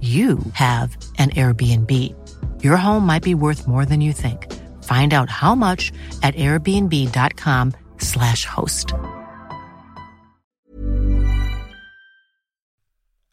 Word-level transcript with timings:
you 0.00 0.38
have 0.54 0.96
an 1.18 1.30
Airbnb. 1.30 1.90
Your 2.62 2.76
home 2.76 3.06
might 3.06 3.22
be 3.22 3.34
worth 3.34 3.66
more 3.66 3.84
than 3.84 4.00
you 4.00 4.12
think. 4.12 4.46
Find 4.84 5.12
out 5.12 5.28
how 5.28 5.54
much 5.54 5.92
at 6.22 6.34
airbnb.com/slash 6.36 8.46
host. 8.46 8.92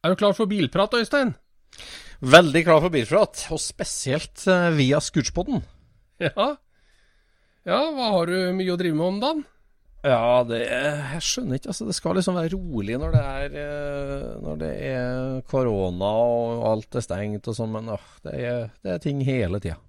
Er 0.03 0.09
du 0.09 0.15
klar 0.15 0.33
for 0.33 0.45
bilprat, 0.45 0.93
Øystein? 0.93 1.35
Veldig 2.21 2.63
klar 2.63 2.81
for 2.81 2.89
bilprat, 2.89 3.47
og 3.51 3.59
spesielt 3.59 4.47
eh, 4.47 4.77
via 4.77 4.99
Scootspoden. 4.99 5.63
Ja. 6.19 6.55
Ja, 7.67 7.91
hva 7.91 8.11
har 8.15 8.25
du 8.25 8.53
mye 8.55 8.73
å 8.73 8.77
drive 8.79 8.95
med 8.95 9.05
om 9.05 9.19
dagen? 9.21 9.45
Ja, 10.05 10.43
det 10.45 10.59
Jeg 10.67 11.21
skjønner 11.25 11.57
ikke. 11.57 11.71
altså 11.73 11.87
Det 11.87 11.95
skal 11.97 12.15
liksom 12.19 12.35
være 12.37 12.51
rolig 12.53 12.97
når 13.01 13.15
det 13.15 13.23
er, 13.23 13.55
eh, 13.63 14.35
når 14.43 14.59
det 14.61 14.69
er 14.91 15.41
korona 15.49 16.11
og 16.21 16.65
alt 16.69 16.95
er 16.99 17.03
stengt 17.05 17.49
og 17.49 17.57
sånn, 17.57 17.73
men 17.73 17.89
åh, 17.95 18.05
det, 18.23 18.35
er, 18.37 18.69
det 18.85 18.93
er 18.93 19.01
ting 19.03 19.23
hele 19.25 19.59
tida. 19.63 19.79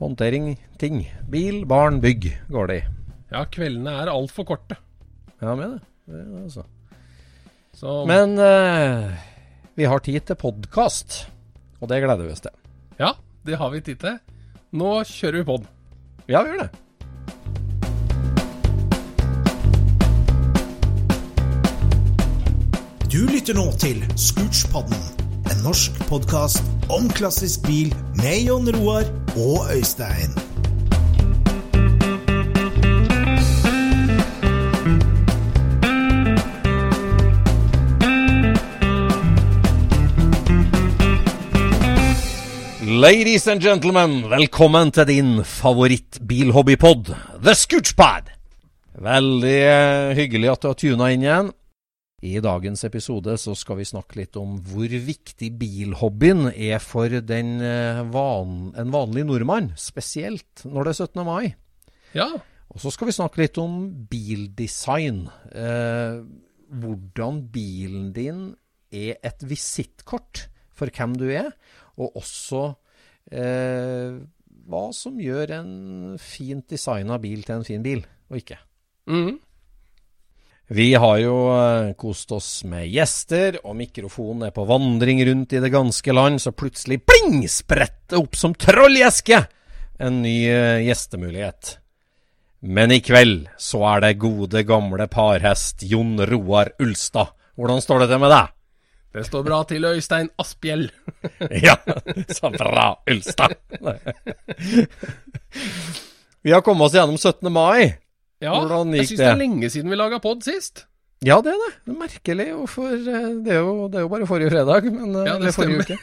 Håndtering, 0.00 0.54
ting. 0.78 1.02
Bil, 1.32 1.64
barn, 1.68 1.98
bygg 2.04 2.28
går 2.52 2.70
det 2.70 2.78
i. 2.82 2.86
Ja, 3.32 3.44
kveldene 3.50 3.94
er 4.02 4.12
altfor 4.12 4.46
korte. 4.46 4.76
Ja, 5.42 5.54
med 5.56 5.74
det. 5.74 5.80
det 6.06 6.20
er 6.22 6.42
altså. 6.44 6.66
Så 7.76 7.98
Men 8.08 8.38
eh, 8.40 9.16
vi 9.76 9.84
har 9.88 10.00
tid 10.04 10.22
til 10.28 10.38
podkast, 10.40 11.26
og 11.80 11.90
det 11.90 12.02
gleder 12.04 12.24
vi 12.28 12.32
oss 12.32 12.44
til. 12.46 12.54
ja, 13.00 13.12
det 13.44 13.58
har 13.60 13.70
vi 13.74 13.80
tid 13.84 14.00
til. 14.00 14.18
Nå 14.76 15.00
kjører 15.04 15.40
vi 15.42 15.48
pod. 15.48 15.66
Ja, 16.28 16.42
vi 16.42 16.50
gjør 16.54 16.62
det. 16.66 16.85
Du 23.16 23.22
lytter 23.24 23.56
nå 23.56 23.70
til 23.80 24.02
Scootspodden, 24.20 24.98
en 25.48 25.60
norsk 25.64 25.94
podkast 26.04 26.66
om 26.92 27.06
klassisk 27.16 27.62
bil 27.64 27.88
med 28.18 28.42
Jon 28.44 28.68
Roar 28.76 29.06
og 29.40 29.70
Øystein. 29.72 30.36
Ladies 42.84 43.48
and 43.48 43.64
gentlemen, 43.64 44.26
velkommen 44.28 44.92
til 44.92 45.08
din 45.08 45.44
favorittbilhobbypod, 45.44 47.14
The 47.40 47.54
Scootspad. 47.54 48.28
Veldig 49.00 49.60
eh, 49.62 50.16
hyggelig 50.20 50.52
at 50.52 50.62
du 50.62 50.74
har 50.74 50.82
tuna 50.84 51.14
inn 51.16 51.24
igjen. 51.24 51.55
I 52.26 52.40
dagens 52.42 52.82
episode 52.88 53.36
så 53.38 53.54
skal 53.58 53.78
vi 53.80 53.86
snakke 53.86 54.18
litt 54.18 54.36
om 54.40 54.56
hvor 54.66 54.90
viktig 54.90 55.52
bilhobbyen 55.60 56.48
er 56.50 56.80
for 56.82 57.12
den, 57.22 57.60
eh, 57.62 58.02
van, 58.12 58.72
en 58.74 58.92
vanlig 58.94 59.26
nordmann, 59.28 59.70
spesielt 59.78 60.64
når 60.66 60.88
det 60.88 60.94
er 60.94 61.00
17. 61.06 61.24
mai. 61.26 61.54
Ja. 62.16 62.28
Og 62.72 62.82
så 62.82 62.90
skal 62.92 63.08
vi 63.08 63.16
snakke 63.16 63.42
litt 63.44 63.58
om 63.62 63.78
bildesign. 64.10 65.26
Eh, 65.54 66.24
hvordan 66.66 67.44
bilen 67.54 68.12
din 68.16 68.56
er 68.90 69.20
et 69.22 69.44
visittkort 69.46 70.48
for 70.76 70.90
hvem 70.90 71.14
du 71.16 71.28
er, 71.30 71.52
og 71.96 72.18
også 72.18 72.64
eh, 73.30 74.18
hva 74.66 74.84
som 74.96 75.20
gjør 75.22 75.54
en 75.60 75.72
fint 76.20 76.66
designa 76.68 77.20
bil 77.22 77.46
til 77.46 77.60
en 77.60 77.68
fin 77.68 77.84
bil, 77.86 78.02
og 78.30 78.42
ikke. 78.42 78.58
Mhm. 79.06 79.36
Vi 80.66 80.94
har 80.98 81.18
jo 81.22 81.34
eh, 81.54 81.92
kost 81.94 82.32
oss 82.34 82.64
med 82.66 82.88
gjester, 82.90 83.60
og 83.62 83.76
mikrofonen 83.78 84.48
er 84.48 84.54
på 84.54 84.64
vandring 84.66 85.20
rundt 85.28 85.54
i 85.54 85.60
det 85.62 85.70
ganske 85.70 86.14
land, 86.16 86.42
så 86.42 86.50
plutselig 86.50 87.04
pling 87.06 87.44
spretter 87.50 88.18
opp 88.18 88.34
som 88.34 88.54
troll 88.58 88.98
i 88.98 89.04
eske 89.06 89.44
en 90.02 90.22
ny 90.22 90.48
eh, 90.50 90.82
gjestemulighet. 90.88 91.78
Men 92.66 92.92
i 92.92 93.00
kveld 93.04 93.46
så 93.62 93.84
er 93.92 94.02
det 94.02 94.18
gode, 94.20 94.64
gamle 94.66 95.06
parhest 95.12 95.84
Jon 95.86 96.18
Roar 96.26 96.72
Ulstad. 96.82 97.30
Hvordan 97.56 97.80
står 97.84 98.02
det 98.02 98.08
til 98.10 98.22
med 98.24 98.32
deg? 98.34 98.52
Det 99.16 99.24
står 99.24 99.44
bra 99.46 99.60
til, 99.64 99.84
Øystein 99.86 100.28
Asphjell. 100.40 100.88
Ja, 101.66 101.76
så 102.28 102.50
bra, 102.50 102.88
Ulstad. 103.10 103.54
Vi 106.42 106.52
har 106.52 106.60
kommet 106.62 106.86
oss 106.86 106.94
gjennom 106.94 107.16
17. 107.18 107.52
mai. 107.52 107.96
Ja, 108.44 108.52
Hvordan 108.52 108.92
jeg 108.92 109.06
gikk 109.06 109.14
syns 109.14 109.22
det 109.22 109.30
er 109.30 109.40
lenge 109.40 109.70
siden 109.72 109.92
vi 109.92 109.96
laga 109.96 110.20
pod 110.20 110.44
sist. 110.44 110.84
Ja, 111.24 111.38
det 111.40 111.54
er 111.54 111.60
det. 111.62 111.70
Det 111.86 111.92
er 111.94 111.98
merkelig, 112.02 112.46
for 112.68 112.92
eh, 112.92 113.28
det 113.46 113.54
er 113.56 113.62
jo, 113.64 113.86
det 113.88 113.96
er 113.98 114.04
jo 114.04 114.10
bare 114.12 114.28
forrige 114.28 114.52
fredag. 114.52 114.88
Men, 114.92 115.14
eh, 115.16 115.28
Ja, 115.30 115.36
det 115.40 115.54
forrige 115.56 115.86
uke. 115.86 115.96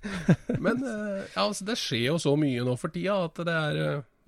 Men 0.64 0.80
eh, 0.80 1.24
ja, 1.34 1.44
altså, 1.44 1.66
det 1.68 1.76
skjer 1.76 2.06
jo 2.14 2.18
så 2.22 2.32
mye 2.40 2.64
nå 2.64 2.76
for 2.80 2.94
tida 2.94 3.18
at 3.28 3.42
det 3.44 3.56
er 3.56 3.80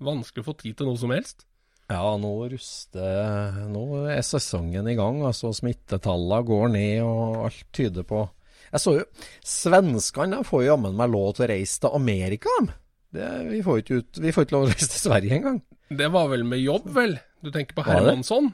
vanskelig 0.05 0.45
å 0.45 0.49
få 0.51 0.55
tid 0.61 0.77
til 0.77 0.91
noe 0.91 1.01
som 1.01 1.15
helst. 1.15 1.47
Ja, 1.89 2.03
nå 2.21 2.29
ruster 2.51 3.55
Nå 3.73 4.03
er 4.13 4.21
sesongen 4.21 4.85
i 4.91 4.93
gang. 4.93 5.23
altså 5.25 5.49
Smittetallene 5.57 6.45
går 6.45 6.67
ned, 6.75 6.99
og 7.01 7.47
alt 7.47 7.63
tyder 7.73 8.05
på 8.05 8.27
Jeg 8.69 8.83
så 8.83 8.93
jo 8.99 9.07
Svenskene 9.41 10.43
får 10.45 10.61
jo 10.61 10.69
jammen 10.69 10.93
meg 10.99 11.09
lov 11.09 11.31
til 11.33 11.47
å 11.47 11.49
reise 11.49 11.81
til 11.81 11.97
Amerika, 11.97 12.53
dem. 12.59 12.69
Det, 13.15 13.27
vi, 13.49 13.59
får 13.65 13.79
ikke 13.81 13.99
ut, 14.03 14.19
vi 14.21 14.31
får 14.35 14.45
ikke 14.45 14.55
lov 14.57 14.67
å 14.67 14.69
reise 14.73 14.89
til 14.91 15.01
Sverige 15.01 15.37
engang. 15.39 15.61
Det 15.89 16.09
var 16.13 16.27
vel 16.29 16.43
med 16.45 16.61
jobb, 16.61 16.89
vel? 16.93 17.15
Du 17.41 17.49
tenker 17.55 17.73
på 17.79 17.85
Hermansson? 17.87 18.51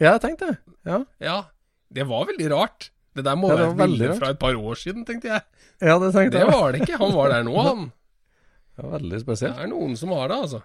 Ja, 0.00 0.14
jeg 0.16 0.22
tenkte 0.24 0.52
det. 0.52 0.58
Ja, 0.88 1.02
Ja. 1.24 1.38
Det 1.88 2.04
var 2.04 2.26
veldig 2.28 2.46
rart. 2.52 2.90
Det 3.16 3.22
der 3.24 3.36
må 3.40 3.48
Ja, 3.48 3.54
det 3.56 3.62
være 3.64 3.72
et 3.72 3.78
bilde 3.80 4.16
fra 4.18 4.28
et 4.34 4.38
par 4.38 4.56
år 4.60 4.76
siden, 4.76 5.06
tenkte 5.08 5.30
jeg. 5.30 5.40
ja 5.80 5.94
det 5.98 6.10
tenkte 6.12 6.34
Det 6.36 6.42
jeg. 6.44 6.50
var 6.52 6.72
det 6.74 6.80
ikke. 6.84 6.98
Han 7.00 7.14
var 7.16 7.30
der 7.32 7.46
nå, 7.46 7.54
han. 7.68 7.86
Det 8.76 8.84
var 8.84 8.92
veldig 8.98 9.20
Det 9.24 9.48
er 9.48 9.70
noen 9.72 9.96
som 9.96 10.12
har 10.12 10.28
det, 10.28 10.36
altså. 10.44 10.60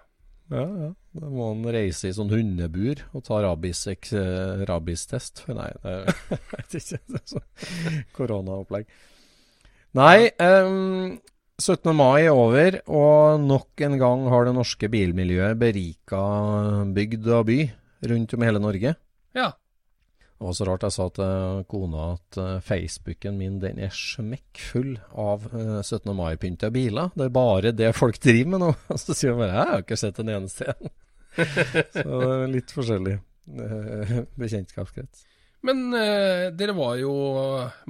Ja, 0.51 0.66
ja. 0.84 0.90
Da 1.16 1.30
må 1.31 1.48
han 1.54 1.63
reise 1.72 2.10
i 2.10 2.13
sånn 2.13 2.30
hundebur 2.30 3.00
og 3.16 3.24
ta 3.24 3.40
rabistest. 3.45 4.13
Rabis. 4.68 5.06
Nei, 5.56 5.69
det 5.81 5.95
vet 6.51 6.75
ikke. 6.81 7.00
Er 7.16 7.24
sånn 7.31 8.04
koronaopplegg. 8.19 8.92
Nei, 9.95 10.18
ehm, 10.44 11.16
17. 11.62 11.92
mai 11.94 12.26
er 12.26 12.34
over, 12.34 12.80
og 12.90 13.42
nok 13.44 13.82
en 13.86 13.98
gang 14.02 14.24
har 14.32 14.48
det 14.48 14.56
norske 14.58 14.90
bilmiljøet 14.90 15.60
berika 15.62 16.22
bygd 16.96 17.28
og 17.30 17.46
by 17.50 17.60
rundt 18.10 18.34
om 18.34 18.42
i 18.42 18.48
hele 18.50 18.62
Norge. 18.64 18.96
Ja. 19.38 19.52
Det 20.34 20.48
var 20.48 20.56
så 20.58 20.66
rart 20.68 20.84
jeg 20.84 20.96
sa 20.96 21.06
til 21.14 21.62
kona 21.72 22.08
at 22.16 22.40
eh, 22.42 22.64
Facebooken 22.66 23.38
min 23.40 23.62
den 23.62 23.78
er 23.80 23.94
smekkfull 23.96 24.98
av 25.14 25.46
eh, 25.54 25.78
17. 25.86 26.10
mai-pynta 26.18 26.72
biler. 26.74 27.14
Det 27.16 27.30
er 27.30 27.38
bare 27.38 27.72
det 27.72 27.94
folk 27.96 28.18
driver 28.20 28.56
med 28.56 28.66
nå. 28.66 28.74
Så 29.06 29.16
sier 29.16 29.38
hun 29.38 29.44
bare 29.46 29.54
jeg 29.54 29.72
har 29.72 29.86
ikke 29.86 30.02
sett 30.02 30.20
en 30.20 30.34
eneste 30.34 30.74
en. 30.74 30.94
så 31.96 32.04
det 32.06 32.34
er 32.34 32.52
litt 32.52 32.74
forskjellig 32.76 33.14
eh, 33.16 34.18
bekjentskapskrets. 34.38 35.24
Men 35.66 35.88
eh, 35.98 36.50
dere 36.54 36.76
var 36.78 36.98
jo 37.00 37.14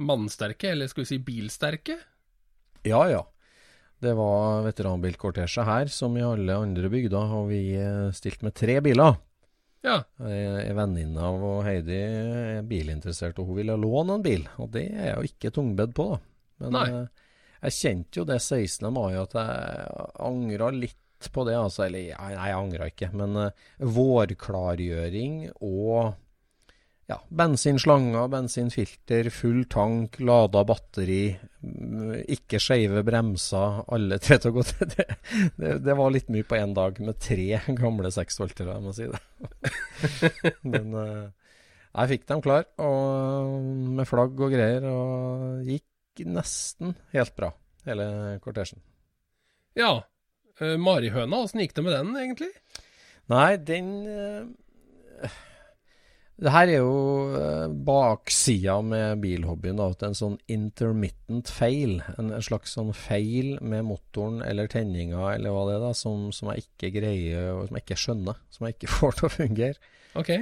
mannsterke, 0.00 0.70
eller 0.72 0.88
skal 0.88 1.04
vi 1.04 1.10
si 1.10 1.18
bilsterke? 1.26 1.98
Ja 2.86 3.02
ja. 3.10 3.24
Det 4.02 4.12
var 4.18 4.64
veteranbilkortesje 4.66 5.64
her 5.64 5.92
som 5.92 6.16
i 6.18 6.24
alle 6.26 6.56
andre 6.58 6.90
bygder, 6.92 7.30
og 7.38 7.48
vi 7.52 7.60
stilt 7.76 8.18
stilte 8.18 8.48
med 8.48 8.56
tre 8.58 8.80
biler. 8.84 9.20
Ja. 9.84 9.98
Ei 10.24 10.72
venninne 10.72 11.20
av 11.20 11.42
Heidi 11.66 11.96
er 12.00 12.62
bilinteressert, 12.68 13.38
og 13.38 13.50
hun 13.50 13.58
ville 13.60 13.76
låne 13.76 14.16
en 14.16 14.24
bil. 14.24 14.46
Og 14.56 14.70
det 14.72 14.86
er 14.94 15.10
jeg 15.10 15.16
jo 15.18 15.28
ikke 15.28 15.52
tungbedd 15.58 15.92
på, 15.96 16.06
da. 16.14 16.20
Men 16.64 16.76
Nei. 16.78 16.84
eh, 16.88 17.24
jeg 17.66 17.76
kjente 17.78 18.20
jo 18.20 18.26
det 18.28 18.38
16. 18.40 18.88
mai 18.94 19.14
at 19.20 19.34
jeg 19.36 20.08
angra 20.24 20.70
litt 20.72 21.28
på 21.34 21.44
det. 21.48 21.56
Altså, 21.58 21.84
eller 21.86 22.14
nei, 22.16 22.30
jeg 22.32 22.56
angra 22.56 22.88
ikke. 22.90 23.10
Men 23.16 23.36
eh, 23.44 23.64
vårklargjøring 23.98 25.38
og 25.60 26.14
ja, 27.10 27.18
bensinslanger, 27.28 28.28
bensinfilter, 28.32 29.28
full 29.30 29.64
tank, 29.70 30.16
lada 30.24 30.62
batteri, 30.64 31.34
mm, 31.60 32.14
ikke 32.32 32.60
skeive 32.62 33.02
bremser, 33.04 33.82
alle 33.92 34.18
tre 34.24 34.38
til 34.40 34.52
å 34.52 34.56
gå 34.56 34.64
til. 34.70 34.92
Det, 34.94 35.06
det, 35.60 35.74
det 35.84 35.96
var 35.98 36.14
litt 36.14 36.32
mye 36.32 36.46
på 36.48 36.58
én 36.58 36.72
dag 36.76 37.00
med 37.04 37.20
tre 37.20 37.60
gamle 37.76 38.12
seksvoltere, 38.14 38.78
jeg 38.78 38.86
må 38.86 38.94
si 38.96 39.10
det. 39.12 39.20
Men 40.72 40.96
eh, 41.02 41.52
jeg 41.90 42.12
fikk 42.14 42.26
dem 42.32 42.42
klar, 42.44 42.66
og 42.80 43.60
med 44.00 44.08
flagg 44.08 44.40
og 44.40 44.56
greier, 44.56 44.88
og 44.88 45.68
gikk 45.68 46.24
nesten 46.30 46.96
helt 47.12 47.36
bra, 47.36 47.52
hele 47.84 48.08
kortesjen. 48.44 48.80
Ja. 49.76 49.98
Eh, 50.62 50.78
Marihøna, 50.80 51.44
åssen 51.44 51.60
gikk 51.60 51.76
det 51.76 51.84
med 51.84 51.98
den, 51.98 52.16
egentlig? 52.16 52.54
Nei, 53.28 53.56
den 53.60 53.92
eh, 54.08 55.34
Det 56.34 56.50
her 56.50 56.66
er 56.66 56.80
jo 56.80 56.94
eh, 57.38 57.68
baksida 57.86 58.80
med 58.82 59.20
bilhobbyen. 59.22 59.78
At 59.84 60.02
en 60.06 60.16
sånn 60.18 60.38
intermittent 60.50 61.50
fail. 61.52 62.00
En, 62.18 62.32
slags 62.42 62.74
sånn 62.74 62.90
feil 62.96 63.54
med 63.62 63.86
motoren 63.86 64.42
eller 64.42 64.70
tenninga 64.70 65.28
eller 65.36 65.54
hva 65.54 65.68
det 65.68 65.76
er, 65.76 65.84
da, 65.86 65.92
som, 65.98 66.26
som 66.34 66.50
jeg 66.50 66.66
ikke 66.66 66.90
greier, 66.98 67.52
og 67.54 67.68
som 67.68 67.78
jeg 67.78 67.86
ikke 67.86 68.02
skjønner. 68.06 68.42
Som 68.54 68.66
jeg 68.66 68.78
ikke 68.78 68.92
får 68.98 69.18
til 69.20 69.28
å 69.28 69.32
fungere. 69.36 69.94
Ok. 70.18 70.34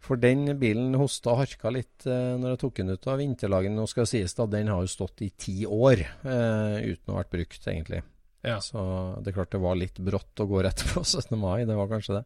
For 0.00 0.16
den 0.16 0.48
bilen 0.58 0.96
hosta 0.98 1.34
og 1.34 1.42
harka 1.42 1.70
litt 1.76 2.06
eh, 2.08 2.34
når 2.40 2.54
jeg 2.54 2.62
tok 2.64 2.78
den 2.80 2.94
ut 2.96 3.10
av 3.12 3.20
vinterlagen. 3.20 3.76
Nå 3.78 3.86
skal 3.90 4.08
det 4.08 4.14
sies 4.14 4.34
da, 4.34 4.48
den 4.50 4.72
har 4.72 4.82
jo 4.82 4.90
stått 4.90 5.22
i 5.22 5.30
ti 5.30 5.60
år 5.68 6.00
eh, 6.02 6.78
uten 6.90 7.12
å 7.12 7.14
ha 7.14 7.22
vært 7.22 7.36
brukt, 7.36 7.60
egentlig. 7.68 8.02
Ja. 8.42 8.56
Så 8.64 8.80
det 9.20 9.30
er 9.30 9.36
klart 9.36 9.52
det 9.52 9.60
var 9.62 9.76
litt 9.76 10.00
brått 10.00 10.42
å 10.42 10.48
gå 10.50 10.64
rett 10.64 10.82
på 10.90 11.04
17. 11.06 11.36
mai, 11.38 11.68
det 11.68 11.76
var 11.78 11.92
kanskje 11.92 12.18
det. 12.18 12.24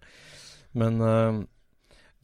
Men 0.79 1.03
eh, 1.05 1.43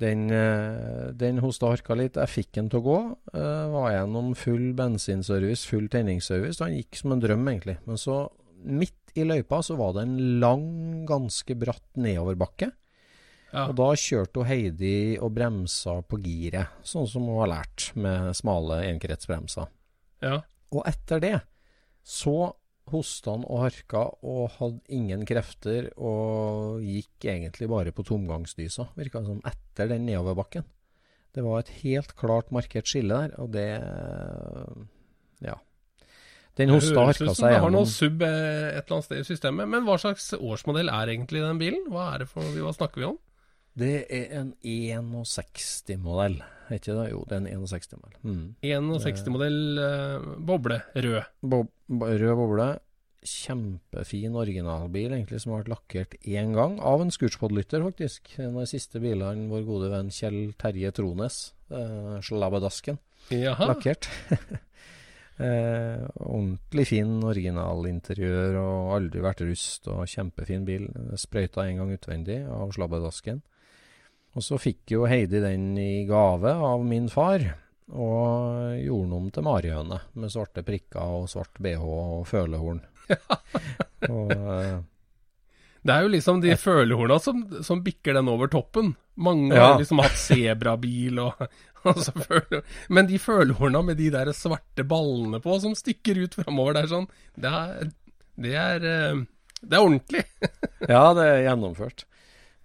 den, 0.01 0.31
eh, 0.33 1.13
den 1.17 1.41
hosta 1.45 1.69
og 1.69 1.77
harka 1.77 1.97
litt. 1.99 2.19
Jeg 2.19 2.33
fikk 2.33 2.53
den 2.57 2.71
til 2.73 2.81
å 2.81 2.87
gå. 2.87 2.99
eh, 3.35 3.67
var 3.71 3.93
gjennom 3.93 4.35
full 4.37 4.73
bensinservice, 4.75 5.67
full 5.69 5.89
tenningsservice. 5.89 6.61
Han 6.65 6.77
gikk 6.77 6.97
som 6.97 7.13
en 7.13 7.21
drøm, 7.21 7.47
egentlig. 7.49 7.79
Men 7.87 7.97
så, 7.97 8.31
midt 8.65 9.15
i 9.15 9.25
løypa, 9.25 9.63
så 9.63 9.77
var 9.77 9.95
det 9.95 10.03
en 10.07 10.41
lang, 10.41 11.07
ganske 11.07 11.57
bratt 11.59 11.97
nedoverbakke. 11.97 12.73
Ja. 13.53 13.67
Og 13.67 13.75
da 13.77 13.91
kjørte 13.99 14.43
hun 14.43 14.47
Heidi 14.47 15.19
og 15.19 15.35
bremsa 15.35 15.97
på 16.07 16.21
giret, 16.23 16.71
sånn 16.87 17.09
som 17.11 17.27
hun 17.27 17.41
har 17.43 17.51
lært 17.51 17.91
med 17.97 18.35
smale 18.39 18.85
enkretsbremser. 18.93 19.69
ja. 20.23 20.41
Og 20.71 20.85
etter 20.87 21.19
det 21.19 21.41
så 22.07 22.53
hosta 22.93 23.35
han 23.35 23.47
og 23.47 23.63
harka 23.65 24.03
og 24.27 24.43
hadde 24.59 24.97
ingen 24.97 25.25
krefter 25.29 25.91
og 25.97 26.83
gikk 26.85 27.27
egentlig 27.33 27.71
bare 27.71 27.95
på 27.95 28.05
tomgangsdysa, 28.07 28.91
virka 28.99 29.23
som, 29.27 29.41
etter 29.47 29.91
den 29.93 30.07
nedoverbakken. 30.09 30.67
Det 31.31 31.45
var 31.47 31.63
et 31.63 31.73
helt 31.85 32.15
klart 32.19 32.51
markert 32.55 32.91
skille 32.91 33.15
der, 33.15 33.37
og 33.41 33.53
det 33.55 33.69
Ja. 35.41 35.57
Den 36.59 36.75
hosta 36.75 37.07
harka 37.07 37.33
seg 37.33 37.55
det 37.55 37.61
har 37.63 37.73
noe 37.73 37.89
sub 37.89 38.23
eh, 38.27 38.75
et 38.75 38.83
eller 38.83 38.97
annet 38.97 39.07
sted 39.07 39.21
i 39.23 39.29
systemet. 39.29 39.69
Men 39.71 39.87
hva 39.87 39.97
slags 40.03 40.33
årsmodell 40.35 40.91
er 40.93 41.15
egentlig 41.15 41.41
den 41.41 41.61
bilen? 41.63 41.87
Hva 41.89 42.15
er 42.15 42.25
det 42.25 42.29
for 42.29 42.43
Hva 42.43 42.75
snakker 42.75 43.01
vi 43.01 43.07
om? 43.09 43.19
Det 43.79 44.05
er 44.11 44.33
en 44.41 44.53
61-modell, 44.67 46.41
er 46.69 46.79
ikke 46.81 46.95
det? 46.97 47.09
Jo, 47.13 47.25
det 47.29 47.37
er 47.37 47.43
en 47.45 47.67
61-modell. 47.67 48.17
Mm. 48.27 48.47
61-modell 48.67 49.83
eh, 49.85 50.31
boble, 50.51 50.81
rød. 50.97 51.21
Bob, 51.53 51.71
rød 51.89 52.33
boble. 52.41 52.71
Kjempefin 53.21 54.35
originalbil, 54.41 55.13
egentlig, 55.13 55.43
som 55.43 55.53
har 55.53 55.63
vært 55.63 55.75
lakkert 55.75 56.17
én 56.25 56.55
gang. 56.57 56.79
Av 56.83 57.03
en 57.05 57.13
Scootspod-lytter, 57.15 57.85
faktisk. 57.85 58.33
En 58.41 58.57
av 58.57 58.65
de 58.65 58.73
siste 58.73 59.03
bilene 59.03 59.47
vår 59.53 59.67
gode 59.69 59.93
venn 59.93 60.11
Kjell 60.15 60.55
Terje 60.59 60.91
Trones, 60.97 61.39
eh, 61.71 62.17
Slabbedasken, 62.27 62.99
lakkert. 63.31 64.09
eh, 65.47 66.03
ordentlig 66.17 66.89
fin 66.91 67.13
originalinteriør 67.23 68.59
og 68.65 68.97
aldri 68.97 69.23
vært 69.23 69.45
rust, 69.47 69.87
og 69.93 70.09
kjempefin 70.11 70.67
bil. 70.67 70.91
Sprøyta 71.21 71.69
en 71.69 71.85
gang 71.85 71.95
utvendig 71.95 72.43
av 72.51 72.75
Slabbedasken. 72.75 73.45
Og 74.39 74.45
så 74.47 74.59
fikk 74.63 74.93
jo 74.95 75.07
Heidi 75.11 75.41
den 75.43 75.73
i 75.81 76.05
gave 76.09 76.53
av 76.55 76.85
min 76.87 77.09
far, 77.11 77.43
og 77.91 78.77
gjorde 78.79 79.07
den 79.09 79.17
om 79.17 79.31
til 79.35 79.43
marihøne 79.47 79.99
med 80.15 80.31
svarte 80.31 80.63
prikker 80.63 81.03
og 81.19 81.27
svart 81.33 81.59
bh 81.59 81.83
og 81.83 82.23
følehorn. 82.31 82.79
og, 84.15 84.31
uh, 84.31 84.77
Det 85.83 85.95
er 85.97 86.05
jo 86.05 86.13
liksom 86.13 86.39
de 86.45 86.55
følehorna 86.61 87.17
som, 87.19 87.43
som 87.67 87.83
bikker 87.83 88.15
den 88.21 88.29
over 88.31 88.47
toppen. 88.53 88.93
Mange 89.19 89.51
Ja. 89.57 89.73
har 89.73 89.81
liksom 89.81 89.99
hatt 90.05 90.15
sebrabil 90.21 91.19
og, 91.19 91.43
og 91.91 91.99
føle, 92.23 92.63
Men 92.89 93.09
de 93.11 93.19
følehorna 93.19 93.83
med 93.83 93.99
de 93.99 94.11
der 94.15 94.31
svarte 94.37 94.85
ballene 94.87 95.41
på 95.43 95.59
som 95.61 95.75
stikker 95.75 96.23
ut 96.23 96.39
framover 96.39 96.79
der 96.79 96.87
sånn, 96.93 97.09
det 97.35 97.51
er 97.51 97.91
Det 98.41 98.55
er, 98.55 98.85
eh, 98.87 99.25
det 99.61 99.77
er 99.77 99.83
ordentlig. 99.83 100.23
ja, 100.89 101.03
det 101.19 101.27
er 101.27 101.43
gjennomført. 101.51 102.07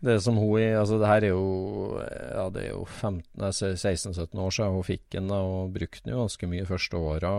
Det 0.04 0.20
som 0.22 0.36
hun 0.38 0.60
Altså, 0.60 1.00
det 1.00 1.08
her 1.08 1.24
er 1.24 1.32
jo 1.32 2.02
Ja, 2.36 2.50
det 2.54 2.64
er 2.66 2.72
jo 2.76 2.84
15 2.86 3.24
16-17 3.40 4.36
år 4.40 4.52
siden 4.52 4.74
hun 4.76 4.84
fikk 4.84 5.06
den, 5.16 5.32
og 5.32 5.72
brukte 5.74 6.04
den 6.04 6.14
jo 6.14 6.20
ganske 6.26 6.48
mye 6.52 6.66
første 6.68 6.98
åra. 7.00 7.32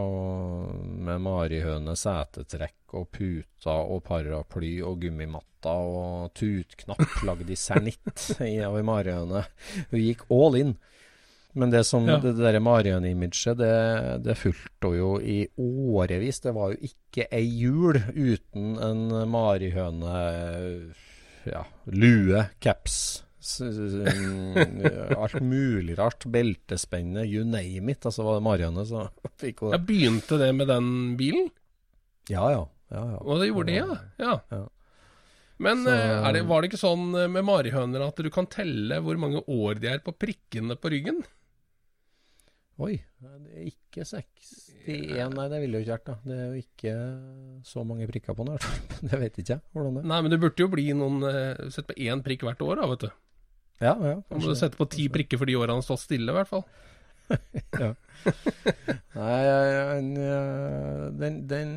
Med 1.06 1.20
marihøne, 1.22 1.94
setetrekk 1.96 2.96
og 2.96 3.08
puter 3.12 3.70
og 3.92 4.02
paraply 4.08 4.80
og 4.82 5.00
gummimatta 5.04 5.74
og 5.76 6.32
tutknapp 6.38 7.22
lagd 7.26 7.50
i 7.50 7.56
sernitt 7.58 8.26
i- 8.40 8.62
av 8.64 8.76
ei 8.78 8.82
marihøne. 8.86 9.44
Hun 9.90 10.00
gikk 10.00 10.24
all 10.30 10.54
in. 10.56 10.76
Men 11.56 11.70
det 11.72 11.86
som 11.86 12.04
Ja. 12.06 12.18
det 12.20 12.34
der 12.36 12.58
marihøne-imaget, 12.60 13.56
det, 13.56 14.22
det 14.24 14.36
fulgte 14.36 14.88
hun 14.90 14.96
jo 14.98 15.12
i 15.20 15.46
årevis. 15.56 16.40
Det 16.44 16.52
var 16.54 16.72
jo 16.74 16.76
ikke 16.90 17.28
ei 17.32 17.46
jul 17.48 17.96
uten 18.12 18.76
en 18.78 19.06
marihøne 19.32 20.92
ja, 21.52 21.62
lue, 21.92 22.44
caps, 22.62 23.24
alt 25.16 25.40
mulig 25.40 25.98
rart. 25.98 26.24
Beltespenne, 26.26 27.22
you 27.26 27.44
name 27.46 27.92
it. 27.92 28.06
Altså 28.06 28.24
var 28.26 28.40
det 28.40 28.46
Marianne, 28.46 28.86
som 28.88 29.10
fikk 29.42 29.62
henne. 29.62 29.76
Jeg 29.76 29.86
begynte 29.86 30.38
det 30.40 30.52
med 30.56 30.70
den 30.72 30.88
bilen, 31.20 31.52
Ja, 32.32 32.48
ja. 32.50 32.64
ja, 32.90 33.04
ja. 33.12 33.20
og 33.22 33.38
det 33.40 33.52
gjorde 33.52 33.70
det, 33.70 33.78
ja. 33.78 34.00
ja. 34.18 34.40
Ja. 34.50 34.64
Men 35.62 35.86
eh, 35.88 36.26
det, 36.36 36.42
var 36.50 36.60
det 36.60 36.68
ikke 36.72 36.82
sånn 36.82 37.14
eh, 37.16 37.30
med 37.32 37.46
marihøner 37.48 38.02
at 38.04 38.18
du 38.20 38.28
kan 38.34 38.48
telle 38.52 38.98
hvor 39.00 39.16
mange 39.20 39.40
år 39.46 39.78
de 39.80 39.88
er 39.94 40.02
på 40.04 40.12
prikkene 40.12 40.76
på 40.76 40.90
ryggen? 40.92 41.22
Oi, 42.76 42.98
det 43.22 43.54
er 43.54 43.70
ikke 43.70 44.04
61 44.86 45.34
Nei, 45.36 45.46
det 45.52 45.60
ville 45.62 45.78
jo 45.80 45.84
ikke 45.84 45.96
vært, 45.96 46.06
da. 46.08 46.16
Det 46.24 46.36
er 46.38 46.46
jo 46.46 46.62
ikke 46.62 46.94
så 47.66 47.84
mange 47.84 48.06
prikker 48.10 48.34
på 48.38 48.46
den, 48.46 48.54
i 48.54 48.56
hvert 48.56 48.66
fall. 48.66 48.80
Det 49.10 49.20
vet 49.20 49.38
ikke 49.42 49.54
jeg 49.56 49.62
hvordan 49.74 49.94
det 49.98 50.02
er. 50.04 50.08
Nei, 50.14 50.20
men 50.24 50.30
det 50.34 50.40
burde 50.46 50.62
jo 50.66 50.70
bli 50.72 50.86
noen 50.96 51.22
eh, 51.28 51.62
Sett 51.74 51.86
på 51.90 51.96
én 52.00 52.22
prikk 52.26 52.46
hvert 52.48 52.62
år, 52.66 52.80
da, 52.82 52.88
vet 52.94 53.06
du. 53.06 53.10
Ja, 53.82 53.92
ja, 54.00 54.14
Da 54.24 54.38
må 54.40 54.46
du 54.48 54.56
sette 54.56 54.78
på 54.80 54.86
ti 54.88 55.08
prikker 55.12 55.36
for 55.42 55.44
de 55.50 55.56
årene 55.58 55.74
han 55.76 55.82
har 55.82 55.88
stått 55.90 56.06
stille, 56.06 56.32
i 56.32 56.36
hvert 56.38 56.48
fall. 56.48 56.64
Nei, 59.16 59.38
jeg- 59.44 59.72
jeg- 60.16 61.18
den, 61.20 61.40
den 61.50 61.72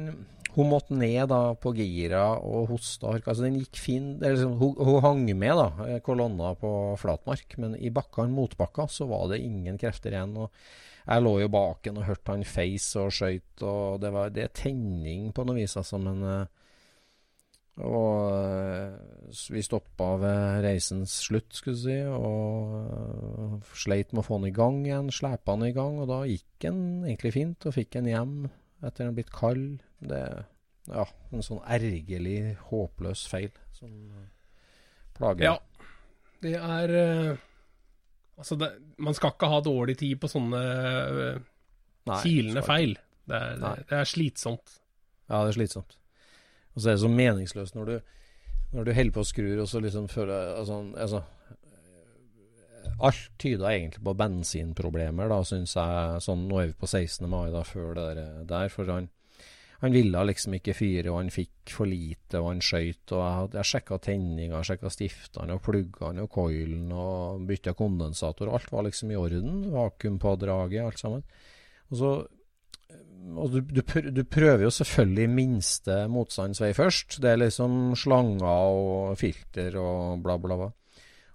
Hun 0.55 0.65
måtte 0.71 0.95
ned 0.97 1.27
da 1.29 1.53
på 1.53 1.71
gira 1.77 2.23
og 2.41 2.69
hosta. 2.71 3.11
Altså, 3.21 3.43
den 3.45 3.59
gikk 3.59 3.77
fin 3.77 4.07
liksom, 4.19 4.55
hun, 4.57 4.73
hun 4.81 5.01
hang 5.05 5.21
med, 5.37 5.53
da, 5.55 5.67
eh, 5.85 5.99
kolonna 6.01 6.55
på 6.57 6.71
flatmark. 6.97 7.53
Men 7.61 7.75
i 7.77 7.91
bakkene, 7.93 8.33
motbakka, 8.33 8.87
så 8.89 9.05
var 9.07 9.27
det 9.29 9.41
ingen 9.45 9.77
krefter 9.77 10.09
igjen. 10.15 10.33
og 10.37 10.49
jeg 11.09 11.25
lå 11.25 11.33
jo 11.41 11.49
bak 11.49 11.87
han 11.89 11.97
og 11.97 12.05
hørte 12.05 12.35
han 12.35 12.45
feis 12.45 12.85
og 12.99 13.11
skøyt, 13.15 13.63
og 13.65 13.99
det 14.03 14.11
var 14.13 14.33
det 14.33 14.45
er 14.45 14.55
tenning 14.61 15.31
på 15.33 15.45
noe 15.47 15.57
vis, 15.57 15.73
altså. 15.79 15.97
Men 16.01 16.21
eh, 16.21 16.45
Og 17.79 18.35
eh, 18.35 19.39
vi 19.55 19.63
stoppa 19.65 20.11
ved 20.21 20.65
reisens 20.67 21.15
slutt, 21.25 21.49
skulle 21.55 21.79
du 21.79 21.83
si, 21.87 21.97
og 22.03 22.75
eh, 22.83 23.73
sleit 23.73 24.13
med 24.13 24.21
å 24.21 24.27
få 24.27 24.37
han 24.37 24.49
i 24.51 24.53
gang 24.55 24.83
igjen. 24.85 25.11
Slepa 25.15 25.55
han 25.55 25.65
i 25.65 25.73
gang, 25.73 25.97
og 26.03 26.11
da 26.11 26.21
gikk 26.29 26.69
han 26.69 26.81
egentlig 27.07 27.33
fint, 27.39 27.65
og 27.65 27.77
fikk 27.79 28.01
han 28.01 28.11
hjem 28.11 28.35
etter 28.85 29.09
han 29.09 29.17
blitt 29.17 29.33
kald. 29.33 29.81
Det 29.99 30.23
ja, 30.89 31.05
en 31.33 31.45
sånn 31.45 31.63
ergerlig, 31.69 32.57
håpløs 32.69 33.25
feil 33.29 33.51
som 33.77 33.91
plager. 35.17 35.51
Ja. 35.51 35.57
Det 36.39 36.55
er 36.55 37.39
Altså, 38.39 38.55
det, 38.59 38.69
man 39.03 39.15
skal 39.17 39.33
ikke 39.35 39.49
ha 39.51 39.59
dårlig 39.63 39.97
tid 39.99 40.19
på 40.21 40.29
sånne 40.31 40.59
eh, 40.59 41.41
Nei, 42.09 42.19
kilende 42.23 42.63
feil. 42.65 42.95
Det 43.29 43.39
er, 43.39 43.81
det 43.89 43.97
er 43.99 44.07
slitsomt. 44.07 44.79
Ja, 45.29 45.43
det 45.43 45.51
er 45.51 45.57
slitsomt. 45.59 45.97
Og 46.73 46.81
så 46.81 46.89
er 46.89 46.95
det 46.95 47.03
så 47.03 47.11
meningsløst 47.11 47.75
når 47.75 47.91
du, 47.91 48.15
når 48.77 48.87
du 48.87 48.93
holder 48.95 49.13
på 49.17 49.25
og 49.25 49.27
skrur, 49.29 49.59
og 49.61 49.67
så 49.69 49.81
liksom 49.83 50.07
føler 50.11 50.55
altså, 50.55 50.79
altså, 50.95 51.21
Alt 52.99 53.29
tyda 53.39 53.69
egentlig 53.71 54.01
på 54.03 54.13
bensinproblemer, 54.17 55.29
da, 55.31 55.37
syns 55.47 55.75
jeg. 55.77 56.23
Sånn, 56.23 56.47
nå 56.49 56.57
er 56.59 56.71
vi 56.71 56.79
på 56.81 56.87
16. 56.89 57.29
mai, 57.31 57.47
da, 57.53 57.61
før 57.63 57.93
det 57.95 58.07
der. 58.17 58.41
der 58.49 58.71
for 58.73 58.91
han, 58.91 59.07
han 59.79 59.93
ville 59.95 60.23
liksom 60.27 60.57
ikke 60.57 60.75
fyre, 60.75 61.07
og 61.11 61.21
han 61.21 61.29
fikk 61.31 61.71
for 61.71 61.87
lite, 61.87 62.39
og 62.41 62.49
han 62.49 62.63
skøyt. 62.63 63.13
Og 63.15 63.21
jeg, 63.21 63.51
jeg 63.55 63.69
sjekka 63.69 63.99
tenninga, 64.03 64.63
sjekka 64.67 64.91
stiftene, 64.91 65.55
og 65.55 65.63
pluggene, 65.63 66.25
og 66.25 66.33
coilen, 66.33 66.89
og 66.91 67.45
bytta 67.47 67.75
kondensator. 67.79 68.51
Alt 68.51 68.73
var 68.73 68.83
liksom 68.89 69.13
i 69.13 69.19
orden. 69.19 69.61
Vakuumpådraget, 69.71 70.83
alt 70.83 70.99
sammen. 70.99 71.23
Og 71.89 72.01
så 72.01 72.11
og 73.37 73.51
du, 73.53 73.59
du, 73.61 73.81
du 74.15 74.21
prøver 74.25 74.63
jo 74.63 74.71
selvfølgelig 74.73 75.29
minste 75.29 75.95
motstandsvei 76.11 76.71
først. 76.73 77.19
Det 77.21 77.33
er 77.33 77.41
liksom 77.43 77.93
slanger 77.99 78.47
og 78.47 79.17
filter 79.19 79.75
og 79.79 80.23
bla, 80.23 80.37
bla, 80.41 80.57
bla. 80.57 80.69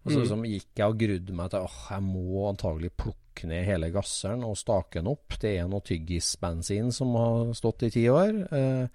Og 0.04 0.12
så 0.12 0.18
Mm. 0.18 0.22
liksom 0.22 0.44
gikk 0.44 0.68
jeg 0.76 0.86
og 0.86 0.98
grudde 1.00 1.32
meg 1.32 1.50
til 1.50 1.64
åh, 1.64 1.80
jeg 1.90 2.02
må 2.04 2.48
antagelig 2.50 2.90
plukke 2.96 3.48
ned 3.48 3.64
hele 3.64 3.90
gasseren 3.90 4.44
og 4.44 4.56
stake 4.56 5.00
den 5.00 5.08
opp. 5.08 5.38
Det 5.40 5.58
er 5.58 5.68
noe 5.68 5.80
tyggisbensin 5.80 6.92
som 6.92 7.14
har 7.16 7.54
stått 7.56 7.86
i 7.88 7.90
ti 7.90 8.04
år. 8.12 8.52
Eh, 8.52 8.88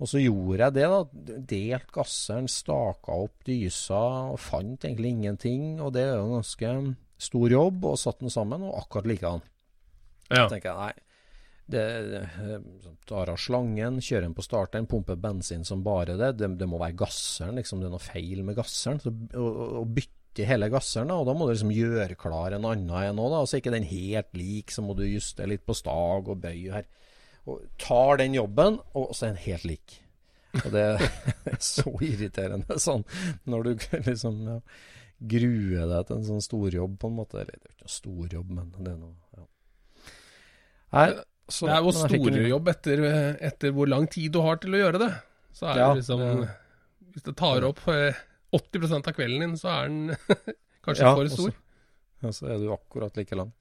og 0.00 0.08
så 0.08 0.20
gjorde 0.20 0.58
jeg 0.64 0.74
det, 0.76 0.86
da. 0.92 1.04
Delt 1.52 1.92
gasseren, 1.92 2.48
staka 2.48 3.12
opp 3.12 3.44
dysa 3.44 4.32
og 4.32 4.40
fant 4.40 4.80
egentlig 4.84 5.12
ingenting. 5.14 5.80
Og 5.80 5.92
det 5.92 6.02
er 6.04 6.16
jo 6.16 6.24
en 6.26 6.42
ganske 6.42 6.96
stor 7.18 7.48
jobb, 7.48 7.84
og 7.84 7.98
satt 7.98 8.20
den 8.20 8.32
sammen, 8.32 8.62
og 8.62 8.76
akkurat 8.82 9.06
likedan. 9.08 9.42
Ja. 10.30 10.48
Så 10.48 10.54
tenker 10.56 10.72
jeg, 10.72 10.76
nei. 10.76 10.92
Det, 11.66 11.84
det, 12.12 12.58
tar 13.08 13.30
av 13.32 13.40
slangen, 13.42 13.96
kjører 13.98 14.28
den 14.28 14.36
på 14.36 14.44
starteren, 14.44 14.86
pumper 14.86 15.16
bensin 15.18 15.64
som 15.66 15.82
bare 15.82 16.14
det. 16.16 16.36
Det, 16.38 16.58
det 16.60 16.68
må 16.68 16.78
være 16.78 16.96
gasseren, 16.96 17.56
liksom. 17.56 17.80
Det 17.80 17.88
er 17.88 17.96
noe 17.96 18.04
feil 18.04 18.44
med 18.46 18.56
gasseren. 18.56 19.00
Så, 19.02 19.12
og, 19.34 19.62
og 19.80 19.88
bytte 19.96 20.12
hele 20.44 20.68
gasseren, 20.68 21.10
og 21.10 21.24
da 21.26 21.32
må 21.32 21.46
du 21.46 21.54
liksom 21.54 21.72
gjøre 21.72 22.16
klar 22.20 22.52
en 22.52 22.66
annen 22.68 22.90
en 22.90 23.18
òg, 23.22 23.30
da. 23.32 23.44
Så 23.46 23.56
er 23.56 23.62
ikke 23.62 23.72
den 23.72 23.88
helt 23.88 24.34
lik, 24.36 24.70
så 24.74 24.82
må 24.84 24.96
du 24.98 25.04
justere 25.08 25.48
litt 25.54 25.64
på 25.64 25.74
stag 25.74 26.28
og 26.28 26.42
bøy 26.42 26.66
her. 26.74 26.84
Og 27.46 27.62
tar 27.78 28.18
den 28.20 28.34
jobben, 28.34 28.80
og 28.94 29.14
så 29.14 29.26
er 29.28 29.34
den 29.36 29.44
helt 29.46 29.64
lik. 29.64 29.96
Og 30.64 30.68
det 30.72 30.82
er 30.82 31.06
så 31.72 31.92
irriterende 32.04 32.78
sånn 32.80 33.04
når 33.44 33.64
du 33.64 33.72
liksom 34.10 34.42
ja, 34.48 34.58
gruer 35.32 35.88
deg 35.94 36.06
til 36.08 36.18
en 36.18 36.28
sånn 36.28 36.44
storjobb, 36.44 36.98
på 37.00 37.08
en 37.10 37.16
måte. 37.22 37.40
Eller 37.40 37.56
det 37.56 37.70
er 37.70 37.74
ikke 37.76 37.86
noe 37.88 37.96
storjobb, 37.96 38.52
men 38.58 38.70
det 38.76 38.92
er 38.92 39.00
noe 39.00 39.40
ja. 39.40 39.46
Nei, 40.96 41.08
så, 41.48 41.66
Det 41.68 41.74
er 41.76 41.84
jo 41.84 41.92
storjobb 41.94 42.68
etter, 42.72 43.02
etter 43.48 43.74
hvor 43.74 43.88
lang 43.90 44.06
tid 44.10 44.32
du 44.34 44.40
har 44.42 44.58
til 44.62 44.74
å 44.74 44.80
gjøre 44.80 45.00
det. 45.02 45.12
Så 45.54 45.68
er 45.70 45.78
Ja, 45.78 45.88
det 45.94 46.02
liksom 46.02 46.22
det- 46.24 46.48
Hvis 47.14 47.24
det 47.24 47.36
tar 47.36 47.64
opp 47.64 47.80
eh, 47.88 48.18
80% 48.56 49.10
av 49.10 49.16
kvelden 49.16 49.44
din, 49.44 49.54
så 49.60 49.70
er 49.74 49.92
den 49.92 50.16
kanskje 50.86 51.06
Ja, 51.06 51.14
for 51.14 51.32
stor. 51.32 51.54
Ja, 52.24 52.32
så 52.32 52.50
er 52.50 52.60
du 52.62 52.68
akkurat 52.74 53.16
like 53.18 53.38
langt. 53.38 53.56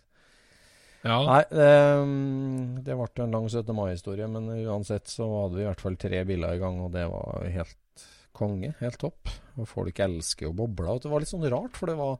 Ja. 1.05 1.19
Nei, 1.21 1.41
det, 1.51 1.71
det 2.87 2.95
ble 2.97 3.25
en 3.27 3.35
lang 3.35 3.45
17. 3.45 3.69
mai-historie, 3.77 4.27
men 4.31 4.49
uansett 4.65 5.11
så 5.11 5.27
hadde 5.43 5.59
vi 5.59 5.65
i 5.65 5.67
hvert 5.67 5.83
fall 5.83 5.97
tre 6.01 6.23
biler 6.25 6.55
i 6.55 6.61
gang, 6.61 6.79
og 6.81 6.95
det 6.95 7.03
var 7.11 7.45
helt 7.53 8.05
konge. 8.35 8.73
Helt 8.81 8.97
topp. 9.01 9.29
Og 9.59 9.69
folk 9.69 9.99
elsker 10.01 10.49
jo 10.49 10.55
bobler. 10.57 10.95
Og 10.95 11.03
det 11.03 11.11
var 11.11 11.21
litt 11.21 11.31
sånn 11.31 11.45
rart, 11.51 11.77
for 11.77 11.91
det 11.91 11.99
var 11.99 12.17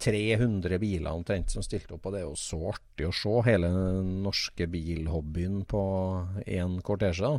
300 0.00 0.78
biler 0.80 1.10
omtrent 1.12 1.52
som 1.52 1.64
stilte 1.64 1.96
opp, 1.96 2.06
og 2.08 2.14
det 2.14 2.22
er 2.22 2.28
jo 2.28 2.38
så 2.38 2.60
artig 2.70 3.08
å 3.08 3.12
se 3.12 3.34
hele 3.50 3.68
den 3.74 4.14
norske 4.24 4.68
bilhobbyen 4.70 5.64
på 5.68 5.82
én 6.46 6.78
kortesje. 6.86 7.34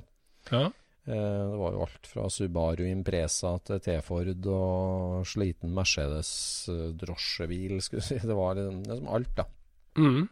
ja. 0.51 0.67
Eh, 1.07 1.13
Det 1.51 1.57
var 1.57 1.73
jo 1.73 1.81
alt 1.85 2.05
fra 2.07 2.27
Subaru 2.29 2.83
Impresa 2.85 3.55
til 3.65 3.79
T-Ford 3.81 4.45
og 4.53 5.23
sliten 5.25 5.73
Mercedes 5.73 6.67
eh, 6.69 7.79
skulle 7.81 8.03
si. 8.05 8.19
Det 8.21 8.35
var 8.37 8.55
liksom, 8.59 8.83
liksom 8.85 9.07
alt, 9.09 9.31
da. 9.35 9.45
Mm. 9.97 10.27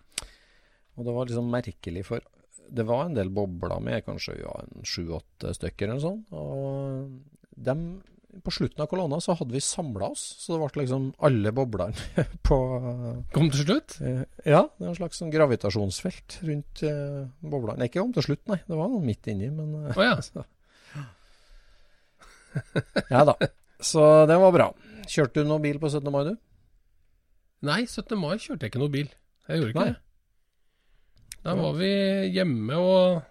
Og 1.00 1.06
det 1.08 1.16
var 1.16 1.26
liksom 1.32 1.50
merkelig, 1.50 2.06
for 2.06 2.22
det 2.70 2.86
var 2.86 3.08
en 3.08 3.16
del 3.18 3.32
bobler 3.34 3.80
med, 3.82 4.04
kanskje 4.06 4.36
ja, 4.44 4.52
en 4.62 4.86
sju-åtte 4.86 5.56
stykker 5.58 5.90
eller 5.90 6.04
sånn. 6.04 6.20
Og 6.38 7.10
dem, 7.58 7.82
på 8.46 8.54
slutten 8.54 8.84
av 8.84 8.92
kolonna 8.92 9.18
så 9.24 9.34
hadde 9.40 9.56
vi 9.56 9.64
samla 9.64 10.12
oss, 10.14 10.22
så 10.44 10.54
det 10.54 10.60
ble 10.62 10.84
liksom 10.84 11.08
alle 11.26 11.50
boblene 11.56 11.98
på 12.46 12.60
Kom 13.34 13.50
til 13.50 13.66
slutt? 13.66 13.98
eh, 14.06 14.22
Ja, 14.46 14.68
det 14.70 14.86
var 14.86 14.92
en 14.94 15.00
slags 15.02 15.18
sånn 15.24 15.34
gravitasjonsfelt 15.34 16.38
rundt 16.46 16.84
boblene. 17.42 17.90
Ikke 17.90 18.04
om 18.06 18.14
til 18.14 18.28
slutt, 18.30 18.46
nei. 18.54 18.60
Det 18.70 18.78
var 18.78 18.92
noe 18.94 19.02
midt 19.02 19.32
inni, 19.34 19.50
men 19.50 19.74
oh, 19.90 20.06
ja. 20.06 20.14
Ja 23.14 23.24
da. 23.28 23.36
Så 23.80 24.04
det 24.30 24.38
var 24.42 24.54
bra. 24.56 24.68
Kjørte 25.10 25.44
du 25.44 25.50
noe 25.50 25.62
bil 25.64 25.80
på 25.82 25.90
17. 25.90 26.10
mai, 26.14 26.24
du? 26.28 26.36
Nei, 27.66 27.82
17. 27.86 28.16
mai 28.20 28.36
kjørte 28.38 28.66
jeg 28.66 28.74
ikke 28.74 28.82
noe 28.84 28.94
bil. 28.94 29.10
Jeg 29.50 29.60
gjorde 29.62 29.74
ikke 29.74 29.84
Nei. 29.86 29.94
det. 29.96 31.40
Da 31.46 31.56
var 31.56 31.76
vi 31.80 31.90
hjemme 32.36 32.78
og, 32.84 33.22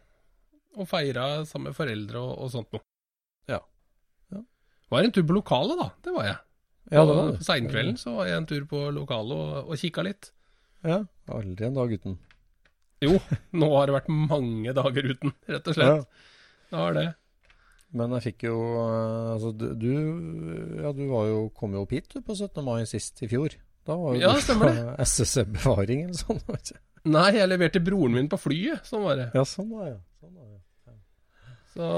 og 0.80 0.88
feira 0.88 1.26
sammen 1.48 1.70
med 1.70 1.76
foreldre 1.76 2.22
og, 2.22 2.32
og 2.44 2.52
sånt 2.52 2.72
noe. 2.74 2.84
Ja. 3.52 3.60
Ja. 4.32 4.40
Var 4.92 5.04
en 5.04 5.14
tur 5.14 5.26
på 5.28 5.36
lokalet, 5.36 5.80
da. 5.80 5.90
Det 6.04 6.14
var 6.16 6.28
jeg. 6.30 6.38
Ja, 6.88 7.02
det 7.04 7.14
var 7.18 7.30
På 7.36 7.44
seinkvelden 7.44 7.98
så 8.00 8.14
var 8.16 8.30
jeg 8.30 8.40
en 8.40 8.48
tur 8.48 8.64
på 8.70 8.82
lokalet 8.96 9.36
og, 9.36 9.68
og 9.68 9.80
kikka 9.80 10.06
litt. 10.06 10.30
Ja, 10.86 11.02
aldri 11.34 11.68
en 11.68 11.76
dag 11.76 11.92
uten. 11.92 12.16
Jo, 13.04 13.18
nå 13.54 13.68
har 13.76 13.86
det 13.88 13.94
vært 13.98 14.08
mange 14.10 14.72
dager 14.74 15.12
uten, 15.12 15.34
rett 15.46 15.68
og 15.70 15.76
slett. 15.76 16.22
Det 16.72 16.78
har 16.80 16.96
det. 16.96 17.06
Men 17.96 18.12
jeg 18.18 18.24
fikk 18.26 18.44
jo 18.50 18.56
eh, 18.82 19.30
Altså, 19.32 19.52
du, 19.56 19.88
Ja, 20.82 20.92
du 20.92 21.06
var 21.08 21.30
jo, 21.30 21.40
kom 21.56 21.76
jo 21.76 21.86
opp 21.86 21.94
hit 21.96 22.10
du, 22.12 22.20
på 22.24 22.36
17. 22.36 22.60
mai 22.66 22.82
sist 22.88 23.22
i 23.24 23.30
fjor. 23.30 23.56
Da 23.88 23.96
var 23.96 24.16
jo 24.16 24.22
Ja, 24.26 24.34
du 24.36 24.54
på 24.60 24.72
SSB-befaring 25.08 26.08
eller 26.08 26.20
sånn. 26.20 26.42
du. 26.44 26.80
Nei, 27.08 27.30
jeg 27.38 27.48
leverte 27.48 27.80
broren 27.80 28.18
min 28.18 28.28
på 28.28 28.40
flyet. 28.40 28.84
Sånn 28.88 29.06
var 29.06 29.20
det. 29.20 29.30
Ja, 29.36 29.44
sånn 29.48 29.70
var 29.72 29.92
det. 29.94 30.00
Sånn 30.20 30.34
var 30.34 30.50
det. 30.50 30.58
Så 31.72 31.92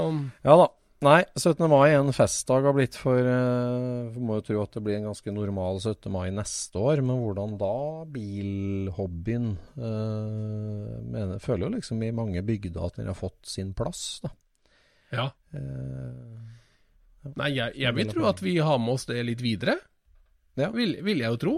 Ja 0.45 0.61
da. 0.61 0.69
Nei, 1.01 1.23
17. 1.33 1.63
mai 1.73 1.87
er 1.89 2.03
en 2.03 2.13
festdag 2.13 2.67
har 2.69 2.75
blitt 2.77 2.97
for 3.01 3.17
eh, 3.25 4.11
Vi 4.13 4.21
må 4.21 4.37
jo 4.37 4.43
tro 4.45 4.59
at 4.61 4.75
det 4.77 4.83
blir 4.85 4.99
en 4.99 5.07
ganske 5.09 5.33
normal 5.33 5.81
17. 5.81 6.11
mai 6.13 6.27
neste 6.37 6.77
år, 6.77 7.01
men 7.01 7.23
hvordan 7.23 7.55
da? 7.61 7.71
Bilhobbyen 8.13 9.47
eh, 9.81 10.99
mener, 11.01 11.41
Føler 11.41 11.65
jo 11.67 11.79
liksom 11.79 12.05
i 12.05 12.13
mange 12.13 12.45
bygder 12.45 12.85
at 12.85 13.01
den 13.01 13.09
har 13.09 13.17
fått 13.17 13.49
sin 13.49 13.73
plass, 13.73 14.21
da. 14.27 14.35
Ja. 15.13 15.31
Uh, 15.55 16.39
Nei, 17.37 17.51
jeg, 17.53 17.75
jeg 17.77 17.95
vil 17.99 18.09
tro 18.09 18.25
at 18.31 18.41
vi 18.41 18.55
har 18.65 18.79
med 18.81 18.95
oss 18.95 19.05
det 19.11 19.21
litt 19.29 19.43
videre. 19.45 19.75
Ja. 20.57 20.71
Vil, 20.73 20.95
vil 21.05 21.21
jeg 21.21 21.35
jo 21.35 21.41
tro. 21.43 21.55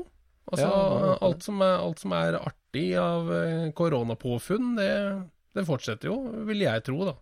Altså, 0.51 0.67
Ja, 0.67 0.79
er- 1.13 1.21
alt, 1.23 1.45
som 1.47 1.63
er, 1.63 1.77
alt 1.79 2.03
som 2.03 2.15
er 2.19 2.39
artig 2.41 2.89
av 2.99 3.31
eh, 3.31 3.69
koronapåfunn, 3.79 4.73
det, 4.75 4.89
det 5.55 5.65
fortsetter 5.69 6.11
jo, 6.11 6.17
vil 6.49 6.65
jeg 6.65 6.83
tro, 6.89 7.05
da. 7.07 7.15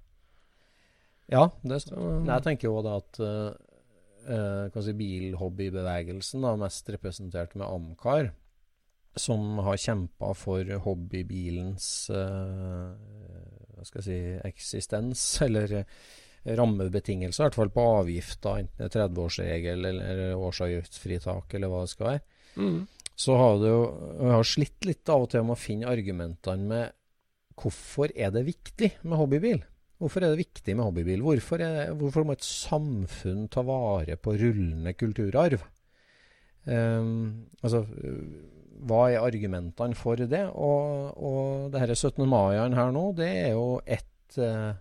ja, 1.28 1.42
det 1.60 1.82
er. 1.82 1.98
Jeg 2.30 2.46
tenker 2.46 2.70
jo 2.70 2.80
da 2.86 2.96
at 3.02 3.20
kan 4.72 4.84
si 4.84 4.92
bilhobbybevegelsen, 4.96 6.42
da, 6.44 6.54
mest 6.60 6.88
representert 6.92 7.54
med 7.60 7.66
Amcar, 7.68 8.32
som 9.18 9.58
har 9.66 9.78
kjempa 9.80 10.32
for 10.38 10.64
hobbybilens 10.84 11.86
uh, 12.14 12.94
hva 13.74 13.86
skal 13.88 14.02
jeg 14.02 14.06
si, 14.06 14.18
eksistens, 14.46 15.22
eller 15.46 15.72
eh, 15.80 15.96
rammebetingelser, 16.44 17.42
i 17.42 17.46
hvert 17.48 17.58
fall 17.58 17.72
på 17.74 17.84
avgifter, 18.00 18.62
enten 18.62 18.80
det 18.80 18.88
er 18.88 18.94
30-årsregel 18.96 19.90
eller 19.90 20.22
årsavgiftsfritak, 20.38 21.56
eller 21.56 21.72
hva 21.72 21.84
det 21.84 21.92
skal 21.94 22.10
være. 22.12 22.24
mm. 22.56 22.80
Så 23.20 23.34
har 23.36 23.58
du 23.60 23.66
jo 23.66 23.80
Jeg 24.16 24.32
har 24.32 24.46
slitt 24.48 24.86
litt 24.88 25.10
av 25.12 25.26
og 25.26 25.28
til 25.28 25.42
med 25.44 25.52
å 25.52 25.60
finne 25.60 25.90
argumentene 25.92 26.64
med 26.70 26.94
hvorfor 27.60 28.08
er 28.16 28.30
det 28.32 28.46
viktig 28.46 28.88
med 29.04 29.20
hobbybil? 29.20 29.58
Hvorfor 30.00 30.24
er 30.24 30.32
det 30.32 30.46
viktig 30.46 30.76
med 30.78 30.86
hobbybil? 30.86 31.20
Hvorfor, 31.20 31.60
er, 31.60 31.92
hvorfor 31.92 32.24
må 32.24 32.32
et 32.32 32.46
samfunn 32.46 33.50
ta 33.52 33.60
vare 33.68 34.16
på 34.16 34.32
rullende 34.40 34.94
kulturarv? 34.96 35.66
Um, 36.64 37.50
altså, 37.60 37.84
hva 38.88 39.02
er 39.10 39.20
argumentene 39.20 39.98
for 39.98 40.16
det? 40.16 40.46
Og, 40.56 41.12
og 41.16 41.72
det 41.74 41.82
her 41.82 41.92
17. 41.94 42.24
mai-en 42.28 42.76
her 42.78 42.92
nå, 42.96 43.10
det 43.18 43.28
er 43.42 43.50
jo 43.52 43.66
et, 43.84 44.38
eh, 44.40 44.72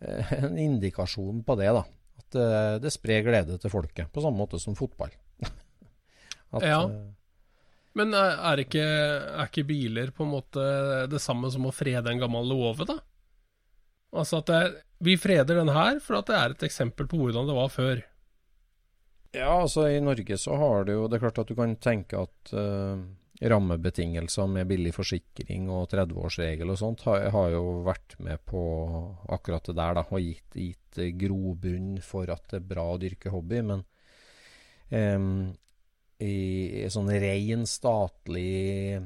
en 0.38 0.58
indikasjon 0.58 1.42
på 1.46 1.56
det, 1.60 1.70
da. 1.76 1.84
At 2.18 2.30
det, 2.36 2.48
det 2.84 2.92
sprer 2.94 3.22
glede 3.26 3.58
til 3.62 3.70
folket, 3.72 4.10
på 4.14 4.22
samme 4.24 4.38
måte 4.42 4.60
som 4.62 4.76
fotball. 4.78 5.10
At, 6.54 6.62
Ja. 6.62 6.80
eh, 6.86 7.10
Men 7.94 8.14
er 8.14 8.58
ikke, 8.62 8.82
er 8.82 9.46
ikke 9.46 9.66
biler 9.68 10.10
på 10.14 10.24
en 10.26 10.32
måte 10.34 10.62
det 11.10 11.20
samme 11.22 11.50
som 11.54 11.66
å 11.68 11.74
frede 11.74 12.10
en 12.10 12.18
gammel 12.22 12.46
låve, 12.50 12.86
da? 12.88 12.96
Altså 14.14 14.38
at 14.42 14.50
er- 14.50 14.74
vi 15.04 15.16
freder 15.18 15.58
den 15.58 15.68
her 15.74 15.98
for 16.00 16.16
at 16.18 16.26
det 16.30 16.34
er 16.38 16.50
et 16.54 16.62
eksempel 16.66 17.06
på 17.10 17.18
hvordan 17.18 17.46
det 17.50 17.54
var 17.54 17.68
før. 17.74 18.02
Ja, 19.34 19.60
altså 19.64 19.88
i 19.90 19.98
Norge 20.02 20.36
så 20.38 20.54
har 20.56 20.84
du 20.86 20.92
jo 20.92 21.08
Det 21.10 21.16
er 21.18 21.24
klart 21.24 21.38
at 21.42 21.48
du 21.50 21.54
kan 21.58 21.74
tenke 21.82 22.20
at 22.22 22.52
eh, 22.54 23.00
rammebetingelser 23.42 24.46
med 24.46 24.68
billig 24.70 24.92
forsikring 24.94 25.66
og 25.72 25.88
30-årsregel 25.90 26.70
og 26.70 26.78
sånt 26.78 27.02
har, 27.08 27.26
har 27.34 27.50
jo 27.56 27.64
vært 27.86 28.14
med 28.22 28.44
på 28.46 28.62
akkurat 29.34 29.66
det 29.70 29.76
der, 29.80 29.98
da. 29.98 30.04
Og 30.06 30.22
gitt, 30.22 30.54
gitt 30.54 31.02
grobunn 31.18 31.98
for 32.04 32.30
at 32.30 32.46
det 32.52 32.62
er 32.62 32.70
bra 32.70 32.86
å 32.92 33.00
dyrke 33.02 33.32
hobby. 33.34 33.64
Men 33.66 33.82
um, 34.94 35.34
i, 36.22 36.86
sånn 36.92 37.10
ren 37.10 37.66
statlig 37.68 39.02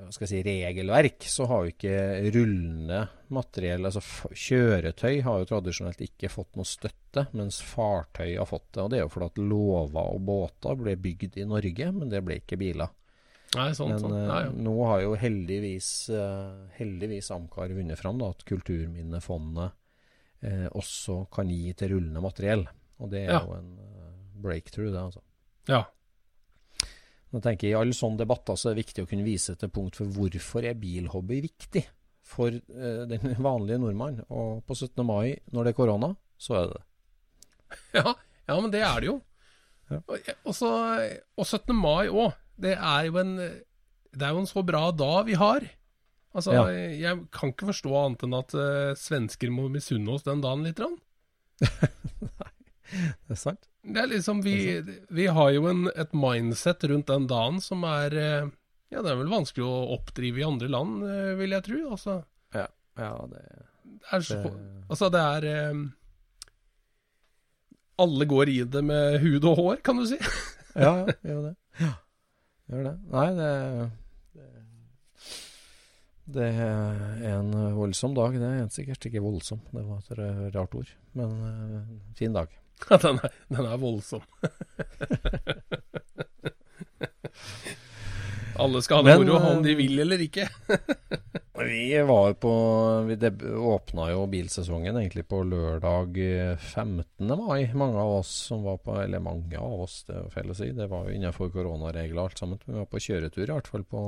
hva 0.00 0.12
skal 0.14 0.26
jeg 0.26 0.30
si, 0.30 0.40
regelverk, 0.46 1.24
så 1.28 1.46
har 1.50 1.64
jo 1.64 1.72
ikke 1.74 1.96
rullende 2.34 3.00
materiell, 3.34 3.84
altså 3.88 4.00
kjøretøy, 4.32 5.20
har 5.26 5.42
jo 5.42 5.48
tradisjonelt 5.50 6.00
ikke 6.04 6.30
fått 6.32 6.56
noe 6.58 6.68
støtte, 6.68 7.26
mens 7.36 7.60
fartøy 7.64 8.36
har 8.38 8.48
fått 8.48 8.70
det. 8.72 8.84
Og 8.84 8.90
det 8.92 9.00
er 9.00 9.04
jo 9.04 9.12
fordi 9.12 9.28
at 9.32 9.42
låver 9.52 10.14
og 10.14 10.24
båter 10.30 10.80
ble 10.80 10.96
bygd 11.00 11.40
i 11.42 11.46
Norge, 11.48 11.90
men 11.96 12.12
det 12.12 12.22
ble 12.26 12.40
ikke 12.40 12.58
biler. 12.60 12.94
Nei, 13.56 13.70
sånn, 13.74 13.88
Men 13.90 13.98
sånn. 13.98 14.12
Nei, 14.14 14.26
Ja, 14.28 14.40
ja. 14.46 14.50
nå 14.62 14.74
har 14.86 15.00
jo 15.02 15.14
heldigvis, 15.18 15.88
eh, 16.14 16.66
heldigvis 16.78 17.30
Amcar 17.34 17.72
vunnet 17.74 17.98
fram 17.98 18.18
da, 18.20 18.28
at 18.30 18.44
Kulturminnefondet 18.46 19.72
eh, 20.46 20.68
også 20.70 21.24
kan 21.34 21.48
gi 21.50 21.72
til 21.74 21.96
rullende 21.96 22.22
materiell. 22.22 22.62
Og 23.00 23.10
det 23.10 23.24
er 23.26 23.32
Ja. 23.32 23.40
jo 23.44 23.56
en 23.58 23.72
eh, 23.78 24.12
breakthrough, 24.40 24.92
det, 24.92 25.00
altså. 25.00 25.20
ja. 25.68 25.84
Jeg 27.32 27.42
tenker 27.42 27.68
I 27.68 27.74
alle 27.78 27.94
sånne 27.94 28.18
debatter 28.18 28.56
så 28.58 28.70
er 28.70 28.74
det 28.74 28.84
viktig 28.86 29.04
å 29.04 29.08
kunne 29.08 29.22
vise 29.26 29.54
til 29.56 29.68
punkt 29.70 29.94
for 29.94 30.06
hvorfor 30.06 30.64
er 30.66 30.74
bilhobby 30.74 31.40
viktig 31.44 31.84
for 32.26 32.48
eh, 32.50 33.04
den 33.06 33.34
vanlige 33.48 33.78
nordmann. 33.78 34.20
Og 34.30 34.64
på 34.66 34.74
17. 34.74 35.04
mai, 35.06 35.38
når 35.52 35.64
det 35.64 35.70
er 35.74 35.78
korona, 35.78 36.08
så 36.38 36.56
er 36.58 36.66
det 36.66 36.74
det. 36.78 36.86
Ja, 38.00 38.14
ja, 38.48 38.60
men 38.60 38.70
det 38.72 38.80
er 38.82 39.00
det 39.00 39.06
jo. 39.12 39.20
Ja. 39.90 40.00
Og, 40.06 40.30
og, 40.44 40.54
så, 40.54 40.70
og 41.38 41.46
17. 41.46 41.74
mai 41.74 42.06
òg. 42.10 42.32
Det 42.60 42.76
er 42.76 43.08
jo 43.08 43.18
en 43.20 43.36
Det 43.38 44.26
er 44.26 44.34
jo 44.34 44.42
en 44.42 44.50
så 44.50 44.62
bra 44.66 44.90
dag 44.90 45.24
vi 45.28 45.36
har. 45.38 45.66
Altså, 46.34 46.54
Ja. 46.54 46.66
Jeg 46.70 47.24
kan 47.34 47.50
ikke 47.50 47.70
forstå 47.72 47.90
annet 48.04 48.22
enn 48.26 48.36
at 48.38 48.54
uh, 48.54 48.94
svensker 48.98 49.50
må 49.50 49.68
misunne 49.70 50.14
oss 50.14 50.26
den 50.26 50.42
dagen 50.44 50.62
litt. 50.66 50.78
Nei, 50.78 50.94
Det 53.26 53.36
er 53.36 53.38
sant? 53.38 53.66
Det 53.86 54.02
er 54.02 54.08
liksom 54.10 54.42
Vi, 54.44 54.56
vi 55.14 55.26
har 55.30 55.50
jo 55.54 55.68
en, 55.70 55.86
et 55.94 56.10
mindset 56.16 56.84
rundt 56.90 57.10
den 57.10 57.28
dagen 57.30 57.60
som 57.64 57.84
er 57.88 58.14
uh, 58.14 58.50
Ja, 58.90 59.02
det 59.02 59.12
er 59.12 59.20
vel 59.22 59.30
vanskelig 59.30 59.66
å 59.66 59.94
oppdrive 59.96 60.42
i 60.42 60.46
andre 60.46 60.70
land, 60.70 61.02
uh, 61.06 61.32
vil 61.38 61.54
jeg 61.56 61.66
tro. 61.68 61.80
Altså, 61.96 62.20
Ja, 62.56 62.66
ja 62.98 63.14
det, 63.30 63.42
det 63.86 64.12
er, 64.12 64.26
så, 64.26 64.40
det 64.42 64.52
altså, 64.88 65.10
det 65.12 65.22
er 65.22 65.46
eh, 65.50 65.80
Alle 68.00 68.26
går 68.30 68.52
i 68.52 68.60
det 68.64 68.82
med 68.86 69.18
hud 69.24 69.44
og 69.50 69.58
hår, 69.60 69.82
kan 69.86 69.98
du 70.00 70.06
si. 70.10 70.20
Ja, 70.78 70.92
ja, 71.02 71.14
gjør 71.26 71.40
det. 71.48 71.56
Ja, 71.82 71.88
gjør 72.70 72.84
det. 72.86 72.94
Nei, 73.14 73.28
det, 73.38 73.50
det 74.36 74.48
Det 76.30 76.48
er 76.62 77.24
en 77.34 77.50
voldsom 77.74 78.12
dag. 78.14 78.32
Det 78.38 78.46
er 78.46 78.68
sikkert 78.70 79.06
ikke 79.10 79.24
voldsom, 79.24 79.60
det 79.74 79.82
var 79.88 79.98
et 80.06 80.54
rart 80.54 80.74
ord. 80.78 80.90
Men 81.18 81.28
uh, 81.42 81.82
fin 82.18 82.32
dag. 82.36 82.48
den, 83.04 83.18
er, 83.18 83.30
den 83.50 83.64
er 83.66 83.76
voldsom. 83.80 84.22
Alle 88.60 88.82
skal 88.84 89.00
ha 89.00 89.02
det 89.06 89.18
moro, 89.22 89.36
om 89.54 89.62
de 89.64 89.72
eh, 89.72 89.78
vil 89.78 89.98
eller 90.02 90.20
ikke. 90.20 90.48
Vi 91.66 92.02
var 92.02 92.34
på 92.34 92.52
Vi 93.08 93.16
åpna 93.56 94.10
jo 94.10 94.26
bilsesongen 94.26 94.96
egentlig 94.96 95.26
på 95.28 95.42
lørdag 95.44 96.18
eh, 96.18 96.56
15. 96.56 97.26
mai. 97.26 97.70
Mange 97.74 97.98
av 97.98 98.18
oss 98.20 98.30
som 98.48 98.62
var 98.62 98.78
på 98.78 98.96
Eller 99.02 99.20
mange 99.20 99.58
av 99.58 99.86
oss, 99.86 100.02
det 100.08 100.16
er 100.16 100.30
feil 100.34 100.52
å 100.52 100.56
si. 100.56 100.70
Det 100.76 100.88
var 100.90 101.08
jo 101.08 101.16
innenfor 101.16 101.50
koronaregler 101.54 102.22
alt 102.22 102.38
sammen. 102.38 102.60
Vi 102.64 102.76
var 102.76 102.88
på 102.90 103.02
kjøretur, 103.02 103.44
i 103.46 103.52
hvert 103.52 103.70
fall 103.70 103.84
på, 103.84 104.04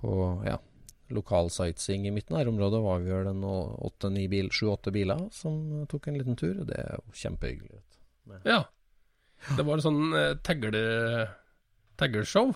på 0.00 0.12
ja, 0.46 0.58
lokal 1.12 1.50
sightseeing 1.52 2.06
i 2.06 2.14
mitt 2.14 2.30
nærområde. 2.32 2.82
Var 2.82 3.02
vi 3.04 3.14
vel 3.14 3.32
en 3.32 3.44
åtte-ni 3.44 4.28
bil, 4.32 4.50
biler 4.92 5.26
som 5.32 5.86
tok 5.90 6.08
en 6.08 6.20
liten 6.20 6.38
tur. 6.38 6.64
Det 6.68 6.78
er 6.78 6.96
jo 6.98 7.16
kjempehyggelig. 7.24 7.82
Ja. 8.46 8.64
Det 9.56 9.64
var 9.66 9.78
en 9.78 9.86
sånn 9.86 10.02
eh, 10.14 10.36
tegle, 10.46 10.82
tagleshow. 11.98 12.52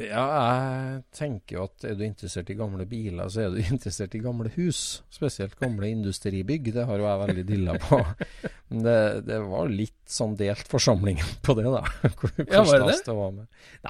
Ja, 0.00 0.24
jeg 0.34 1.00
tenker 1.16 1.56
jo 1.58 1.64
at 1.68 1.84
er 1.84 1.96
du 1.98 2.04
interessert 2.06 2.50
i 2.52 2.56
gamle 2.58 2.86
biler, 2.88 3.28
så 3.30 3.44
er 3.44 3.54
du 3.54 3.58
interessert 3.74 4.14
i 4.16 4.22
gamle 4.24 4.52
hus. 4.56 5.02
Spesielt 5.12 5.58
gamle 5.60 5.90
industribygg. 5.92 6.70
Det 6.76 6.86
har 6.88 7.00
jo 7.02 7.08
jeg 7.08 7.22
veldig 7.26 7.44
dilla 7.48 7.74
på. 7.82 7.98
Men 8.70 8.84
det, 8.86 8.98
det 9.28 9.40
var 9.44 9.72
litt 9.72 9.98
sånn 10.10 10.36
delt 10.40 10.68
forsamling 10.70 11.20
på 11.44 11.56
det, 11.58 11.66
da. 11.68 11.82
Hvor, 12.16 12.32
Ja, 12.46 12.62
var 12.64 12.86
det 12.86 12.94
det? 13.04 13.16
var. 13.18 13.34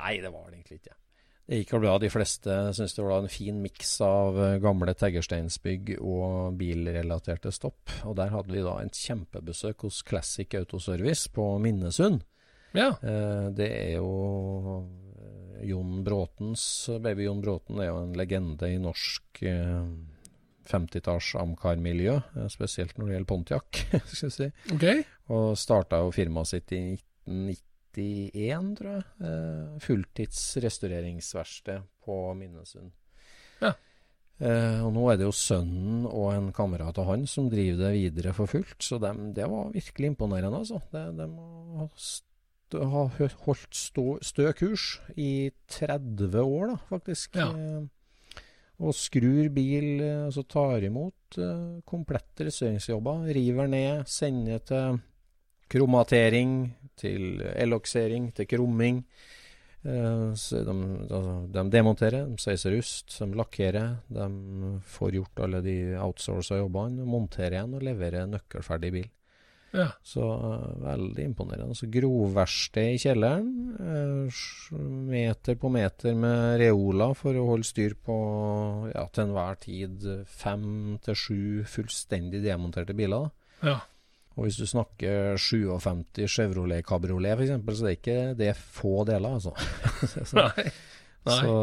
Nei, 0.01 0.15
det 0.25 0.33
var 0.35 0.49
det 0.49 0.59
egentlig 0.61 0.81
ikke. 0.83 0.97
Det 1.51 1.59
gikk 1.59 1.73
vel 1.75 1.83
bra. 1.83 1.93
De 1.99 2.09
fleste 2.15 2.57
syntes 2.79 2.93
det 2.95 3.03
var 3.05 3.25
en 3.25 3.33
fin 3.33 3.57
miks 3.63 3.97
av 4.07 4.37
eh, 4.39 4.57
gamle 4.63 4.93
teglsteinsbygg 4.95 5.97
og 5.99 6.55
bilrelaterte 6.61 7.51
stopp. 7.55 7.91
Og 8.07 8.15
der 8.21 8.31
hadde 8.31 8.55
vi 8.55 8.63
da 8.63 8.77
en 8.79 8.93
kjempebesøk 8.95 9.83
hos 9.89 9.99
Classic 10.07 10.55
Autoservice 10.61 11.27
på 11.35 11.49
Minnesund. 11.63 12.23
Ja. 12.71 12.93
Eh, 13.03 13.49
det 13.59 13.67
er 13.75 13.97
jo 13.97 14.13
Jon 15.67 16.01
Bråtens 16.07 16.63
Baby 17.03 17.27
Jon 17.29 17.43
Bråten 17.45 17.81
er 17.83 17.91
jo 17.91 18.01
en 18.05 18.17
legende 18.19 18.71
i 18.71 18.79
norsk 18.81 19.43
eh, 19.49 19.85
50-talls 20.71 21.35
Amcar-miljø, 21.41 22.17
eh, 22.37 22.49
spesielt 22.53 22.97
når 22.99 23.07
det 23.07 23.17
gjelder 23.17 23.31
Pontiac, 23.33 23.83
skal 24.13 24.31
vi 24.31 24.37
si. 24.37 24.49
Ok. 24.77 24.87
Og 25.35 25.59
starta 25.59 26.03
jo 26.05 26.15
firmaet 26.15 26.53
sitt 26.53 26.75
i 26.77 26.83
1991, 26.95 28.73
tror 28.79 28.91
jeg. 28.95 29.05
Eh, 29.27 29.77
fulltids 29.85 30.43
restaureringsverksted 30.65 31.87
på 32.05 32.19
Minnesund. 32.39 32.93
Ja. 33.61 33.75
Eh, 34.41 34.81
og 34.87 34.95
nå 34.97 35.05
er 35.11 35.21
det 35.21 35.29
jo 35.29 35.37
sønnen 35.37 36.07
og 36.09 36.31
en 36.33 36.51
kamerat 36.57 36.99
av 37.03 37.11
han 37.11 37.27
som 37.29 37.51
driver 37.53 37.91
det 37.91 37.95
videre 37.99 38.35
for 38.37 38.51
fullt, 38.51 38.79
så 38.85 39.01
dem, 39.03 39.31
det 39.37 39.49
var 39.51 39.73
virkelig 39.75 40.15
imponerende, 40.15 40.63
altså. 40.63 40.81
Det, 40.95 41.05
de 41.19 41.29
må 41.29 41.91
har 42.75 43.35
holdt 43.47 43.75
stå, 43.77 44.19
stø 44.25 44.53
kurs 44.57 45.01
i 45.17 45.51
30 45.73 46.43
år, 46.43 46.73
da, 46.73 46.77
faktisk. 46.91 47.37
Ja. 47.41 47.51
Eh, 47.51 48.47
og 48.81 48.97
skrur 48.97 49.51
bil, 49.53 50.01
og 50.01 50.31
altså 50.31 50.45
tar 50.49 50.87
imot 50.89 51.37
eh, 51.41 51.81
komplette 51.89 52.47
restaureringsjobber. 52.49 53.27
River 53.37 53.69
ned, 53.69 54.07
sender 54.09 54.63
til 54.65 55.01
kromatering, 55.71 56.55
til 56.99 57.43
eloksering, 57.55 58.31
til 58.35 58.49
krumming. 58.49 59.05
Eh, 59.85 60.33
så 60.37 60.65
de, 60.65 60.77
altså, 61.07 61.37
de 61.53 61.65
demonterer, 61.73 62.27
de 62.29 62.41
sveiser 62.41 62.77
rust, 62.77 63.13
de 63.21 63.31
lakkerer. 63.37 63.95
De 64.09 64.81
får 64.97 65.17
gjort 65.19 65.45
alle 65.47 65.63
de 65.65 65.79
outsourca 66.01 66.61
jobbene, 66.61 67.07
monterer 67.09 67.61
igjen 67.61 67.77
og 67.79 67.85
leverer 67.85 68.29
nøkkelferdig 68.33 68.95
bil. 68.97 69.09
Ja. 69.77 69.87
Så 70.03 70.25
uh, 70.25 70.73
veldig 70.83 71.29
imponerende. 71.31 71.77
Så 71.79 71.87
grovverksted 71.93 72.97
i 72.97 72.99
kjelleren. 73.03 73.53
Uh, 73.79 74.43
meter 75.11 75.59
på 75.61 75.71
meter 75.73 76.17
med 76.19 76.59
reola 76.63 77.13
for 77.19 77.39
å 77.39 77.47
holde 77.53 77.69
styr 77.69 77.95
på 77.95 78.19
ja, 78.91 79.07
til 79.13 79.29
enhver 79.29 79.63
tid 79.63 80.11
fem 80.27 80.99
til 81.05 81.19
sju 81.19 81.41
fullstendig 81.71 82.43
demonterte 82.47 82.97
biler. 82.99 83.31
ja. 83.67 83.81
Og 84.39 84.47
hvis 84.47 84.57
du 84.57 84.67
snakker 84.69 85.37
57 85.37 86.23
Chevrolet 86.31 86.87
Cabriolet 86.87 87.35
f.eks., 87.37 87.51
så 87.77 87.85
det 87.85 87.91
er 87.91 87.99
ikke 87.99 88.21
det 88.39 88.53
få 88.57 89.03
deler, 89.09 89.37
altså. 89.37 89.53
så, 90.31 90.37
Nei. 90.39 90.71
Nei. 91.29 91.39
så, 91.43 91.57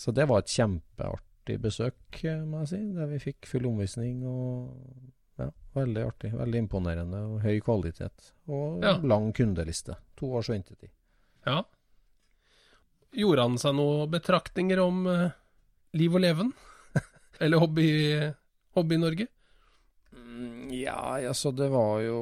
så 0.00 0.14
det 0.16 0.28
var 0.30 0.40
et 0.40 0.54
kjempeartig 0.54 1.58
besøk, 1.60 2.22
eh, 2.22 2.38
må 2.46 2.62
jeg 2.62 2.70
si. 2.70 2.80
Der 2.96 3.10
vi 3.10 3.20
fikk 3.20 3.50
full 3.50 3.68
omvisning 3.68 4.22
og 4.24 4.70
ja, 5.42 5.50
veldig 5.76 6.02
artig. 6.06 6.32
Veldig 6.38 6.62
imponerende 6.64 7.20
og 7.28 7.40
høy 7.44 7.58
kvalitet. 7.64 8.32
Og 8.48 8.82
Ja. 8.84 8.96
lang 9.02 9.30
kundeliste. 9.36 9.96
To 10.20 10.32
års 10.38 10.48
ventetid. 10.52 10.90
Ja. 11.46 11.62
Gjorde 13.12 13.42
han 13.44 13.58
seg 13.60 13.74
noen 13.76 14.08
betraktninger 14.12 14.80
om 14.80 15.02
uh, 15.06 15.30
liv 15.98 16.14
og 16.16 16.22
leven? 16.24 16.52
Eller 17.42 17.60
hobby, 17.60 17.88
hobby 18.76 18.96
Norge? 19.00 19.26
Mm, 20.12 20.70
Ja, 20.72 21.18
altså 21.28 21.52
det 21.56 21.68
var 21.72 22.00
jo 22.04 22.18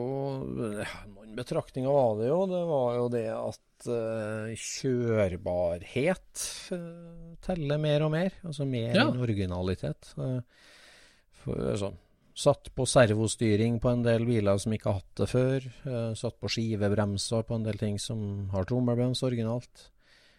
Noen 0.46 1.34
betraktninger 1.38 1.90
var 1.94 2.16
det 2.18 2.28
jo. 2.30 2.40
Det 2.50 2.62
var 2.66 2.96
jo 2.98 3.08
det 3.12 3.26
at 3.34 3.86
uh, 3.90 4.50
kjørbarhet 4.58 6.44
uh, 6.74 7.36
teller 7.46 7.78
mer 7.82 8.02
og 8.06 8.12
mer. 8.14 8.34
Altså 8.44 8.66
mer 8.66 8.94
Ja. 8.96 9.06
enn 9.08 9.22
originalitet. 9.22 10.10
Uh, 10.18 10.40
for, 11.44 11.56
sånn. 11.80 11.96
Satt 12.36 12.70
på 12.76 12.86
servostyring 12.88 13.78
på 13.82 13.90
en 13.90 14.04
del 14.06 14.26
biler 14.28 14.60
som 14.62 14.74
ikke 14.74 14.90
har 14.90 15.00
hatt 15.00 15.22
det 15.22 15.28
før. 15.30 15.68
Uh, 15.86 16.12
satt 16.18 16.38
på 16.40 16.50
skivebremser 16.52 17.46
på 17.48 17.58
en 17.58 17.66
del 17.66 17.80
ting 17.80 17.98
som 18.02 18.48
har 18.54 18.68
trommelbrems 18.68 19.24
originalt. 19.26 19.90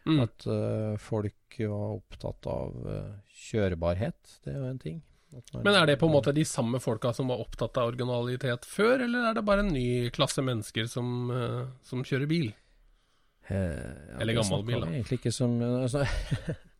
Mm. 0.07 0.23
At 0.23 0.47
uh, 0.49 0.97
folk 1.01 1.61
var 1.61 1.97
opptatt 1.99 2.49
av 2.49 2.75
uh, 2.87 3.15
kjørbarhet, 3.49 4.37
det 4.45 4.53
er 4.53 4.61
jo 4.61 4.69
en 4.71 4.81
ting. 4.81 5.01
Men 5.63 5.75
er 5.75 5.85
det 5.87 5.97
på 6.01 6.09
en 6.09 6.15
måte 6.15 6.33
de 6.35 6.43
samme 6.47 6.79
folka 6.83 7.13
som 7.15 7.29
var 7.31 7.39
opptatt 7.43 7.77
av 7.79 7.93
originalitet 7.93 8.65
før, 8.67 9.05
eller 9.05 9.29
er 9.29 9.37
det 9.37 9.45
bare 9.47 9.63
en 9.63 9.71
ny 9.71 10.09
klasse 10.11 10.43
mennesker 10.43 10.89
som, 10.91 11.31
eh, 11.31 11.69
som 11.87 12.03
kjører 12.03 12.27
bil? 12.27 12.49
Eh, 13.47 13.55
ja, 13.55 14.17
Eller 14.19 14.35
gammel 14.41 14.65
bil, 14.67 14.81
da. 14.83 14.89
Egentlig 14.91 15.21
ikke 15.21 15.31
som 15.31 15.55
altså, 15.61 16.03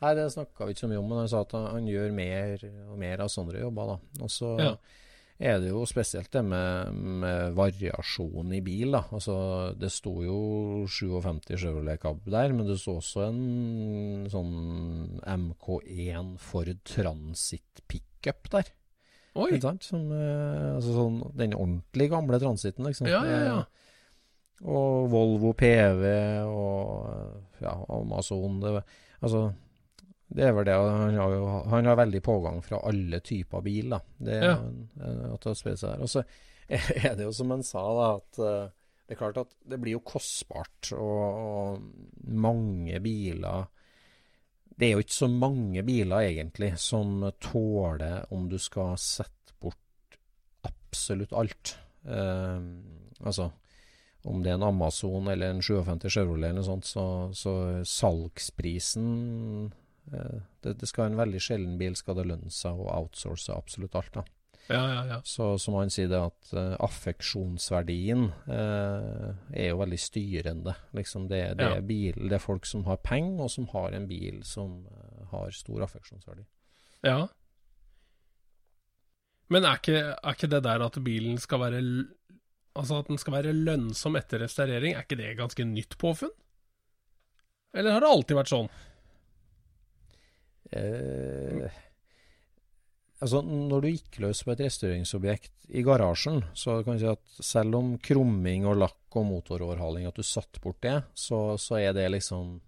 Nei, 0.00 0.14
det 0.16 0.30
snakka 0.32 0.64
vi 0.64 0.72
ikke 0.72 0.86
så 0.86 0.88
mye 0.88 0.98
om, 1.02 1.08
men 1.12 1.18
han 1.22 1.28
sa 1.28 1.42
at 1.44 1.52
han, 1.52 1.66
han 1.74 1.86
gjør 1.90 2.12
mer 2.16 2.62
og 2.88 2.96
mer 3.00 3.20
av 3.20 3.28
sånne 3.32 3.60
jobber, 3.60 3.94
da. 3.94 4.24
Og 4.24 4.30
så 4.32 4.54
Ja. 4.60 4.70
er 5.40 5.58
det 5.60 5.68
jo 5.70 5.82
spesielt 5.88 6.30
det 6.32 6.42
med, 6.44 6.94
med 7.22 7.54
variasjon 7.56 8.52
i 8.56 8.60
bil, 8.64 8.92
da. 8.96 9.02
Altså, 9.12 9.36
det 9.76 9.90
sto 9.92 10.14
jo 10.24 10.38
57 10.88 11.56
Chevrolet 11.60 12.00
Cab 12.00 12.24
der, 12.24 12.52
men 12.56 12.66
det 12.68 12.78
sto 12.80 12.96
også 13.00 13.26
en 13.28 14.26
sånn 14.32 15.20
MK1 15.24 16.34
Ford 16.40 16.72
Transit 16.84 17.84
pickup 17.88 18.48
der. 18.52 18.72
Oi! 19.36 19.50
Ikke 19.52 19.62
sant? 19.68 19.84
Som, 19.86 20.08
eh, 20.12 20.74
altså 20.76 20.92
sånn, 20.96 21.20
den 21.38 21.52
ordentlig 21.54 22.08
gamle 22.10 22.40
transiten, 22.42 22.84
liksom. 22.88 23.06
Ja, 23.06 23.20
ja, 23.28 23.40
ja. 23.46 23.60
Og 24.64 25.06
Volvo 25.12 25.52
PV 25.56 26.02
og 26.50 27.62
ja, 27.62 27.76
Amazon. 27.88 28.58
Det, 28.60 28.82
altså, 29.22 29.46
det 30.30 30.44
er 30.46 30.52
vel 30.54 30.66
det. 30.68 30.74
Han 30.78 31.16
har 31.18 31.32
jo 31.34 31.46
han 31.72 31.88
har 31.90 31.96
veldig 31.98 32.20
pågang 32.22 32.60
fra 32.62 32.78
alle 32.86 33.18
typer 33.26 33.64
bil. 33.66 33.90
da. 33.90 33.98
Det 34.18 34.36
er 34.36 34.44
Ja. 34.46 34.54
at. 35.34 35.46
Og 36.00 36.08
så 36.08 36.22
er 36.70 37.16
det 37.18 37.24
jo 37.26 37.32
som 37.34 37.50
han 37.50 37.64
sa, 37.66 37.82
da, 37.82 38.08
at 38.20 38.38
eh, 38.38 38.68
det 39.08 39.16
er 39.16 39.18
klart 39.18 39.40
at 39.42 39.54
det 39.66 39.80
blir 39.82 39.96
jo 39.98 40.04
kostbart. 40.06 40.92
Og, 40.94 41.24
og 41.42 41.80
mange 42.30 43.00
biler 43.02 43.66
Det 44.80 44.86
er 44.86 44.92
jo 44.94 45.02
ikke 45.02 45.18
så 45.18 45.28
mange 45.28 45.82
biler 45.84 46.28
egentlig 46.30 46.78
som 46.78 47.26
tåler 47.42 48.22
om 48.32 48.46
du 48.48 48.56
skal 48.58 48.94
sette 48.96 49.52
bort 49.60 50.16
absolutt 50.64 51.34
alt. 51.36 51.74
Eh, 52.06 52.60
altså 53.20 53.50
om 54.24 54.42
det 54.44 54.50
er 54.52 54.58
en 54.58 54.66
Amazon 54.68 55.28
eller 55.32 55.54
en 55.54 55.62
57 55.64 56.10
Chevrolet 56.12 56.50
eller 56.50 56.60
noe 56.60 56.66
sånt, 56.66 56.84
så, 56.84 57.04
så 57.32 57.52
salgsprisen 57.88 59.06
det, 60.10 60.72
det 60.80 60.88
skal 60.88 61.10
en 61.10 61.18
veldig 61.20 61.40
sjelden 61.42 61.76
bil 61.80 61.96
skal 61.98 62.16
det 62.18 62.28
lønne 62.30 62.50
seg 62.50 62.78
å 62.78 62.88
outsource 62.96 63.52
absolutt 63.54 63.98
alt. 63.98 64.14
da. 64.16 64.24
Ja, 64.70 64.94
ja, 64.94 65.06
ja. 65.06 65.20
Så 65.24 65.58
som 65.58 65.74
han 65.74 65.90
sier 65.90 66.10
det 66.10 66.18
at 66.22 66.52
uh, 66.54 66.76
affeksjonsverdien 66.84 68.28
uh, 68.46 69.30
er 69.50 69.72
jo 69.72 69.80
veldig 69.80 69.98
styrende. 69.98 70.76
Liksom 70.94 71.26
det, 71.30 71.40
det, 71.58 71.70
er 71.80 71.82
bil, 71.86 72.20
det 72.30 72.38
er 72.38 72.44
folk 72.44 72.68
som 72.68 72.84
har 72.86 73.00
penger, 73.02 73.46
og 73.46 73.50
som 73.50 73.66
har 73.72 73.96
en 73.98 74.06
bil 74.10 74.44
som 74.46 74.84
uh, 74.86 75.26
har 75.32 75.50
stor 75.56 75.86
affeksjonsverdi. 75.88 76.46
ja. 77.06 77.26
Men 79.50 79.64
er 79.66 79.80
ikke, 79.80 80.00
er 80.14 80.36
ikke 80.36 80.46
det 80.46 80.60
der 80.62 80.82
at 80.84 80.96
bilen 81.02 81.38
skal 81.42 81.58
være 81.58 81.78
Altså 82.78 83.00
at 83.00 83.08
den 83.10 83.18
skal 83.18 83.34
være 83.34 83.50
lønnsom 83.50 84.14
etter 84.14 84.38
restaurering, 84.44 84.94
er 84.94 85.02
ikke 85.02 85.18
det 85.18 85.32
ganske 85.40 85.64
nytt 85.66 85.96
påfunn? 85.98 86.30
Eller 87.74 87.96
har 87.96 88.04
det 88.04 88.12
alltid 88.14 88.38
vært 88.38 88.52
sånn? 88.52 88.68
Eh, 90.70 91.78
altså, 93.20 93.42
når 93.42 93.82
du 93.82 93.90
gikk 93.90 94.20
løs 94.22 94.42
på 94.46 94.54
et 94.54 94.64
restaureringsobjekt 94.66 95.70
i 95.74 95.84
garasjen, 95.86 96.42
så 96.54 96.80
kan 96.86 96.98
du 96.98 97.04
si 97.04 97.10
at 97.10 97.44
selv 97.44 97.78
om 97.80 97.92
krumming 98.02 98.66
og 98.70 98.80
lakk 98.84 99.18
og 99.18 99.26
motoroverhaling, 99.28 100.06
at 100.08 100.18
du 100.18 100.26
satte 100.26 100.62
bort 100.62 100.80
det, 100.86 101.00
så, 101.18 101.58
så 101.58 101.80
er 101.80 101.94
det 101.96 102.06
liksom 102.14 102.60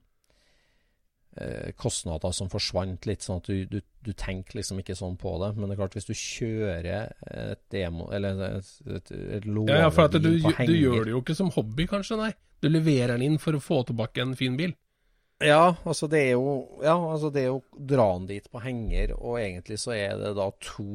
eh, 1.38 1.70
kostnader 1.78 2.34
som 2.34 2.50
forsvant 2.52 3.06
litt, 3.08 3.22
sånn 3.22 3.42
at 3.42 3.50
du, 3.50 3.64
du, 3.70 3.80
du 4.02 4.12
tenker 4.18 4.58
liksom 4.60 4.82
ikke 4.82 4.98
sånn 4.98 5.18
på 5.20 5.34
det. 5.44 5.52
Men 5.56 5.68
det 5.68 5.76
er 5.76 5.82
klart, 5.84 5.98
hvis 5.98 6.10
du 6.10 6.14
kjører 6.18 7.12
et 7.32 7.64
demo, 7.74 8.10
eller 8.14 8.42
et, 8.50 8.72
et, 8.86 9.14
et 9.38 9.50
Ja, 9.70 9.84
ja, 9.86 9.92
for 9.94 10.10
at 10.10 10.18
du, 10.18 10.32
du 10.34 10.74
gjør 10.76 11.04
det 11.06 11.14
jo 11.14 11.22
ikke 11.22 11.38
som 11.38 11.52
hobby, 11.54 11.86
kanskje, 11.90 12.18
nei. 12.20 12.32
Du 12.62 12.68
leverer 12.70 13.16
den 13.16 13.32
inn 13.32 13.40
for 13.42 13.58
å 13.58 13.62
få 13.62 13.80
tilbake 13.88 14.22
en 14.22 14.36
fin 14.38 14.54
bil. 14.58 14.76
Ja, 15.44 15.74
altså 15.88 16.06
det 16.10 16.20
er 16.28 16.32
jo 16.36 16.52
Ja, 16.84 16.94
altså 16.96 17.30
det 17.34 17.42
er 17.42 17.48
jo 17.50 17.58
dra 17.92 18.06
han 18.12 18.26
dit 18.28 18.46
på 18.52 18.60
henger, 18.62 19.12
og 19.18 19.38
egentlig 19.40 19.78
så 19.82 19.92
er 19.96 20.16
det 20.20 20.32
da 20.38 20.46
to 20.62 20.86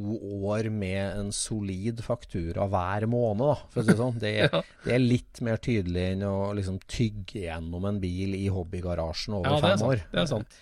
år 0.51 0.69
med 0.73 1.19
en 1.19 1.31
solid 1.35 1.99
faktura 2.05 2.67
hver 2.71 3.07
måned, 3.11 3.43
da, 3.43 3.57
for 3.73 3.81
å 3.81 3.85
si 3.85 3.91
det 3.91 3.97
sånn. 4.01 4.19
Det 4.23 4.33
er, 4.45 4.49
Ja. 4.57 4.61
det 4.85 4.95
er 4.97 5.03
litt 5.03 5.41
mer 5.45 5.57
tydelig 5.63 6.05
enn 6.13 6.25
å 6.27 6.35
liksom 6.57 6.79
tygge 6.87 7.45
gjennom 7.47 7.85
en 7.89 8.01
bil 8.03 8.35
i 8.37 8.45
hobbygarasjen 8.53 9.37
over 9.39 9.55
Ja, 9.57 9.61
fem 9.63 9.77
sant, 9.77 9.89
år. 9.91 10.03
Ja, 10.05 10.09
Det 10.15 10.23
er 10.25 10.31
sant. 10.33 10.59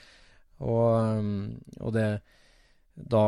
Og, 0.56 0.86
um, 1.20 1.32
og 1.84 1.92
det 1.98 2.06
Da 2.96 3.24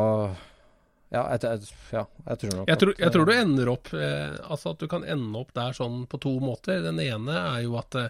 Ja, 1.11 1.25
jeg, 1.33 1.41
jeg, 1.43 1.67
ja, 1.91 2.05
jeg 2.29 2.39
tror 2.39 2.53
nok 2.61 2.69
Jeg 2.71 2.79
tror, 2.79 2.93
jeg 3.03 3.11
tror 3.15 3.27
du 3.27 3.31
eh, 3.33 3.41
ender 3.43 3.71
opp 3.73 3.89
eh, 3.95 4.37
Altså 4.47 4.71
at 4.71 4.79
du 4.79 4.87
kan 4.91 5.03
ende 5.03 5.41
opp 5.41 5.51
der 5.55 5.75
sånn 5.75 6.05
på 6.07 6.19
to 6.23 6.37
måter. 6.39 6.79
Den 6.85 7.01
ene 7.03 7.35
er 7.55 7.65
jo 7.65 7.75
at 7.79 7.95
eh, 7.99 8.07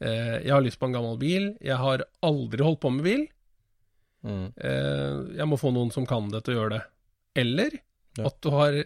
jeg 0.00 0.52
har 0.54 0.62
lyst 0.62 0.78
på 0.78 0.86
en 0.86 0.92
gammel 0.94 1.16
bil. 1.18 1.48
Jeg 1.64 1.76
har 1.80 2.04
aldri 2.22 2.62
holdt 2.64 2.80
på 2.84 2.90
med 2.94 3.04
bil. 3.04 3.26
mm, 4.24 4.52
Eh, 4.56 5.36
jeg 5.38 5.46
må 5.48 5.58
få 5.58 5.72
noen 5.74 5.90
som 5.94 6.06
kan 6.06 6.28
det 6.30 6.44
til 6.44 6.54
å 6.54 6.60
gjøre 6.62 6.76
det. 6.78 6.84
Eller 7.36 7.70
Ja. 8.18 8.26
at 8.26 8.40
du 8.42 8.50
har 8.50 8.84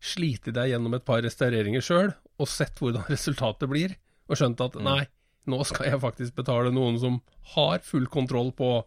slitt 0.00 0.44
deg 0.54 0.70
gjennom 0.70 0.94
et 0.94 1.04
par 1.04 1.22
restaureringer 1.22 1.80
sjøl 1.82 2.12
og 2.38 2.46
sett 2.48 2.78
hvordan 2.78 3.06
resultatet 3.14 3.68
blir, 3.68 3.96
og 4.28 4.36
skjønt 4.36 4.60
at 4.60 4.74
Mm. 4.78 4.84
nei, 4.84 5.06
nå 5.48 5.64
skal 5.66 5.86
jeg 5.90 6.00
faktisk 6.00 6.34
betale 6.36 6.70
noen 6.70 6.98
som 7.00 7.20
har 7.54 7.78
full 7.80 8.06
kontroll 8.06 8.52
på 8.52 8.84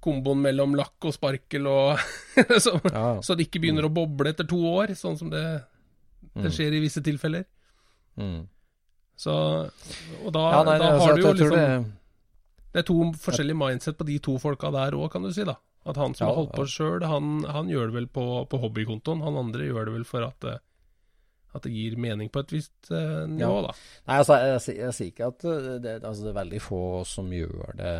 komboen 0.00 0.40
mellom 0.40 0.74
lakk 0.78 1.04
og 1.04 1.12
sparkel 1.14 1.66
og 1.68 1.98
så, 2.64 2.78
ja, 2.92 3.20
så 3.20 3.34
det 3.36 3.48
ikke 3.48 3.60
begynner 3.60 3.84
å 3.88 3.92
boble 3.92 4.30
etter 4.32 4.46
to 4.48 4.56
år, 4.70 4.94
sånn 4.96 5.18
som 5.18 5.28
det, 5.32 5.42
det 6.34 6.46
mm, 6.48 6.54
skjer 6.54 6.76
i 6.78 6.80
visse 6.80 7.02
tilfeller. 7.04 7.44
mm. 8.16 8.40
Så, 9.20 9.32
og 10.24 10.30
da, 10.32 10.44
Ja, 10.54 10.60
nei, 10.64 10.76
da 10.80 10.86
altså, 10.94 11.06
har 11.10 11.16
du 11.18 11.22
jo 11.26 11.32
liksom 11.34 11.50
det- 11.50 11.92
Det 12.72 12.78
er 12.80 12.86
to 12.88 12.98
forskjellige 13.20 13.58
mindset 13.58 13.96
på 13.98 14.06
de 14.06 14.18
to 14.22 14.38
folka 14.38 14.70
der 14.72 14.92
òg, 14.96 15.10
kan 15.12 15.22
du 15.22 15.32
si. 15.32 15.44
da 15.44 15.56
At 15.84 15.96
han 15.96 16.14
som 16.14 16.26
Ja, 16.28 16.32
har 16.34 16.38
holdt 16.44 16.54
på 16.56 16.64
sjøl, 16.70 17.02
han, 17.04 17.42
han 17.44 17.68
gjør 17.68 17.86
det 17.90 17.94
vel 17.94 18.06
på, 18.06 18.24
på 18.48 18.60
hobbykontoen. 18.62 19.22
Han 19.24 19.36
andre 19.36 19.66
gjør 19.68 19.84
det 19.90 19.94
vel 19.94 20.04
for 20.04 20.22
at, 20.24 20.38
det- 20.40 20.60
at 21.54 21.62
det 21.62 21.72
gir 21.72 21.96
mening 21.98 22.28
på 22.30 22.40
et 22.44 22.52
visst 22.52 22.90
eh, 22.92 23.26
nivå, 23.26 23.60
Ja. 23.60 23.62
da. 23.66 23.72
Nei, 24.06 24.18
altså, 24.22 24.36
jeg, 24.38 24.60
sier- 24.60 24.80
jeg 24.84 24.94
sier 24.94 25.10
ikke 25.10 25.26
at 25.26 25.44
uh, 25.44 25.78
det, 25.82 26.02
altså, 26.04 26.22
det 26.22 26.30
er 26.36 26.44
veldig 26.44 26.60
få 26.62 26.82
som 27.06 27.28
gjør 27.30 27.76
det 27.76 27.94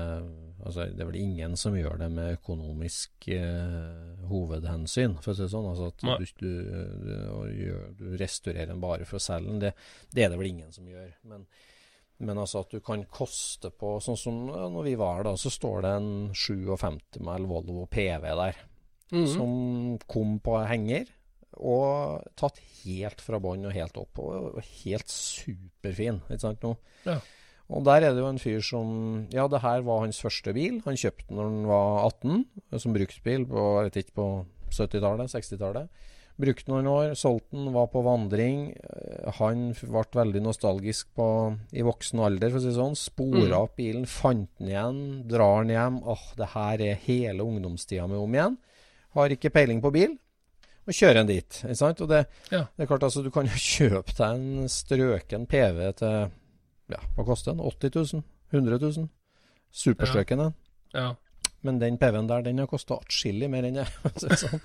altså, 0.65 0.87
Det 0.93 1.01
er 1.05 1.09
vel 1.11 1.21
ingen 1.21 1.57
som 1.57 1.75
gjør 1.77 1.99
det 2.03 2.09
med 2.13 2.37
økonomisk 2.39 3.29
eh, 3.35 4.25
hovedhensyn, 4.31 5.17
for 5.23 5.33
å 5.33 5.37
si 5.39 5.43
det 5.47 5.51
sånn. 5.53 5.69
Altså 5.73 5.91
at 5.91 6.05
du, 6.05 6.31
du, 6.41 6.47
du, 7.05 7.13
gjør, 7.57 7.85
du 7.99 8.07
restaurerer 8.21 8.73
den 8.73 8.81
bare 8.83 9.05
for 9.09 9.21
å 9.21 9.25
selge 9.25 9.51
den, 9.53 9.61
det, 9.67 9.75
det 10.15 10.25
er 10.25 10.33
det 10.35 10.39
vel 10.41 10.51
ingen 10.53 10.73
som 10.73 10.89
gjør. 10.89 11.13
Men, 11.31 11.47
men 12.21 12.39
altså 12.43 12.61
at 12.65 12.75
du 12.75 12.81
kan 12.85 13.05
koste 13.09 13.71
på 13.73 13.95
Sånn 14.05 14.19
som 14.21 14.43
ja, 14.53 14.67
når 14.69 14.89
vi 14.91 14.97
var 15.01 15.25
da, 15.25 15.37
så 15.41 15.53
står 15.53 15.87
det 15.87 15.95
en 16.01 16.11
57 16.37 17.21
mil 17.25 17.47
Volvo 17.51 17.87
PV 17.91 18.29
der 18.45 18.67
Mhm. 19.11 19.27
som 19.27 19.99
kom 20.07 20.37
på 20.39 20.53
henger, 20.71 21.09
og 21.59 22.21
tatt 22.39 22.61
helt 22.85 23.19
fra 23.21 23.41
bånn 23.43 23.65
og 23.67 23.73
helt 23.75 23.97
opp. 23.99 24.21
Og 24.23 24.55
og 24.61 24.69
helt 24.85 25.11
superfin, 25.11 26.21
ikke 26.31 26.39
sant 26.45 26.63
nå. 26.63 26.77
Ja. 27.09 27.17
Og 27.71 27.85
der 27.87 28.03
er 28.03 28.15
det 28.17 28.19
jo 28.25 28.29
en 28.31 28.39
fyr 28.43 28.61
som 28.67 29.27
Ja, 29.33 29.47
det 29.49 29.61
her 29.63 29.83
var 29.87 30.01
hans 30.03 30.19
første 30.21 30.53
bil. 30.57 30.81
Han 30.85 30.97
kjøpte 30.99 31.29
den 31.29 31.37
når 31.39 31.51
han 31.51 31.67
var 31.71 32.07
18, 32.11 32.45
som 32.83 32.93
bruktbil 32.97 33.45
på, 33.47 33.67
jeg 33.79 33.91
vet 33.91 34.01
ikke, 34.05 34.17
på 34.19 34.27
70-tallet, 34.75 35.31
60-tallet. 35.31 35.89
Brukte 36.41 36.71
noen 36.73 36.87
år, 36.89 37.11
solgte 37.21 37.53
den, 37.53 37.67
var 37.75 37.87
på 37.93 38.01
vandring. 38.03 38.61
Eh, 38.81 39.31
Han 39.37 39.75
ble 39.77 40.03
veldig 40.17 40.41
nostalgisk 40.43 41.11
på, 41.15 41.27
i 41.77 41.83
voksen 41.85 42.23
alder, 42.25 42.49
for 42.51 42.59
å 42.59 42.63
si 42.65 42.71
det 42.71 42.79
sånn. 42.79 42.97
Spora 42.97 43.51
Mm. 43.51 43.59
opp 43.61 43.77
bilen, 43.77 44.07
fant 44.09 44.49
den 44.59 44.69
igjen, 44.73 45.29
drar 45.29 45.63
den 45.65 45.75
hjem. 45.77 46.01
Åh, 46.09 46.25
det 46.39 46.49
her 46.55 46.81
er 46.81 46.95
hele 47.05 47.45
ungdomstida 47.45 48.09
mi 48.09 48.17
om 48.17 48.33
igjen. 48.33 48.57
Har 49.15 49.29
ikke 49.29 49.51
peiling 49.53 49.83
på 49.83 49.93
bil, 49.93 50.17
og 50.89 50.95
kjører 50.97 51.21
en 51.21 51.27
dit. 51.27 51.61
Ikke 51.67 51.77
sant? 51.77 52.01
Og 52.01 52.09
det, 52.09 52.27
Ja. 52.51 52.65
det 52.77 52.85
er 52.85 52.87
klart, 52.87 53.03
altså, 53.03 53.23
du 53.23 53.31
kan 53.31 53.45
jo 53.45 53.53
kjøpe 53.77 54.17
deg 54.17 54.35
en 54.35 54.65
strøken 54.69 55.47
PV 55.47 55.93
til 56.01 56.31
ja, 56.91 57.01
hva 57.17 57.25
koster 57.29 57.53
den? 57.55 57.61
80 57.65 57.95
000? 58.15 58.23
100 58.53 58.79
000? 58.83 59.09
Superstrøken 59.71 60.39
den. 60.45 60.55
Ja. 60.95 61.15
Men 61.63 61.79
den 61.79 61.99
PV-en 62.01 62.27
der, 62.31 62.43
den 62.43 62.59
har 62.59 62.67
kosta 62.71 62.97
atskillig 62.99 63.51
mer 63.53 63.67
enn 63.69 63.77
det. 63.81 63.87
sånn. 64.41 64.61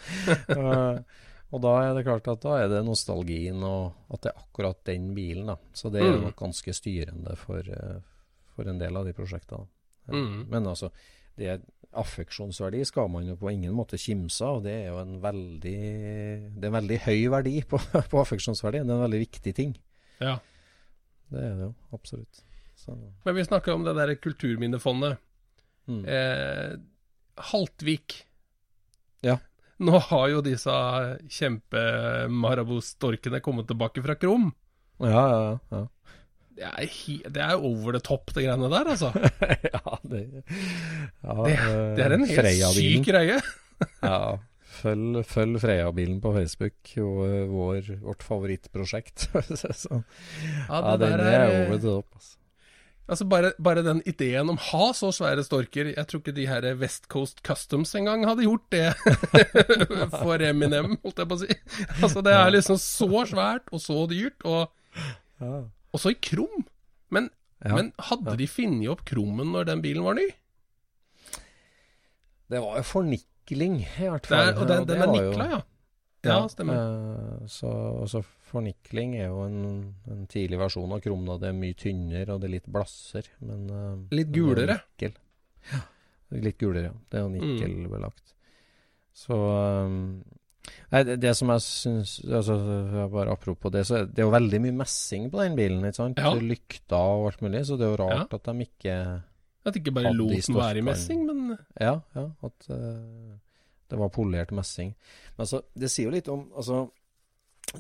uh, 0.56 1.00
og 1.54 1.62
da 1.62 1.74
er 1.86 1.94
det 1.98 2.06
klart 2.08 2.28
at 2.32 2.42
da 2.42 2.56
er 2.64 2.70
det 2.72 2.80
nostalgien 2.88 3.62
og 3.64 3.94
at 4.16 4.24
det 4.26 4.32
er 4.32 4.40
akkurat 4.42 4.80
den 4.90 5.12
bilen, 5.16 5.52
da. 5.52 5.58
Så 5.78 5.92
det 5.94 6.02
er 6.02 6.16
Mm. 6.18 6.24
nok 6.30 6.36
ganske 6.40 6.74
styrende 6.74 7.36
for, 7.38 7.60
eh, 7.62 8.00
for 8.56 8.68
en 8.68 8.80
del 8.82 8.98
av 8.98 9.06
de 9.06 9.14
prosjektene. 9.14 9.68
Mm. 10.10 10.48
Men 10.50 10.66
altså, 10.72 10.90
det 11.38 11.62
affeksjonsverdi 11.96 12.82
skal 12.86 13.08
man 13.14 13.28
jo 13.30 13.36
på 13.40 13.52
ingen 13.54 13.74
måte 13.78 13.98
kimse 14.02 14.44
av. 14.44 14.64
Det 14.66 14.74
er 14.74 14.88
jo 14.90 14.98
en 15.04 15.14
veldig, 15.24 15.78
det 16.58 16.64
er 16.66 16.68
en 16.72 16.78
veldig 16.80 17.00
høy 17.06 17.22
verdi 17.32 17.56
på, 17.70 17.80
på 18.12 18.20
affeksjonsverdi. 18.24 18.82
Det 18.82 18.90
er 18.92 18.98
en 18.98 19.06
veldig 19.06 19.22
viktig 19.28 19.54
ting. 19.56 19.76
Ja. 20.20 20.38
Det 21.34 21.42
er 21.42 21.54
det 21.58 21.66
jo, 21.68 21.72
absolutt. 21.96 22.36
Så, 22.76 22.92
Men 23.26 23.36
vi 23.38 23.44
snakker 23.48 23.74
om 23.74 23.84
det 23.88 23.96
der 23.98 24.16
Kulturminnefondet. 24.22 25.18
mm. 25.88 26.04
Eh, 26.06 26.74
Haltvik. 27.52 28.10
Ja. 29.26 29.38
Nå 29.84 30.00
har 30.10 30.26
jo 30.32 30.40
disse 30.46 30.72
kjempemarabostorkene 31.28 33.42
kommet 33.44 33.68
tilbake 33.68 34.00
fra 34.06 34.16
Krom. 34.16 34.54
Ja, 35.04 35.10
ja, 35.10 35.60
ja. 35.72 35.82
Det 36.56 36.64
er, 36.64 36.88
det 37.36 37.42
er 37.44 37.60
over 37.60 37.92
the 37.98 38.00
top, 38.00 38.32
det 38.32 38.46
greiene 38.46 38.70
der, 38.72 38.88
altså. 38.94 39.10
ja, 39.76 39.98
det, 40.08 40.22
ja 41.20 41.34
Det, 41.44 41.56
det 41.98 42.04
er 42.06 42.12
en 42.16 42.24
helt 42.30 42.40
Freia-bilen. 42.40 43.04
syk 43.04 43.10
greie. 43.10 43.36
Ja, 44.00 44.20
følg, 44.76 45.20
følg 45.28 45.60
Freia-bilen 45.64 46.18
på 46.24 46.32
Facebook, 46.36 46.76
jo, 46.98 47.10
eh, 47.26 47.44
vår, 47.52 47.92
vårt 48.06 48.24
favorittprosjekt. 48.26 49.30
Så, 49.82 50.02
Ja, 50.70 50.80
ja, 50.82 50.96
den 51.02 51.14
er 51.20 51.26
er 51.26 51.54
over 51.68 51.78
the 51.80 51.88
top, 51.88 52.10
altså. 52.20 52.36
Altså 53.06 53.26
bare, 53.30 53.52
bare 53.62 53.84
den 53.86 54.00
ideen 54.10 54.50
om 54.50 54.58
ha 54.58 54.86
så 54.98 55.12
svære 55.14 55.44
storker 55.46 55.92
Jeg 55.92 56.08
tror 56.10 56.24
ikke 56.24 56.34
de 56.34 56.48
her 56.50 56.66
West 56.80 57.04
Coast 57.14 57.44
Customs 57.46 57.92
engang 58.00 58.24
hadde 58.26 58.48
gjort 58.48 58.64
det 58.74 58.96
for 60.24 60.42
Eminem, 60.42 60.96
holdt 61.04 61.22
jeg 61.22 61.30
på 61.30 61.38
å 61.38 61.42
si. 61.44 61.58
Altså 62.02 62.24
Det 62.26 62.34
er 62.34 62.50
liksom 62.56 62.80
så 62.82 63.22
svært 63.30 63.70
og 63.70 63.84
så 63.84 64.00
dyrt, 64.10 64.42
og, 64.50 64.74
og 65.46 66.02
så 66.02 66.16
i 66.16 66.18
krum. 66.18 66.66
Men, 67.14 67.30
Ja. 67.66 67.76
men 67.78 67.94
hadde 68.10 68.34
de 68.42 68.46
funnet 68.50 68.90
opp 68.92 69.06
krummen 69.08 69.54
når 69.54 69.70
den 69.70 69.86
bilen 69.86 70.04
var 70.06 70.18
ny? 70.18 70.26
Det 72.50 72.60
var 72.62 72.82
jo 72.82 72.84
fornikling, 73.46 73.80
i 73.82 74.10
hvert 74.10 74.26
fall. 74.28 74.48
er, 74.50 74.58
og 74.60 74.68
den, 74.68 74.86
den, 74.86 74.88
den 74.88 75.02
er 75.02 75.12
nikla, 75.14 75.46
ja. 75.50 75.62
Ja, 76.26 76.48
stemmer. 76.50 76.74
eh, 76.74 77.48
Så, 77.48 77.70
så 78.10 78.24
fornikling 78.50 79.16
er 79.20 79.28
jo 79.30 79.44
en, 79.46 79.94
en 80.10 80.24
tidlig 80.28 80.58
versjon 80.58 80.92
av 80.92 81.02
krumna. 81.04 81.36
Det 81.38 81.50
er 81.52 81.54
mye 81.54 81.76
tynnere, 81.78 82.34
og 82.34 82.42
det 82.42 82.48
er 82.50 82.56
litt 82.56 82.66
blasser. 82.74 83.28
Men, 83.46 83.68
eh, 83.70 84.16
Litt 84.18 84.28
er 84.30 84.34
gulere. 84.34 84.80
Ja, 85.02 85.82
litt 86.32 86.58
gulere, 86.58 86.90
ja. 86.90 86.96
Det 87.10 87.20
er 87.20 87.24
jo 87.28 87.30
Mm. 87.30 87.38
nikkelbelagt. 87.38 88.34
Så 89.14 89.38
um, 89.86 90.24
Nei, 90.92 91.04
det, 91.06 91.20
det 91.22 91.36
som 91.38 91.48
jeg 91.54 91.62
syns 91.62 92.16
altså, 92.26 92.56
Bare 93.14 93.32
apropos 93.32 93.70
det, 93.72 93.84
så 93.86 94.02
det 94.10 94.18
er 94.20 94.26
jo 94.26 94.32
veldig 94.34 94.60
mye 94.64 94.74
messing 94.82 95.30
på 95.30 95.38
den 95.44 95.56
bilen. 95.56 95.86
ikke 95.86 95.96
sant? 96.00 96.18
Ja. 96.18 96.34
Lykter 96.34 96.98
og 96.98 97.28
alt 97.30 97.42
mulig. 97.46 97.62
Så 97.70 97.78
det 97.78 97.86
er 97.86 97.94
jo 97.94 98.02
rart 98.02 98.34
at 98.34 98.44
de 98.50 98.66
ikke 98.66 98.96
At 99.66 99.80
ikke 99.80 99.94
bare 99.96 100.14
lot 100.14 100.36
den 100.36 100.60
være 100.60 100.82
i 100.82 100.86
messing, 100.86 101.26
men 101.26 101.58
Ja, 101.82 102.00
ja 102.16 102.28
at 102.46 102.68
uh, 102.70 103.40
det 103.90 103.98
var 104.02 104.10
polert 104.14 104.52
messing. 104.56 104.94
Men 105.36 105.46
altså, 105.46 105.64
det 105.78 105.90
sier 105.94 106.10
jo 106.10 106.16
litt 106.16 106.30
om 106.32 106.48
altså, 106.58 106.86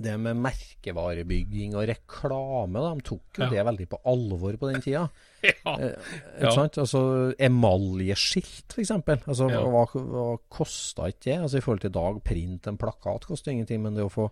det 0.01 0.15
med 0.19 0.37
merkevarebygging 0.41 1.75
og 1.77 1.85
reklame. 1.89 2.81
Da, 2.81 2.93
de 2.97 3.05
tok 3.05 3.39
jo 3.39 3.43
Ja. 3.45 3.49
det 3.49 3.65
veldig 3.67 3.87
på 3.89 3.99
alvor 4.11 4.57
på 4.57 4.71
den 4.71 4.81
tida. 4.81 5.05
ja. 5.45 5.75
Eh, 5.77 5.95
Ja. 6.41 6.51
Sant? 6.51 6.77
Altså, 6.81 7.33
emaljeskilt, 7.39 8.73
f.eks. 8.73 8.91
Altså, 8.91 9.49
Ja. 9.49 9.61
Hva, 9.61 9.85
hva 9.93 10.37
kosta 10.49 11.09
ikke 11.09 11.31
det? 11.31 11.39
Altså, 11.41 11.57
I 11.57 11.65
forhold 11.65 11.81
til 11.85 11.93
i 11.93 11.99
dag, 11.99 12.23
print 12.23 12.67
en 12.67 12.77
plakat 12.81 13.25
koster 13.29 13.51
ingenting, 13.53 13.81
men 13.83 13.95
det 13.95 14.05
å 14.05 14.11
få, 14.13 14.29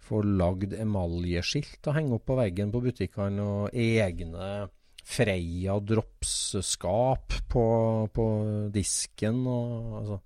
få 0.00 0.22
lagd 0.24 0.72
emaljeskilt 0.76 1.86
og 1.86 1.96
henge 1.96 2.14
opp 2.16 2.26
på 2.28 2.36
veggen 2.38 2.72
på 2.72 2.84
butikkene, 2.84 3.40
og 3.40 3.74
egne 3.74 4.68
Freia 5.06 5.78
dropsskap 5.80 7.34
på, 7.50 7.64
på 8.14 8.26
disken 8.74 9.42
og 9.48 9.98
altså 10.00 10.20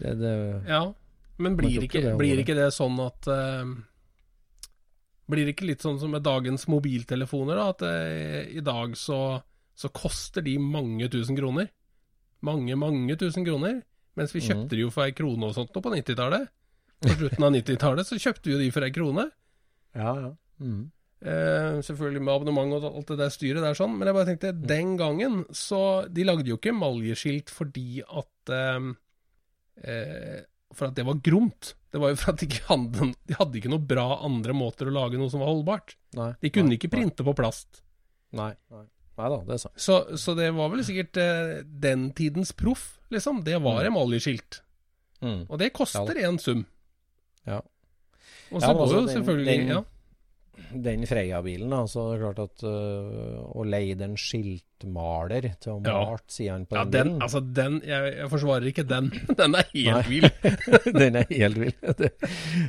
det, 0.00 0.14
det, 0.20 0.34
Ja, 0.68 0.84
men 1.42 1.56
blir 1.58 1.86
ikke, 1.86 2.02
det 2.02 2.14
blir 2.18 2.42
ikke 2.42 2.56
det 2.58 2.68
sånn 2.74 2.98
at 3.02 3.28
uh, 3.30 3.62
Blir 5.30 5.46
det 5.46 5.54
ikke 5.54 5.70
litt 5.70 5.84
sånn 5.84 6.00
som 6.02 6.12
med 6.14 6.24
dagens 6.26 6.66
mobiltelefoner, 6.70 7.58
da? 7.58 7.70
At 7.72 7.84
uh, 7.86 8.42
i 8.50 8.62
dag 8.64 8.98
så, 8.98 9.20
så 9.74 9.90
koster 9.94 10.44
de 10.44 10.58
mange 10.60 11.08
tusen 11.12 11.38
kroner. 11.38 11.70
Mange, 12.44 12.76
mange 12.76 13.16
tusen 13.20 13.46
kroner. 13.46 13.80
Mens 14.18 14.34
vi 14.34 14.42
kjøpte 14.44 14.52
kjøpte 14.54 14.76
de 14.76 14.84
jo 14.84 14.92
for 14.94 15.08
ei 15.08 15.14
krone 15.16 15.48
og 15.48 15.56
sånt 15.56 15.74
nå 15.74 15.82
på 15.82 15.94
90-tallet. 15.94 16.50
På 17.02 17.14
slutten 17.16 17.46
av 17.46 17.54
90-tallet 17.56 18.08
så 18.08 18.18
kjøpte 18.20 18.50
vi 18.50 18.54
jo 18.54 18.60
de 18.60 18.68
for 18.74 18.86
ei 18.86 18.92
krone. 18.94 19.24
Ja, 19.96 20.12
ja. 20.20 20.30
Mm. 20.62 20.84
Eh, 21.24 21.78
selvfølgelig 21.80 22.20
med 22.20 22.34
abonnement 22.34 22.74
og 22.76 22.84
alt 22.98 23.08
det 23.08 23.16
der 23.22 23.30
styret 23.32 23.62
der 23.64 23.76
sånn, 23.78 23.94
men 23.96 24.10
jeg 24.10 24.16
bare 24.18 24.26
tenkte 24.28 24.50
den 24.68 24.90
gangen 25.00 25.38
så 25.56 25.78
De 26.12 26.24
lagde 26.28 26.50
jo 26.50 26.58
ikke 26.58 26.74
maljeskilt 26.76 27.48
fordi 27.48 28.02
at 28.04 28.52
uh, 28.52 28.90
uh, 29.80 30.40
For 30.74 30.90
at 30.90 30.98
det 30.98 31.06
var 31.08 31.22
gromt. 31.24 31.70
Det 31.94 32.02
var 32.02 32.12
jo 32.12 32.18
for 32.20 32.34
at 32.34 32.42
de 32.42 32.48
ikke 32.50 32.66
hadde 32.68 33.08
De 33.30 33.38
hadde 33.38 33.56
ikke 33.60 33.72
noe 33.72 33.86
bra 33.94 34.04
andre 34.26 34.52
måter 34.58 34.90
å 34.90 34.92
lage 34.98 35.16
noe 35.16 35.32
som 35.32 35.40
var 35.40 35.48
holdbart. 35.54 35.94
Nei, 36.18 36.28
De 36.44 36.50
kunne 36.52 36.74
nei, 36.74 36.76
ikke 36.80 36.92
printe 36.92 37.24
på 37.24 37.34
plast. 37.38 37.80
Nei, 38.34 38.50
nei. 38.74 38.84
nei 39.16 39.30
da, 39.32 39.40
det 39.46 39.56
er 39.56 39.62
sant. 39.64 39.80
Så, 39.80 39.98
så 40.20 40.34
det 40.36 40.50
var 40.56 40.68
vel 40.74 40.82
sikkert 40.84 41.16
den 41.80 42.08
tidens 42.18 42.50
proff, 42.52 42.98
liksom. 43.14 43.40
Det 43.46 43.56
var 43.62 43.80
Mm. 43.84 43.92
emaljeskilt. 43.94 44.60
Mm. 45.22 45.46
Og 45.48 45.56
det 45.62 45.72
koster 45.72 46.18
en 46.26 46.36
sum. 46.42 46.66
Ja. 47.46 47.62
Og 48.52 48.60
så 48.60 48.66
ja, 48.68 48.74
går 48.74 48.82
altså, 48.84 49.00
jo 49.00 49.12
selvfølgelig 49.14 49.54
den- 49.62 49.72
ja. 49.72 49.82
Den 50.74 51.04
Freia-bilen, 51.06 51.70
da, 51.70 51.84
så 51.86 52.04
er 52.12 52.18
det 52.18 52.22
klart 52.24 52.38
at 52.44 52.62
uh, 52.66 53.42
å 53.54 53.64
leie 53.66 53.94
den 53.98 54.16
skiltmaler 54.18 55.46
til 55.62 55.72
å 55.74 55.76
Ja. 55.84 55.92
male 56.04 56.18
sidene 56.26 56.66
på 56.66 56.76
ja, 56.76 56.84
den, 56.84 56.90
den, 56.92 57.08
bilen 57.12 57.22
altså 57.22 57.40
den 57.54 57.76
jeg, 57.86 58.14
jeg 58.18 58.30
forsvarer 58.32 58.66
ikke 58.70 58.84
den. 58.90 59.10
Den 59.40 59.54
er 59.54 59.68
helt 59.72 60.08
vill. 60.10 60.28
Den 60.98 61.16
er 61.20 61.26
helt 61.30 61.58
vill. 61.62 61.74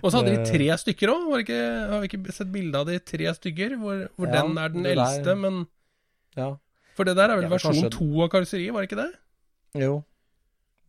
Og 0.01 0.11
så 0.11 0.19
hadde 0.21 0.35
de 0.35 0.45
tre 0.49 0.69
stykker 0.81 1.13
òg, 1.13 1.49
har 1.53 2.01
vi 2.03 2.09
ikke 2.11 2.35
sett 2.35 2.51
bilde 2.53 2.81
av 2.81 2.89
de 2.89 2.99
tre 2.99 3.31
stykker? 3.37 3.77
Hvor, 3.81 4.05
hvor 4.17 4.29
Ja, 4.31 4.41
den 4.41 4.57
er 4.61 4.69
den 4.75 4.85
eldste, 4.95 5.23
der- 5.31 5.39
men 5.45 5.63
Ja, 6.37 6.49
For 6.95 7.03
det 7.07 7.15
der 7.17 7.29
er 7.31 7.35
vel 7.41 7.47
Ja, 7.49 7.53
versjon 7.55 7.73
kanskje- 7.75 7.91
to 7.97 8.09
av 8.23 8.29
karosseriet, 8.33 8.73
var 8.73 8.81
det 8.85 8.91
ikke 8.91 9.01
det? 9.03 9.11
jo. 9.85 10.03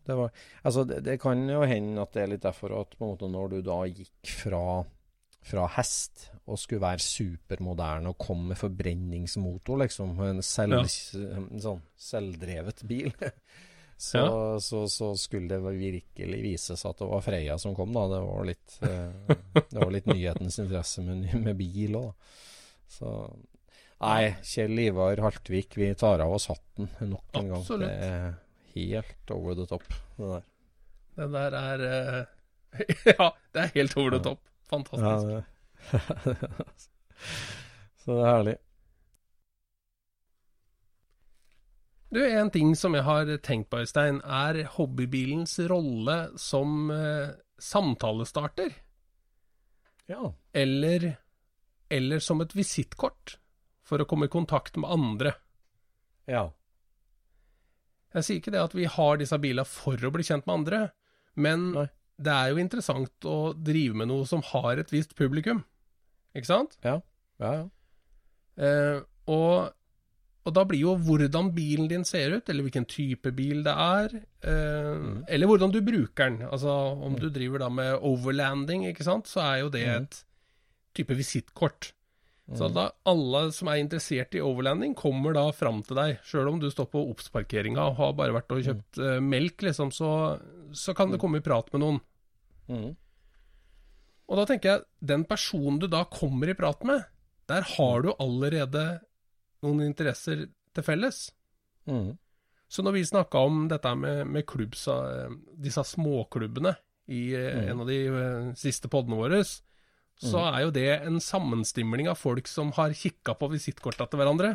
Det 0.07 0.15
var 0.15 0.31
Altså, 0.63 0.85
det, 0.87 1.01
det 1.03 1.17
kan 1.21 1.41
jo 1.51 1.63
hende 1.67 1.99
at 2.03 2.13
det 2.15 2.23
er 2.23 2.29
litt 2.31 2.43
derfor 2.45 2.77
at 2.81 2.93
på 2.95 3.03
en 3.03 3.11
måte 3.17 3.27
når 3.31 3.49
du 3.57 3.63
da 3.67 3.81
gikk 3.91 4.31
fra 4.45 4.85
fra 5.47 5.67
hest 5.77 6.29
og 6.47 6.59
skulle 6.59 6.83
være 6.83 7.03
supermoderne 7.03 8.11
og 8.13 8.19
komme 8.23 8.53
med 8.53 8.59
forbrenningsmotor, 8.61 9.81
liksom. 9.83 10.13
En, 10.27 10.43
selv, 10.47 10.79
ja. 10.83 11.41
sånn 11.63 11.83
selvdrevet 12.09 12.85
bil. 12.87 13.13
Så, 13.97 14.21
Ja. 14.21 14.59
så, 14.61 14.83
så 14.93 15.07
skulle 15.17 15.49
det 15.49 15.73
virkelig 15.79 16.41
vises 16.45 16.83
at 16.85 16.99
det 17.01 17.07
var 17.09 17.23
Freia 17.25 17.55
som 17.59 17.73
kom, 17.75 17.95
da. 17.97 18.03
Det 18.11 18.19
var 18.27 18.43
litt, 18.45 18.75
eh, 18.85 19.37
det 19.71 19.79
var 19.81 19.93
litt 19.95 20.11
nyhetens 20.11 20.59
interesse 20.61 21.01
med, 21.01 21.25
med 21.41 21.57
bil 21.57 21.97
òg, 21.97 22.11
da. 22.11 22.43
Så 22.93 23.13
Nei, 24.05 24.35
Kjell 24.45 24.77
Ivar 24.85 25.17
Haltvik, 25.25 25.79
vi 25.81 25.89
tar 25.97 26.21
av 26.21 26.35
oss 26.37 26.51
hatten 26.51 26.91
nok 27.09 27.39
en 27.41 27.49
gang. 27.49 27.63
Absolutt. 27.63 27.89
Det 27.89 28.11
er 28.11 28.37
helt 28.75 29.33
over 29.33 29.57
the 29.57 29.65
top, 29.71 29.89
det 30.19 30.29
der. 30.35 30.45
Det 31.17 31.31
der 31.33 31.57
er 31.63 31.87
eh, 31.89 32.85
Ja, 33.15 33.31
det 33.57 33.63
er 33.65 33.73
helt 33.79 33.97
over 33.97 34.19
the 34.19 34.23
top. 34.29 34.45
Fantastisk. 34.71 35.03
Ja, 35.03 35.35
det. 35.35 35.45
Så 38.03 38.15
det 38.15 38.23
er 38.23 38.33
herlig. 38.33 38.57
Du, 42.09 42.21
en 42.23 42.51
ting 42.55 42.77
som 42.79 42.95
jeg 42.95 43.05
har 43.05 43.31
tenkt 43.45 43.69
på, 43.71 43.81
Øystein, 43.83 44.21
er 44.23 44.63
hobbybilens 44.77 45.59
rolle 45.69 46.17
som 46.39 46.91
eh, 46.95 47.35
samtalestarter. 47.59 48.77
Ja. 50.07 50.31
Eller, 50.55 51.17
eller 51.91 52.23
som 52.23 52.41
et 52.45 52.55
visittkort 52.55 53.37
for 53.87 54.03
å 54.03 54.07
komme 54.09 54.31
i 54.31 54.33
kontakt 54.33 54.79
med 54.79 54.91
andre. 54.91 55.35
Ja. 56.31 56.49
Jeg 58.15 58.27
sier 58.27 58.41
ikke 58.41 58.55
det 58.55 58.63
at 58.63 58.75
vi 58.79 58.87
har 58.91 59.19
disse 59.21 59.39
bilene 59.43 59.67
for 59.69 59.99
å 59.99 60.13
bli 60.15 60.25
kjent 60.27 60.47
med 60.47 60.61
andre, 60.61 60.81
men 61.35 61.71
Nei. 61.75 61.89
Det 62.19 62.33
er 62.33 62.51
jo 62.53 62.57
interessant 62.63 63.27
å 63.29 63.53
drive 63.55 63.95
med 63.95 64.09
noe 64.09 64.25
som 64.27 64.43
har 64.53 64.79
et 64.81 64.93
visst 64.93 65.15
publikum. 65.19 65.65
Ikke 66.37 66.47
sant? 66.49 66.77
Ja, 66.85 67.01
ja. 67.41 67.69
Eh, 68.57 69.01
og, 69.29 69.73
og 70.47 70.55
da 70.57 70.63
blir 70.69 70.81
jo 70.81 70.95
hvordan 70.97 71.51
bilen 71.57 71.89
din 71.91 72.05
ser 72.09 72.37
ut, 72.39 72.49
eller 72.49 72.65
hvilken 72.65 72.87
type 72.89 73.33
bil 73.37 73.63
det 73.67 73.75
er, 73.75 74.15
eh, 74.43 74.93
Mm. 74.97 75.25
eller 75.29 75.47
hvordan 75.51 75.73
du 75.75 75.81
bruker 75.83 76.31
den. 76.31 76.39
Altså 76.49 76.71
om 77.05 77.17
du 77.21 77.29
driver 77.29 77.59
da 77.59 77.69
med 77.69 77.99
overlanding, 78.01 78.87
ikke 78.89 79.05
sant, 79.05 79.27
så 79.29 79.41
er 79.45 79.59
jo 79.61 79.69
det 79.69 79.87
Mm. 79.87 80.03
et 80.03 80.25
type 80.95 81.13
visittkort. 81.15 81.93
Så 82.55 82.69
da 82.71 82.85
alle 83.11 83.41
som 83.51 83.67
er 83.73 83.81
interessert 83.83 84.37
i 84.39 84.43
overlanding, 84.45 84.93
kommer 84.95 85.35
da 85.35 85.49
fram 85.51 85.81
til 85.83 85.99
deg. 85.99 86.21
Sjøl 86.23 86.47
om 86.53 86.61
du 86.63 86.69
står 86.71 86.87
på 86.93 87.01
Obs-parkeringa 87.11 87.89
og 87.91 87.97
har 87.99 88.13
bare 88.21 88.37
vært 88.37 88.55
og 88.55 88.61
kjøpt 88.63 89.01
uh, 89.03 89.17
melk, 89.19 89.65
liksom, 89.67 89.91
så, 89.91 90.11
så 90.71 90.95
kan 90.95 91.11
du 91.11 91.19
komme 91.19 91.41
i 91.43 91.45
prat 91.47 91.73
med 91.75 91.83
noen. 91.83 91.99
Mm. 92.71 92.93
Og 94.27 94.39
da 94.39 94.45
tenker 94.47 94.71
jeg, 94.71 94.87
den 95.11 95.27
personen 95.27 95.81
du 95.83 95.89
da 95.91 96.05
kommer 96.11 96.51
i 96.51 96.55
prat 96.59 96.87
med, 96.87 97.03
der 97.51 97.67
har 97.75 98.07
du 98.07 98.13
allerede 98.15 98.87
noen 99.67 99.83
interesser 99.89 100.47
til 100.75 100.87
felles. 100.87 101.29
Mm. 101.91 102.15
Så 102.71 102.83
når 102.83 102.97
vi 102.97 103.07
snakka 103.07 103.43
om 103.47 103.67
dette 103.71 103.93
med, 103.99 104.25
med 104.27 104.47
klubbs, 104.47 104.87
eh, 104.91 105.35
disse 105.63 105.83
småklubbene 105.87 106.75
i 107.15 107.29
eh, 107.35 107.55
Mm. 107.55 107.69
en 107.71 107.81
av 107.83 107.87
de 107.91 107.99
siste 108.59 108.91
podene 108.91 109.19
våre, 109.19 109.43
så 110.17 110.41
er 110.49 110.63
jo 110.65 110.71
det 110.73 110.87
en 111.07 111.19
sammenstimling 111.21 112.09
av 112.09 112.17
folk 112.17 112.47
som 112.49 112.71
har 112.73 112.95
kikka 112.97 113.35
på 113.37 113.51
visittkorta 113.53 114.07
til 114.11 114.21
hverandre, 114.23 114.55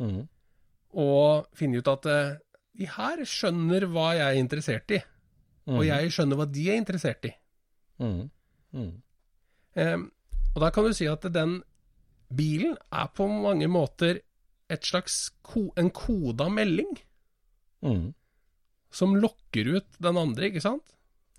Mm. 0.00 0.28
og 0.94 1.46
funnet 1.58 1.82
ut 1.82 1.88
at 1.92 2.06
eh, 2.06 2.36
de 2.78 2.86
her 2.86 3.20
skjønner 3.28 3.84
hva 3.90 4.12
jeg 4.16 4.24
er 4.36 4.40
interessert 4.40 4.90
i, 4.96 5.00
og 5.68 5.82
jeg 5.84 6.10
skjønner 6.14 6.38
hva 6.38 6.46
de 6.50 6.64
er 6.70 6.78
interessert 6.80 7.24
i. 7.28 7.32
Mm. 8.00 8.30
Mm. 8.72 8.92
Eh, 9.76 9.96
og 10.54 10.60
da 10.64 10.70
kan 10.70 10.84
du 10.88 10.94
si 10.96 11.06
at 11.10 11.26
den 11.34 11.58
bilen 12.34 12.76
er 12.94 13.10
på 13.14 13.26
mange 13.28 13.68
måter 13.68 14.22
et 14.70 14.86
slags 14.86 15.30
ko 15.42 15.72
en 15.76 15.90
koda 15.90 16.48
melding 16.48 16.96
Mm. 17.82 18.12
som 18.92 19.14
lokker 19.16 19.76
ut 19.76 19.86
den 20.00 20.16
andre, 20.20 20.50
ikke 20.50 20.60
sant? 20.62 20.82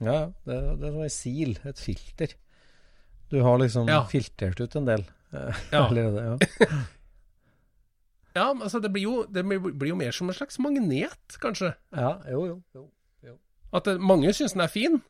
Ja, 0.01 0.13
ja. 0.13 0.25
Det, 0.45 0.55
det 0.81 0.89
er 0.89 1.03
et 1.05 1.13
sil, 1.13 1.51
et 1.69 1.77
filter. 1.79 2.33
Du 3.31 3.39
har 3.41 3.57
liksom 3.61 3.87
Ja. 3.89 4.03
filtrert 4.11 4.59
ut 4.59 4.75
en 4.75 4.85
del 4.85 5.05
eh, 5.33 5.53
Ja. 5.71 5.85
allerede. 5.87 6.25
Ja. 6.59 6.67
Ja, 8.33 8.53
men 8.53 8.63
altså 8.63 8.79
det 8.79 8.91
blir, 8.93 9.03
jo, 9.03 9.25
det 9.27 9.43
blir 9.43 9.89
jo 9.89 9.95
mer 9.99 10.11
som 10.15 10.29
en 10.31 10.35
slags 10.37 10.55
magnet, 10.63 11.33
kanskje. 11.41 11.73
ja, 11.91 12.13
jo, 12.31 12.45
jo. 12.47 12.85
jo. 13.27 13.33
At 13.75 13.83
det, 13.89 13.97
mange 13.99 14.31
syns 14.33 14.53
den 14.55 14.61
er 14.63 14.71
fin, 14.71 15.01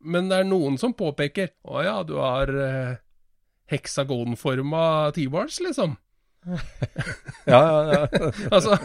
men 0.00 0.30
det 0.30 0.38
er 0.38 0.48
noen 0.48 0.78
som 0.80 0.94
påpeker 0.96 1.50
Å 1.68 1.82
ja, 1.84 1.98
du 2.08 2.14
har 2.16 2.48
eh, 2.48 2.94
heksagonforma 3.72 5.12
T-bars, 5.16 5.60
liksom. 5.60 5.96
Ja, 7.46 7.60
ja, 7.60 7.82
ja. 7.92 8.30
Altså 8.54 8.76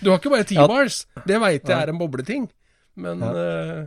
Du 0.00 0.10
har 0.10 0.18
ikke 0.20 0.32
bare 0.36 0.44
T-bars, 0.48 1.02
det 1.28 1.40
veit 1.40 1.64
jeg 1.68 1.76
er 1.80 1.92
en 1.92 2.00
bobleting, 2.00 2.50
men 3.00 3.24
eh. 3.24 3.86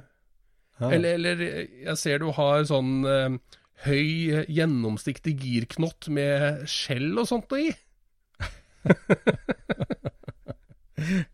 Eller, 0.83 1.13
eller 1.19 1.41
jeg 1.85 1.97
ser 2.01 2.19
du 2.25 2.31
har 2.33 2.65
sånn 2.65 3.03
eh, 3.05 3.37
høy, 3.83 4.45
gjennomsiktig 4.47 5.33
girknott 5.41 6.07
med 6.13 6.63
skjell 6.71 7.11
og 7.19 7.27
sånt 7.29 7.51
i. 7.59 7.69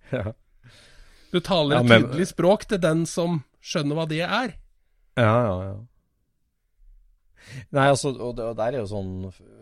Ja. 0.09 0.31
Du 1.29 1.37
taler 1.45 1.75
Ja, 1.77 1.81
et 1.83 1.89
men- 1.89 2.03
tydelig 2.07 2.27
språk 2.31 2.63
til 2.65 2.79
den 2.81 3.03
som 3.05 3.43
skjønner 3.61 3.95
hva 3.99 4.05
det 4.09 4.21
er. 4.25 4.55
Ja, 5.19 5.35
ja, 5.45 5.55
ja. 5.67 5.75
Nei, 7.75 7.87
altså, 7.89 8.13
og, 8.15 8.35
det, 8.37 8.45
og 8.45 8.55
der 8.57 8.73
er 8.75 8.79
jo 8.83 8.89
sånn 8.91 9.11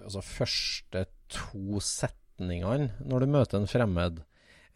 Altså, 0.04 0.20
første 0.22 1.06
to 1.32 1.80
setningene 1.84 2.90
når 3.08 3.20
du 3.24 3.28
møter 3.32 3.60
en 3.62 3.68
fremmed 3.68 4.20
eh, 4.20 4.26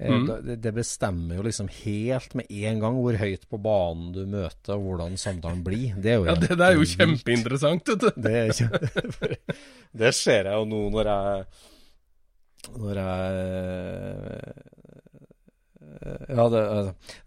Mm. 0.01 0.23
det, 0.47 0.55
det 0.63 0.71
bestemmer 0.73 1.37
jo 1.37 1.43
liksom 1.45 1.67
helt 1.83 2.33
med 2.33 2.49
en 2.49 2.79
gang 2.81 2.95
hvor 2.97 3.17
høyt 3.21 3.43
på 3.51 3.59
banen 3.61 4.09
du 4.15 4.23
møter, 4.25 4.73
og 4.73 4.81
hvordan 4.87 5.17
samtalen 5.21 5.61
blir. 5.65 5.93
Det 6.01 6.15
er 6.15 6.17
jo 6.17 6.25
Ja, 6.25 6.35
Det, 6.41 6.57
det 6.57 6.67
er 6.67 6.77
jo 6.79 6.87
kjempeinteressant, 6.89 7.91
vet 7.91 8.01
du. 8.01 8.09
Det, 8.25 8.41
det 10.01 10.13
ser 10.17 10.49
jeg 10.49 10.57
jo 10.57 10.65
nå 10.69 10.81
når 10.95 11.11
jeg 11.11 11.45
Når 12.81 13.01
jeg 13.01 13.11
Ja, 16.31 16.45
det, 16.49 16.61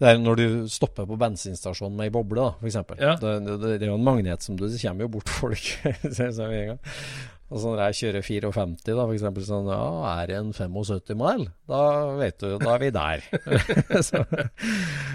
det 0.00 0.08
er 0.08 0.18
når 0.18 0.38
du 0.40 0.46
stopper 0.72 1.06
på 1.06 1.18
bensinstasjonen 1.20 1.96
med 1.98 2.08
ei 2.08 2.14
boble, 2.14 2.40
da, 2.42 2.50
f.eks. 2.58 2.78
Ja. 2.98 3.14
Det, 3.20 3.34
det, 3.46 3.58
det 3.78 3.86
er 3.86 3.92
jo 3.92 3.98
en 3.98 4.06
magnet 4.06 4.42
som 4.42 4.56
du 4.58 4.66
Det 4.66 4.80
kommer 4.82 5.06
jo 5.06 5.14
bort 5.18 5.30
folk 5.30 5.64
ser 7.50 7.52
jeg 7.52 7.52
med 7.52 7.52
en 7.52 7.52
gang. 7.52 7.52
Og 7.52 7.60
så 7.60 7.70
når 7.70 7.80
jeg 7.84 7.94
kjører 8.00 8.22
54, 8.22 8.96
da, 8.96 9.04
f.eks. 9.06 9.46
sånn 9.48 9.68
Ja, 9.68 10.20
er 10.22 10.26
det 10.26 10.36
en 10.38 10.52
75 10.52 11.16
mile? 11.18 11.50
Da 11.68 11.80
vet 12.18 12.38
du, 12.40 12.58
da 12.58 12.74
er 12.74 12.78
vi 12.78 12.90
der. 12.90 13.20
så, 14.08 14.24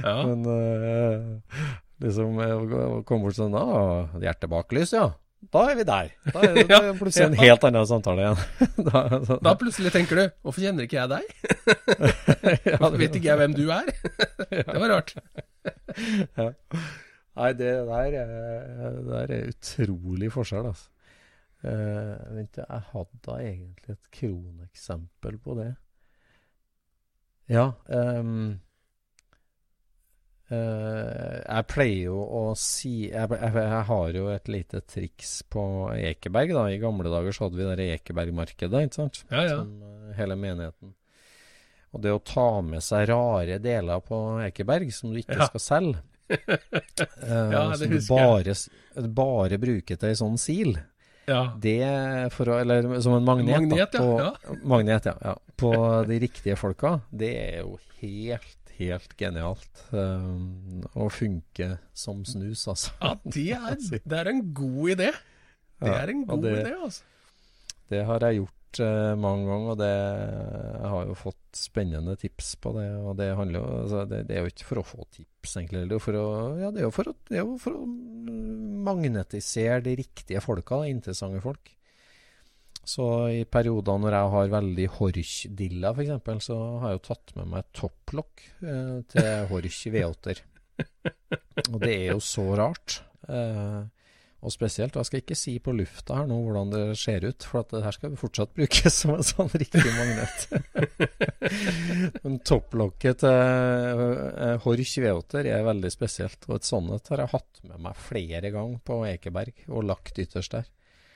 Ja. 0.04 0.24
men 0.26 0.46
uh, 0.46 1.74
liksom 2.00 2.38
å 2.40 3.04
komme 3.04 3.24
bort 3.28 3.36
sånn 3.36 3.54
Ja, 3.58 4.08
hjertebaklys, 4.22 4.94
ja. 4.94 5.10
Da 5.54 5.62
er 5.72 5.76
vi 5.80 5.84
der. 5.88 6.10
Da 6.34 6.42
er 6.44 6.54
det, 6.54 6.68
det 6.70 6.78
er 6.78 6.98
plutselig 7.00 7.30
en 7.30 7.38
helt 7.40 7.64
annen 7.64 7.86
samtale 7.88 8.26
igjen. 8.26 8.40
da, 8.90 9.04
så, 9.24 9.38
Da 9.42 9.54
plutselig 9.56 9.92
tenker 9.96 10.16
du 10.20 10.24
'Hvorfor 10.44 10.62
kjenner 10.62 10.84
ikke 10.84 11.00
jeg 11.00 11.10
deg?' 11.14 11.30
ja, 12.68 12.78
Hvorfor 12.78 12.98
vet 13.00 13.16
ikke 13.16 13.30
jeg 13.32 13.40
hvem 13.40 13.56
du 13.56 13.70
er? 13.72 13.88
Det 14.50 14.80
var 14.80 14.90
rart. 14.92 15.16
Nei, 17.40 17.54
det 17.56 17.72
der 17.88 18.16
er, 18.20 18.32
det 19.00 19.06
der 19.08 19.32
er 19.38 19.52
utrolig 19.54 20.32
forskjell, 20.34 20.66
altså. 20.74 20.90
Eh, 21.60 22.16
vent, 22.38 22.56
jeg 22.62 22.84
hadde 22.94 23.20
da 23.26 23.38
egentlig 23.44 23.96
et 23.98 24.10
kroneksempel 24.16 25.38
på 25.44 25.58
det. 25.60 25.70
Ja. 27.52 27.72
Um, 27.88 28.60
Uh, 30.50 31.44
jeg 31.46 31.66
pleier 31.70 32.08
jo 32.08 32.22
å 32.26 32.40
si 32.58 33.04
jeg, 33.12 33.28
jeg, 33.38 33.52
jeg 33.54 33.82
har 33.86 34.16
jo 34.18 34.24
et 34.34 34.48
lite 34.50 34.80
triks 34.82 35.44
på 35.46 35.62
Ekeberg. 35.94 36.56
da 36.58 36.64
I 36.74 36.80
gamle 36.82 37.12
dager 37.14 37.36
så 37.38 37.44
hadde 37.46 37.60
vi 37.60 37.68
det 37.78 37.86
Ekebergmarkedet, 38.00 38.82
ikke 38.88 38.98
sant? 38.98 39.20
Ja, 39.30 39.44
ja. 39.46 39.60
Som 39.60 39.76
uh, 39.86 40.08
hele 40.18 40.34
menigheten. 40.42 40.96
Og 41.94 42.02
det 42.02 42.16
å 42.16 42.22
ta 42.26 42.48
med 42.66 42.82
seg 42.82 43.06
rare 43.12 43.60
deler 43.62 44.02
på 44.02 44.18
Ekeberg 44.48 44.90
som 44.94 45.14
du 45.14 45.22
ikke 45.22 45.38
Ja. 45.38 45.52
skal 45.52 45.64
selge 45.68 46.02
uh, 46.34 47.52
Ja, 47.54 47.64
det 47.78 47.84
Som 47.84 47.94
du 47.94 48.00
bare, 48.10 48.58
bare 49.22 49.62
bruker 49.62 50.02
til 50.02 50.10
ei 50.10 50.18
sånn 50.18 50.42
sil. 50.42 50.74
Ja. 51.30 51.42
Det 51.62 51.78
for 52.34 52.50
å 52.50 52.60
Eller 52.60 52.88
som 53.04 53.16
en 53.18 53.28
magnet. 53.28 53.54
Magnet, 53.56 53.94
da, 53.94 54.02
på, 54.02 54.16
ja. 54.20 54.58
Magnet, 54.68 55.10
ja, 55.12 55.16
ja. 55.24 55.36
På 55.60 55.74
de 56.08 56.20
riktige 56.26 56.58
folka. 56.60 56.98
Det 57.12 57.32
er 57.38 57.60
jo 57.62 57.78
helt, 58.02 58.74
helt 58.80 59.16
genialt. 59.20 59.84
Um, 59.92 60.82
å 60.98 61.10
funke 61.14 61.76
som 61.94 62.24
snus, 62.28 62.66
altså. 62.72 62.96
ja 63.00 63.16
det, 63.24 63.50
er, 63.58 63.82
det 64.10 64.22
er 64.24 64.32
en 64.34 64.46
god 64.56 64.96
idé. 64.96 65.12
Det 65.80 65.96
er 65.96 66.12
en 66.12 66.26
god 66.28 66.48
det, 66.48 66.56
idé, 66.64 66.78
altså. 66.90 67.06
Det 67.90 68.02
har 68.06 68.26
jeg 68.28 68.42
gjort 68.42 68.59
eh, 68.84 69.16
mange 69.18 69.48
ganger, 69.50 69.72
og 69.74 69.80
det, 69.82 69.90
jeg 69.90 70.92
har 70.94 71.08
jo 71.10 71.16
fått 71.18 71.58
spennende 71.58 72.16
tips 72.22 72.52
på 72.62 72.74
det. 72.78 72.86
Og 73.02 73.18
det 73.18 73.32
handler 73.40 73.60
jo 73.60 73.80
altså, 73.80 74.04
det, 74.12 74.22
det 74.30 74.38
er 74.38 74.46
jo 74.46 74.54
ikke 74.54 74.68
for 74.68 74.82
å 74.82 74.86
få 74.86 75.08
tips, 75.18 75.56
egentlig. 75.58 75.84
Det 75.88 75.96
er 75.96 75.98
jo 75.98 76.06
for 76.06 76.20
å, 76.20 76.28
ja, 76.62 76.70
det 76.76 76.84
er 76.84 76.88
jo 76.88 76.94
for 76.96 77.12
å, 77.12 77.16
det 77.30 77.40
er 77.40 77.44
jo 77.44 77.58
for 77.64 77.80
å 77.80 77.84
mm, 77.90 78.80
magnetisere 78.86 79.82
de 79.90 79.98
riktige 80.04 80.44
folka, 80.46 80.84
interessante 80.92 81.42
folk. 81.44 81.74
Så 82.90 83.06
i 83.34 83.44
perioder 83.46 84.00
når 84.02 84.16
jeg 84.16 84.34
har 84.34 84.54
veldig 84.56 84.88
Horch-dilla, 84.96 85.92
f.eks., 85.94 86.48
så 86.48 86.58
har 86.82 86.94
jeg 86.94 87.00
jo 87.00 87.06
tatt 87.10 87.36
med 87.38 87.52
meg 87.52 87.68
topplokk 87.78 88.46
eh, 88.64 88.96
til 89.12 89.30
Horch 89.52 89.82
V8-er. 89.94 90.42
Og 91.74 91.80
det 91.84 91.92
er 91.94 92.12
jo 92.14 92.22
så 92.24 92.46
rart. 92.58 93.02
Eh, 93.30 93.82
og 94.40 94.54
spesielt, 94.54 94.96
og 94.96 95.02
jeg 95.02 95.10
skal 95.10 95.22
ikke 95.24 95.36
si 95.36 95.54
på 95.64 95.74
lufta 95.76 96.22
her 96.22 96.28
nå 96.30 96.38
hvordan 96.46 96.72
det 96.72 96.84
ser 97.00 97.26
ut, 97.28 97.44
for 97.44 97.62
at 97.62 97.74
det 97.74 97.84
her 97.84 97.96
skal 97.96 98.16
fortsatt 98.20 98.54
brukes 98.56 98.98
som 99.02 99.16
en 99.18 99.28
sånn 99.28 99.52
riktig 99.52 99.84
magnet. 99.98 100.46
Men 102.24 102.40
topplokket 102.48 103.24
til 103.26 104.04
uh, 104.04 104.56
Horch 104.64 104.96
V8-er 105.04 105.52
er 105.52 105.68
veldig 105.68 105.92
spesielt, 105.92 106.48
og 106.48 106.60
et 106.60 106.70
sånt 106.70 107.12
har 107.12 107.26
jeg 107.26 107.34
hatt 107.36 107.64
med 107.68 107.84
meg 107.90 108.00
flere 108.00 108.54
ganger 108.56 108.80
på 108.88 109.02
Ekeberg 109.10 109.66
og 109.68 109.90
lagt 109.92 110.22
ytterst 110.24 110.56
der. 110.56 110.70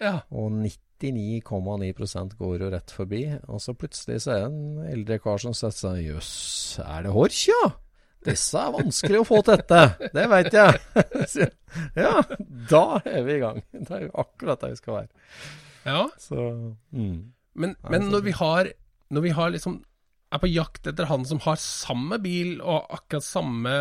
Ja. 0.03 0.17
Og 0.35 0.51
99,9% 0.51 2.35
går 2.39 2.65
jo 2.65 2.71
rett 2.73 2.91
forbi. 2.91 3.23
Og 3.47 3.61
så 3.63 3.75
plutselig 3.77 4.23
så 4.25 4.35
er 4.35 4.43
det 4.43 4.49
en 4.49 4.89
eldre 4.97 5.19
kar 5.23 5.39
som 5.39 5.55
setter 5.55 5.79
seg 5.79 6.03
Jøss, 6.09 6.33
er 6.83 7.07
det 7.07 7.15
Horch, 7.15 7.45
ja? 7.47 7.63
Disse 8.25 8.59
er 8.59 8.73
vanskelig 8.73 9.21
å 9.21 9.27
få 9.27 9.41
til 9.43 9.57
dette, 9.59 10.09
det 10.15 10.25
veit 10.31 10.55
jeg. 10.55 11.49
Ja, 11.97 12.19
da 12.69 12.83
er 13.01 13.23
vi 13.25 13.33
i 13.33 13.41
gang. 13.41 13.63
Det 13.73 13.89
er 13.89 14.03
jo 14.05 14.11
akkurat 14.21 14.61
der 14.61 14.75
vi 14.75 14.77
skal 14.77 14.99
være. 14.99 15.09
ja. 15.87 16.03
Så 16.21 16.37
mm. 16.93 17.15
Men, 17.53 17.75
men 17.89 18.07
når 18.09 18.23
vi 18.25 18.31
har 18.37 18.69
Når 19.13 19.21
vi 19.21 19.31
har 19.37 19.51
liksom 19.53 19.79
er 20.33 20.41
på 20.41 20.49
jakt 20.49 20.87
etter 20.89 21.05
han 21.05 21.25
som 21.29 21.37
har 21.43 21.59
samme 21.61 22.17
bil 22.21 22.55
og 22.61 22.87
akkurat 22.95 23.25
samme 23.25 23.73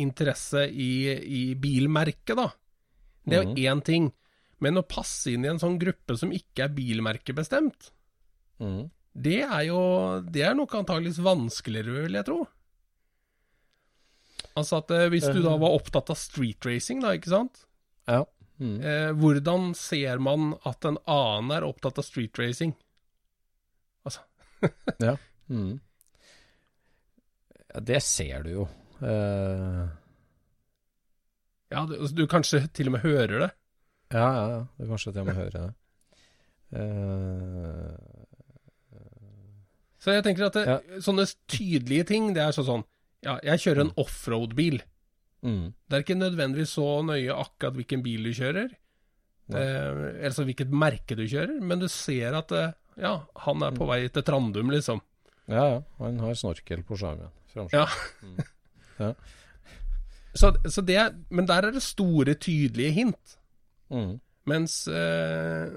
interesse 0.00 0.66
i, 0.68 1.12
i 1.12 1.42
bilmerket, 1.56 2.34
da. 2.36 2.50
Det 3.24 3.38
er 3.38 3.46
jo 3.46 3.54
én 3.54 3.80
mm. 3.80 3.84
ting. 3.86 4.10
Men 4.62 4.76
å 4.78 4.84
passe 4.84 5.32
inn 5.32 5.46
i 5.46 5.50
en 5.50 5.60
sånn 5.62 5.78
gruppe 5.80 6.16
som 6.20 6.32
ikke 6.34 6.66
er 6.66 6.76
bilmerkebestemt, 6.76 7.92
Mm. 8.62 8.90
det 9.16 9.40
er 9.42 9.62
jo 9.66 9.78
Det 10.30 10.42
er 10.46 10.52
nok 10.54 10.74
antageligvis 10.78 11.18
vanskeligere, 11.24 12.04
vil 12.04 12.14
jeg 12.14 12.26
tro. 12.28 12.36
Altså 14.58 14.76
at 14.82 14.90
eh, 14.92 15.06
hvis 15.12 15.24
du 15.32 15.40
da 15.44 15.54
var 15.60 15.72
opptatt 15.78 16.10
av 16.12 16.18
street 16.20 16.66
racing, 16.68 17.00
da, 17.04 17.14
ikke 17.16 17.30
sant. 17.32 17.62
Ja. 18.10 18.24
Mm. 18.60 18.74
Eh, 18.84 19.10
hvordan 19.18 19.70
ser 19.78 20.20
man 20.22 20.52
at 20.68 20.84
en 20.86 20.98
annen 21.10 21.50
er 21.56 21.64
opptatt 21.66 21.98
av 21.98 22.04
street 22.06 22.36
racing? 22.38 22.74
Altså 24.06 24.20
ja. 25.06 25.16
Mm. 25.48 25.80
ja. 27.72 27.80
Det 27.80 28.02
ser 28.04 28.42
du 28.44 28.50
jo. 28.58 28.68
Eh, 29.02 29.86
Ja, 31.72 31.86
du, 31.88 31.94
du 32.12 32.26
kanskje 32.28 32.66
til 32.76 32.90
og 32.90 32.98
med 32.98 33.00
hører 33.06 33.38
det. 33.46 33.50
ja, 34.12 34.26
ja, 34.36 34.44
ja. 34.52 34.62
Du 34.76 34.84
kanskje 34.90 35.12
til 35.14 35.22
og 35.22 35.26
med 35.30 35.38
hører 35.40 35.56
det. 35.56 35.74
Eh, 36.76 37.92
Så 40.02 40.10
jeg 40.16 40.24
tenker 40.26 40.48
at 40.50 40.56
det, 40.58 40.78
sånne 41.04 41.24
tydelige 41.48 42.04
ting, 42.10 42.32
det 42.34 42.42
er 42.44 42.52
sånn 42.56 42.66
sånn 42.68 42.84
Ja, 43.22 43.36
jeg 43.46 43.62
kjører 43.64 43.84
en 43.86 43.94
offroad-bil. 44.02 44.80
Mm. 45.42 45.72
Det 45.86 45.98
er 45.98 46.04
ikke 46.04 46.18
nødvendigvis 46.18 46.76
så 46.78 46.86
nøye 47.06 47.34
akkurat 47.34 47.76
hvilken 47.78 48.02
bil 48.04 48.28
du 48.28 48.32
kjører, 48.36 48.70
eh, 49.54 50.02
altså 50.26 50.46
hvilket 50.46 50.70
merke 50.70 51.18
du 51.18 51.24
kjører, 51.26 51.58
men 51.62 51.82
du 51.82 51.88
ser 51.90 52.38
at 52.38 52.54
eh, 52.54 52.74
ja, 53.02 53.16
han 53.46 53.64
er 53.64 53.74
på 53.76 53.86
vei 53.88 54.04
til 54.12 54.24
Trandum, 54.26 54.70
liksom. 54.74 55.00
Ja, 55.50 55.64
ja. 55.74 55.78
Han 55.98 56.20
har 56.22 56.34
snorkel 56.38 56.84
på 56.86 56.98
skjermen. 56.98 57.32
Ja. 57.72 57.86
Ja. 58.98 59.14
Så, 60.32 60.48
så 60.64 60.80
det 60.80 60.94
er, 60.96 61.10
men 61.28 61.44
der 61.44 61.66
er 61.68 61.74
det 61.74 61.82
store, 61.84 62.32
tydelige 62.40 62.94
hint. 62.96 63.34
Mm. 63.92 64.14
Mens 64.48 64.86
eh, 64.88 65.68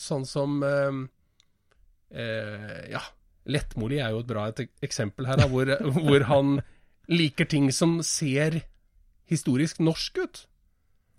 sånn 0.00 0.24
som 0.24 0.62
eh, 0.64 1.00
eh, 2.16 2.78
Ja, 2.94 3.02
Lettmoli 3.50 4.00
er 4.00 4.14
jo 4.14 4.22
et 4.24 4.30
bra 4.30 4.46
et 4.48 4.64
eksempel 4.80 5.28
her, 5.28 5.36
da, 5.42 5.50
hvor, 5.52 5.68
hvor 6.00 6.24
han 6.30 6.56
liker 7.08 7.48
ting 7.48 7.70
som 7.72 8.00
ser 8.06 8.60
historisk 9.30 9.80
norsk 9.82 10.18
ut. 10.18 10.42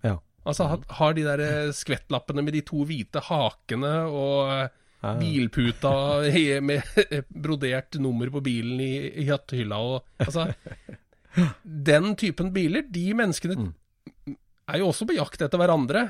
Ja. 0.06 0.20
Altså 0.44 0.68
har, 0.88 1.16
de 1.16 1.26
der 1.26 1.44
eh, 1.46 1.74
skvettlappene 1.76 2.44
med 2.46 2.56
de 2.58 2.64
to 2.68 2.84
hvite 2.88 3.24
hakene 3.28 3.94
og 4.10 4.52
eh, 4.52 4.72
ja. 5.02 5.14
bilputa 5.20 5.94
med 6.64 6.82
brodert 7.44 8.00
nummer 8.02 8.32
på 8.34 8.44
bilen 8.46 8.82
i, 8.84 8.94
i 9.24 9.28
hyttehylla 9.30 9.82
og 9.82 10.02
Altså 10.22 10.50
Den 11.64 12.16
typen 12.20 12.52
biler, 12.54 12.84
de 12.90 13.06
menneskene 13.16 13.72
er 14.72 14.82
jo 14.82 14.90
også 14.92 15.08
på 15.08 15.16
jakt 15.16 15.42
etter 15.42 15.60
hverandre. 15.60 16.04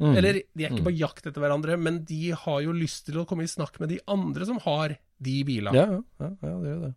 Mm. 0.00 0.14
Eller 0.16 0.38
de 0.54 0.64
er 0.64 0.72
ikke 0.72 0.86
på 0.86 0.94
jakt 0.96 1.26
etter 1.28 1.42
hverandre, 1.42 1.76
men 1.78 2.00
de 2.08 2.32
har 2.34 2.60
jo 2.64 2.74
lyst 2.74 3.06
til 3.08 3.20
å 3.20 3.26
komme 3.28 3.44
i 3.46 3.50
snakk 3.50 3.78
med 3.82 3.92
de 3.92 3.98
andre 4.10 4.46
som 4.48 4.58
har 4.64 4.96
de 5.22 5.36
bilene. 5.46 5.74
ja, 5.76 5.98
ja, 5.98 6.00
ja, 6.22 6.30
ja, 6.48 6.54
det 6.62 6.70
er 6.72 6.80
det. 6.86 6.92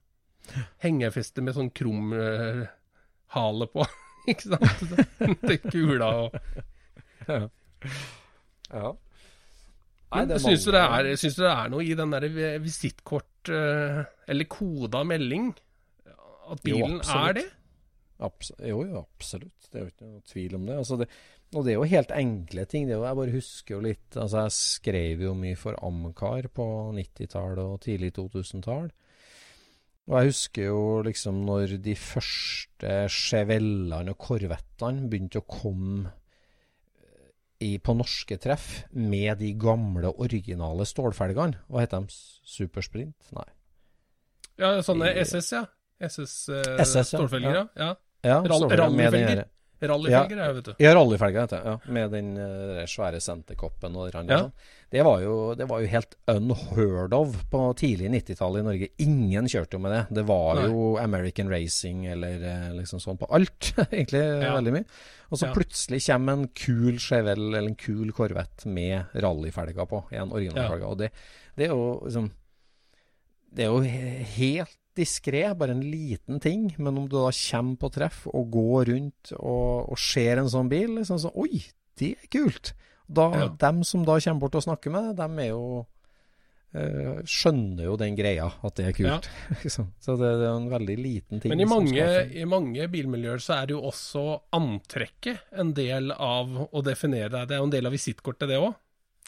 Hengefeste 0.84 1.42
med 1.46 1.56
sånn 1.58 1.72
krum 1.76 2.14
eh, 2.18 2.64
hale 3.36 3.68
på, 3.72 3.86
ikke 4.32 4.54
sant? 4.56 4.96
Til 5.46 5.60
kula 5.70 6.12
og 6.26 6.38
Ja. 8.70 8.92
Men 10.16 10.32
Syns 10.40 10.64
du, 10.66 10.72
det 10.72 10.82
er- 10.82 11.16
syns 11.20 11.36
du 11.36 11.44
det 11.44 11.52
er 11.52 11.70
noe 11.74 11.84
i 11.84 11.94
den 11.98 12.12
der 12.14 12.26
visittkort 12.64 13.50
eh, 13.52 14.04
eller 14.32 14.48
koda 14.50 15.04
melding? 15.04 15.50
At 16.52 16.62
bilen 16.64 17.00
jo, 17.02 17.20
er 17.20 17.34
det? 17.40 17.46
Abs 18.24 18.52
jo, 18.62 18.84
jo, 18.86 19.02
absolutt. 19.02 19.68
Det 19.72 19.80
er 19.80 19.84
jo 19.88 19.92
ikke 19.92 20.08
noe 20.12 20.22
tvil 20.30 20.56
om 20.56 20.66
det. 20.70 20.78
Altså 20.78 20.98
det. 21.02 21.08
Og 21.56 21.66
det 21.66 21.74
er 21.74 21.80
jo 21.80 21.88
helt 21.90 22.12
enkle 22.16 22.66
ting. 22.70 22.86
Det 22.88 22.94
er 22.96 23.00
jo, 23.02 23.06
jeg 23.10 23.18
bare 23.20 23.34
husker 23.36 23.76
jo 23.76 23.82
litt 23.86 24.16
Altså, 24.18 24.46
jeg 24.46 24.54
skrev 24.56 25.22
jo 25.26 25.34
mye 25.38 25.58
for 25.60 25.76
Amcar 25.84 26.48
på 26.54 26.66
90-tallet 26.96 27.60
og 27.66 27.82
tidlig 27.84 28.14
2000-tall. 28.16 28.88
Og 30.06 30.20
jeg 30.20 30.30
husker 30.30 30.68
jo 30.70 30.82
liksom 31.06 31.40
når 31.48 31.78
de 31.82 31.96
første 31.98 32.92
Chevellene 33.10 34.14
og 34.14 34.20
Corvettene 34.22 35.08
begynte 35.10 35.42
å 35.42 35.48
komme 35.50 36.12
i, 37.64 37.78
på 37.82 37.96
norske 37.98 38.38
treff 38.42 38.84
med 38.94 39.40
de 39.42 39.54
gamle, 39.58 40.12
originale 40.22 40.86
stålfelgene. 40.86 41.64
Hva 41.72 41.86
heter 41.86 42.06
de? 42.06 42.18
Supersprint? 42.46 43.32
Nei. 43.34 43.48
Ja, 44.62 44.76
sånne 44.86 45.10
I- 45.10 45.24
SS, 45.24 45.52
ja. 45.56 45.64
SS, 46.06 46.36
eh, 46.52 46.82
SS, 46.84 47.14
ja. 47.16 47.26
ja. 47.40 47.66
ja. 47.80 47.92
Ja, 48.26 48.40
Rall- 48.42 49.46
rallyfelger. 49.82 50.38
ja, 50.38 50.52
vet 50.56 50.66
du. 50.66 50.74
Ja, 50.80 50.94
rallyfelger 50.96 51.46
vet 51.46 51.54
du. 51.54 51.70
Ja, 51.70 51.76
med 51.98 52.12
den 52.16 52.32
uh, 52.38 52.84
svære 52.90 53.20
senterkoppen 53.24 53.96
og 53.96 54.12
det. 54.12 54.24
Ja. 54.30 54.40
sånn. 54.46 54.54
Det, 54.94 55.02
var 55.04 55.20
jo, 55.24 55.36
det 55.58 55.68
var 55.68 55.82
jo 55.84 55.90
helt 55.92 56.16
unheard 56.32 57.16
of 57.18 57.36
på 57.52 57.62
tidlig 57.80 58.12
90-tallet 58.14 58.62
i 58.64 58.68
Norge. 58.70 58.90
Ingen 59.04 59.50
kjørte 59.52 59.76
jo 59.76 59.82
med 59.84 59.96
det. 59.96 60.04
Det 60.22 60.24
var 60.30 60.62
Nei. 60.62 60.70
jo 60.70 60.86
American 61.02 61.52
Racing 61.52 62.06
eller 62.14 62.46
eh, 62.46 62.70
liksom 62.78 63.02
sånn 63.04 63.20
på 63.20 63.28
alt, 63.36 63.74
egentlig. 63.90 64.24
Ja. 64.24 64.54
Veldig 64.56 64.76
mye. 64.78 64.88
Og 65.34 65.42
så 65.42 65.52
plutselig 65.52 66.00
kommer 66.06 66.38
en 66.38 66.48
kul 66.56 67.02
Chevelle 67.02 67.50
eller 67.50 67.74
en 67.74 67.78
kul 67.80 68.14
Corvette 68.16 68.70
med 68.72 69.12
rallyfelger 69.26 69.90
på. 69.90 70.06
En 70.16 70.32
originalfelge. 70.32 70.88
Og 70.88 71.02
det, 71.02 71.12
det 71.58 71.68
er 71.68 71.76
jo 71.76 71.86
liksom 72.06 72.32
Det 73.56 73.66
er 73.66 73.72
jo 73.72 73.82
helt 74.38 74.80
diskré, 74.98 75.44
bare 75.58 75.76
en 75.76 75.84
liten 75.84 76.40
ting. 76.44 76.70
Men 76.78 76.98
om 77.02 77.10
du 77.10 77.18
da 77.18 77.32
kommer 77.34 77.80
på 77.82 77.92
treff 77.94 78.26
og 78.32 78.52
går 78.54 78.92
rundt 78.94 79.34
og, 79.38 79.92
og 79.92 80.00
ser 80.02 80.42
en 80.42 80.52
sånn 80.52 80.72
bil, 80.72 80.98
liksom 81.00 81.22
så 81.22 81.34
Oi, 81.36 81.64
det 82.00 82.16
er 82.16 82.32
kult! 82.34 82.74
Da, 83.06 83.28
Ja. 83.38 83.50
Dem 83.62 83.84
som 83.86 84.06
da 84.06 84.18
kommer 84.18 84.42
bort 84.42 84.56
og 84.58 84.64
snakker 84.66 84.94
med 84.94 85.12
deg, 85.12 85.20
dem 85.20 85.42
er 85.44 85.52
jo 85.52 85.66
eh, 86.74 87.20
skjønner 87.30 87.86
jo 87.86 87.98
den 88.02 88.16
greia, 88.18 88.48
at 88.66 88.80
det 88.80 88.88
er 88.90 88.96
kult. 88.98 89.30
Liksom. 89.62 89.92
så 90.02 90.16
det, 90.20 90.32
det 90.42 90.48
er 90.48 90.56
en 90.56 90.72
veldig 90.72 90.96
liten 91.00 91.44
ting. 91.44 91.54
Men 91.54 91.62
i 91.62 91.70
mange, 91.70 92.08
i 92.34 92.48
mange 92.50 92.88
bilmiljøer 92.92 93.44
så 93.44 93.60
er 93.60 93.70
det 93.70 93.78
jo 93.78 93.84
også 93.92 94.26
antrekket 94.58 95.54
en 95.54 95.76
del 95.78 96.12
av 96.16 96.50
å 96.66 96.86
definere 96.86 97.30
deg. 97.30 97.46
Det 97.52 97.58
er 97.58 97.62
jo 97.62 97.70
en 97.70 97.76
del 97.78 97.92
av 97.92 97.96
visittkortet, 97.96 98.50
det 98.50 98.58
òg. 98.62 98.74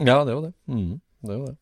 Ja, 0.02 0.24
det 0.26 0.34
er 0.34 0.36
jo 0.36 0.44
det. 0.48 0.54
Mm, 0.70 0.92
det 1.26 1.34
er 1.34 1.40
jo 1.40 1.46
det. 1.48 1.56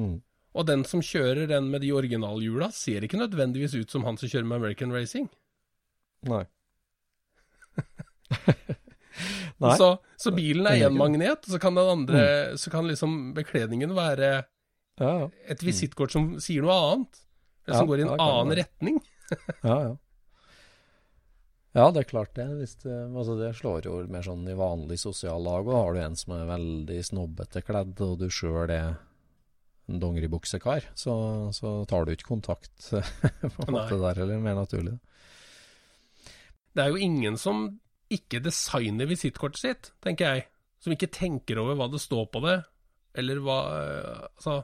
Mm. 0.00 0.18
Og 0.54 0.66
den 0.66 0.82
som 0.88 1.02
kjører 1.04 1.46
den 1.50 1.68
med 1.70 1.84
de 1.84 1.92
originalhjula, 1.94 2.70
ser 2.74 3.04
ikke 3.06 3.20
nødvendigvis 3.20 3.76
ut 3.78 3.92
som 3.92 4.02
han 4.08 4.18
som 4.18 4.28
kjører 4.30 4.48
med 4.50 4.58
American 4.58 4.94
Racing. 4.94 5.28
Nei. 6.28 6.44
Nei. 9.60 9.76
Så, 9.76 9.90
så 10.16 10.32
bilen 10.32 10.66
er 10.66 10.86
én 10.88 10.96
magnet, 10.96 11.44
og 11.44 11.52
så 11.54 11.58
kan 11.60 11.76
den 11.76 11.88
andre 11.92 12.20
Så 12.58 12.70
kan 12.72 12.86
liksom 12.88 13.32
bekledningen 13.36 13.92
være 13.96 14.30
Ja, 15.00 15.10
ja. 15.22 15.26
et 15.52 15.62
visittkort 15.64 16.12
som 16.14 16.32
sier 16.40 16.64
noe 16.64 16.76
annet. 16.76 17.20
Eller 17.66 17.76
som 17.76 17.84
Ja, 17.86 17.90
går 17.90 18.00
i 18.00 18.06
en 18.06 18.14
annen 18.16 18.54
det 18.54 18.62
retning. 18.64 19.00
Ja, 19.62 19.76
ja. 19.84 19.96
Ja, 21.70 21.84
det 21.94 22.00
er 22.00 22.08
klart 22.10 22.32
det. 22.34 22.48
Hvis 22.58 22.72
det, 22.82 22.96
altså 23.14 23.36
det 23.38 23.52
slår 23.54 23.84
jo 23.86 24.00
mer 24.10 24.24
sånn 24.26 24.42
i 24.50 24.56
vanlig 24.58 24.96
sosiallag. 24.98 25.68
Og 25.70 25.76
har 25.76 25.94
du 25.94 26.00
en 26.02 26.16
som 26.18 26.34
er 26.34 26.48
veldig 26.48 26.96
snobbete 27.06 27.62
kledd, 27.62 27.92
og 28.02 28.16
du 28.18 28.26
sjøl 28.32 28.72
er 28.74 28.96
en 29.90 30.00
dongeribuksekar, 30.02 30.86
så, 30.94 31.12
så 31.56 31.72
tar 31.90 32.04
du 32.06 32.12
ikke 32.14 32.28
kontakt 32.30 32.70
på 32.90 33.66
en 33.66 33.74
måte 33.74 33.98
der, 34.00 34.22
eller 34.24 34.38
mer 34.42 34.54
naturlig. 34.62 34.96
Det 36.74 36.84
er 36.84 36.92
jo 36.92 37.00
ingen 37.02 37.36
som 37.40 37.64
ikke 38.10 38.40
designer 38.42 39.06
visittkortet 39.10 39.60
sitt, 39.62 39.90
tenker 40.02 40.34
jeg. 40.34 40.46
Som 40.80 40.94
ikke 40.94 41.10
tenker 41.12 41.58
over 41.60 41.76
hva 41.78 41.88
det 41.92 42.00
står 42.02 42.28
på 42.32 42.40
det, 42.46 42.58
eller 43.20 43.40
hva 43.44 43.56
øh, 43.74 44.20
Altså, 44.36 44.54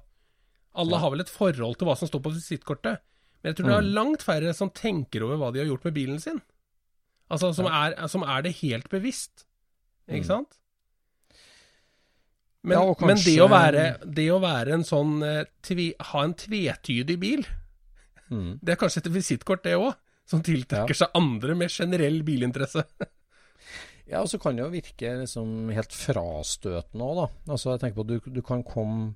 alle 0.76 0.92
Ja. 0.96 0.98
har 1.02 1.10
vel 1.14 1.20
et 1.24 1.32
forhold 1.32 1.76
til 1.80 1.86
hva 1.88 1.96
som 1.98 2.08
står 2.08 2.22
på 2.24 2.32
visittkortet, 2.34 3.00
men 3.42 3.50
jeg 3.50 3.56
tror 3.58 3.68
det 3.70 3.76
er 3.76 3.86
Mm. 3.88 3.94
langt 3.94 4.22
færre 4.24 4.54
som 4.54 4.70
tenker 4.70 5.22
over 5.24 5.36
hva 5.40 5.50
de 5.52 5.60
har 5.62 5.66
gjort 5.70 5.84
med 5.84 5.94
bilen 5.94 6.20
sin. 6.20 6.40
Altså, 7.30 7.52
som, 7.56 7.66
er, 7.66 8.06
som 8.08 8.22
er 8.22 8.42
det 8.42 8.54
helt 8.62 8.88
bevisst, 8.90 9.46
ikke 10.08 10.22
Mm. 10.24 10.30
sant? 10.30 10.58
Men, 12.66 12.74
Ja, 12.76 12.82
og 12.90 13.02
men 13.06 13.20
det, 13.22 13.36
å 13.40 13.46
være, 13.50 13.84
det 14.02 14.26
å 14.34 14.40
være 14.42 14.74
en 14.74 14.82
sånn 14.86 15.20
eh, 15.22 15.44
tve, 15.62 15.92
Ha 16.12 16.24
en 16.26 16.34
tvetydig 16.34 17.18
bil, 17.22 17.46
Mm. 18.26 18.56
det 18.58 18.72
er 18.74 18.78
kanskje 18.80 19.04
et 19.04 19.12
visittkort, 19.14 19.62
det 19.62 19.76
òg, 19.78 19.92
som 20.26 20.40
tiltrekker 20.42 20.98
seg 20.98 21.12
andre 21.14 21.54
med 21.54 21.70
generell 21.70 22.22
bilinteresse. 22.26 22.82
Ja, 24.06 24.20
og 24.22 24.28
så 24.30 24.38
kan 24.38 24.54
det 24.54 24.62
jo 24.62 24.70
virke 24.70 25.12
liksom 25.18 25.70
helt 25.74 25.90
frastøtende 25.94 27.06
òg, 27.06 27.16
da. 27.18 27.24
Altså, 27.54 27.72
jeg 27.72 27.80
tenker 27.82 27.96
på 27.96 28.04
at 28.04 28.10
du, 28.12 28.28
du 28.36 28.42
kan 28.46 28.62
komme 28.66 29.14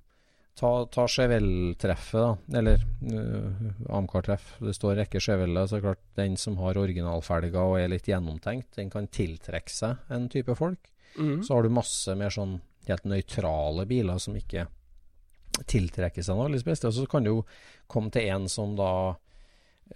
Ta, 0.59 0.71
ta 0.93 1.05
Chevelle-treffet, 1.09 2.19
da. 2.21 2.59
Eller 2.59 2.83
uh, 3.07 3.95
Amcar-treff. 3.97 4.57
Det 4.61 4.75
står 4.77 4.99
rekke 4.99 5.23
Chevelle. 5.23 5.63
Så 5.71 5.79
klart, 5.81 6.03
den 6.19 6.35
som 6.37 6.59
har 6.61 6.77
originalfelger 6.77 7.55
og 7.63 7.79
er 7.79 7.89
litt 7.89 8.11
gjennomtenkt, 8.11 8.75
den 8.77 8.91
kan 8.93 9.07
tiltrekke 9.09 9.73
seg 9.73 10.11
en 10.13 10.27
type 10.29 10.53
folk. 10.59 10.91
Mm. 11.17 11.39
Så 11.47 11.55
har 11.55 11.65
du 11.65 11.73
masse 11.73 12.13
mer 12.19 12.35
sånn 12.35 12.59
helt 12.91 13.07
nøytrale 13.09 13.87
biler 13.91 14.19
som 14.23 14.37
ikke 14.39 14.67
tiltrekker 15.71 16.25
seg 16.25 16.39
noe 16.39 16.61
spesielt. 16.61 16.91
Og 16.91 16.99
så 17.01 17.07
kan 17.11 17.25
du 17.27 17.33
jo 17.33 17.41
komme 17.91 18.13
til 18.15 18.29
en 18.31 18.47
som 18.51 18.77
da 18.79 18.91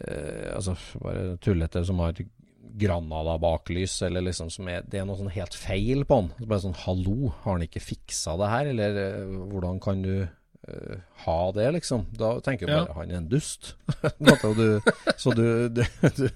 eh, 0.01 0.51
Altså 0.57 0.75
bare 1.03 1.37
tullete, 1.43 1.85
som 1.87 2.01
har 2.05 2.17
Granada-baklys, 2.75 4.03
eller 4.03 4.25
liksom 4.25 4.49
som 4.51 4.69
er 4.73 4.83
Det 4.89 4.99
er 5.01 5.05
noe 5.09 5.19
sånn 5.21 5.33
helt 5.35 5.55
feil 5.55 6.05
på 6.09 6.21
han. 6.23 6.31
Så 6.41 6.49
bare 6.51 6.65
sånn 6.65 6.79
Hallo, 6.85 7.33
har 7.45 7.53
han 7.59 7.67
ikke 7.67 7.83
fiksa 7.85 8.35
det 8.41 8.51
her? 8.53 8.71
Eller 8.73 8.99
eh, 9.05 9.37
hvordan 9.53 9.79
kan 9.85 10.03
du 10.05 10.13
eh, 10.25 10.97
ha 11.27 11.39
det, 11.57 11.69
liksom? 11.79 12.07
Da 12.19 12.35
tenker 12.45 12.71
Ja. 12.73 12.83
bare 12.85 12.99
han 12.99 13.13
er 13.15 13.21
en 13.23 13.29
dust. 13.31 13.75
Du, 14.19 14.81
så 15.17 15.33
du, 15.37 15.69
du, 15.69 15.83
du, 16.03 16.29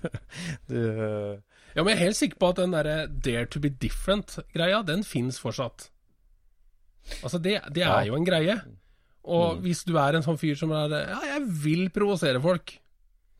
du 0.68 0.78
eh, 0.78 1.36
Ja, 1.74 1.82
men 1.82 1.92
jeg 1.92 1.98
er 1.98 2.04
helt 2.06 2.16
sikker 2.20 2.38
på 2.40 2.48
at 2.52 2.60
den 2.62 2.72
derre 2.76 2.98
dare 3.08 3.46
to 3.50 3.60
be 3.60 3.68
different-greia, 3.70 4.80
den 4.86 5.04
fins 5.04 5.38
fortsatt. 5.42 5.90
Altså, 7.22 7.38
det, 7.42 7.58
det 7.74 7.82
er 7.86 8.06
jo 8.08 8.16
en 8.18 8.24
greie. 8.26 8.58
Og 9.28 9.58
Mm. 9.58 9.62
hvis 9.64 9.82
du 9.84 9.96
er 10.00 10.16
en 10.16 10.22
sånn 10.24 10.38
fyr 10.40 10.54
som 10.56 10.70
er 10.72 10.88
Ja, 10.90 11.20
jeg 11.34 11.42
vil 11.64 11.88
provosere 11.90 12.40
folk. 12.40 12.78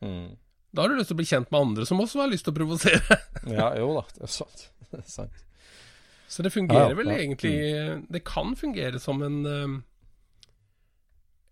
mm. 0.01 0.37
Da 0.71 0.83
har 0.83 0.89
du 0.91 0.95
lyst 0.99 1.07
til 1.09 1.15
å 1.15 1.17
bli 1.17 1.25
kjent 1.25 1.49
med 1.51 1.61
andre 1.61 1.85
som 1.89 1.97
også 1.97 2.19
har 2.21 2.27
lyst 2.29 2.43
til 2.45 2.53
å 2.53 2.57
provosere. 2.59 3.15
Ja, 3.57 3.71
jo 3.79 3.87
da, 3.95 4.03
det 4.13 4.21
er 4.27 4.33
sant. 4.33 4.67
Det 4.91 4.99
er 4.99 5.07
sant. 5.09 5.39
Så 6.29 6.43
det 6.45 6.51
fungerer 6.53 6.91
Ja, 6.91 6.95
vel 6.99 7.07
ja. 7.09 7.15
Mm. 7.15 7.21
egentlig 7.23 8.11
Det 8.11 8.21
kan 8.23 8.53
fungere 8.55 8.99
som 9.01 9.23
en 9.25 9.39
eh, 9.49 9.73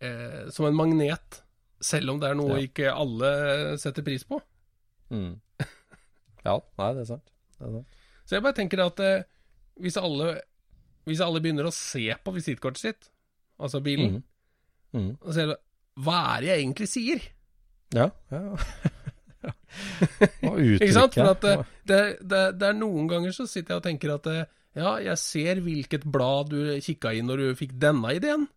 eh, 0.08 0.50
Som 0.54 0.68
en 0.70 0.76
magnet 0.78 1.42
Selv 1.82 2.12
om 2.14 2.20
det 2.22 2.30
er 2.30 2.36
noe 2.38 2.60
Ja. 2.60 2.68
ikke 2.68 2.94
alle 2.94 3.32
setter 3.78 4.04
pris 4.06 4.24
på. 4.24 4.40
Mm. 5.12 5.40
Ja, 6.46 6.60
nei, 6.80 6.92
det 6.94 7.02
er 7.04 7.10
sant. 7.12 7.28
Det 7.60 7.68
er 7.68 7.74
sant. 7.80 7.88
Så 8.26 8.36
jeg 8.38 8.44
bare 8.44 8.56
tenker 8.58 8.82
at 8.86 9.00
eh, 9.00 9.24
hvis, 9.80 9.98
alle, 10.02 10.42
hvis 11.08 11.22
alle 11.24 11.40
begynner 11.44 11.70
å 11.70 11.74
se 11.76 12.04
på 12.24 12.34
visittkortet 12.36 12.84
sitt, 12.84 13.10
altså 13.60 13.82
bilen, 13.84 14.20
Mm. 14.94 15.00
Mm. 15.02 15.10
og 15.20 15.34
ser 15.36 15.50
hva 16.00 16.20
er 16.38 16.42
det 16.44 16.48
jeg 16.50 16.62
egentlig 16.64 16.88
sier? 16.92 17.24
Ja, 17.96 18.06
ja. 18.32 18.44
Ikke 20.78 20.94
sant? 20.96 21.16
For 21.18 21.32
at 21.34 21.44
eh, 21.48 21.64
det, 21.88 22.00
det, 22.22 22.44
det 22.60 22.70
er 22.70 22.78
noen 22.78 23.08
ganger 23.10 23.34
så 23.36 23.46
sitter 23.50 23.76
jeg 23.76 23.82
og 23.82 23.86
tenker 23.88 24.14
at 24.16 24.30
eh, 24.32 24.46
ja, 24.78 24.94
jeg 25.02 25.20
ser 25.22 25.62
hvilket 25.66 26.06
blad 26.14 26.52
du 26.54 26.60
kikka 26.84 27.14
i 27.18 27.24
når 27.26 27.42
du 27.44 27.48
fikk 27.60 27.76
denne 27.82 28.14
ideen. 28.18 28.48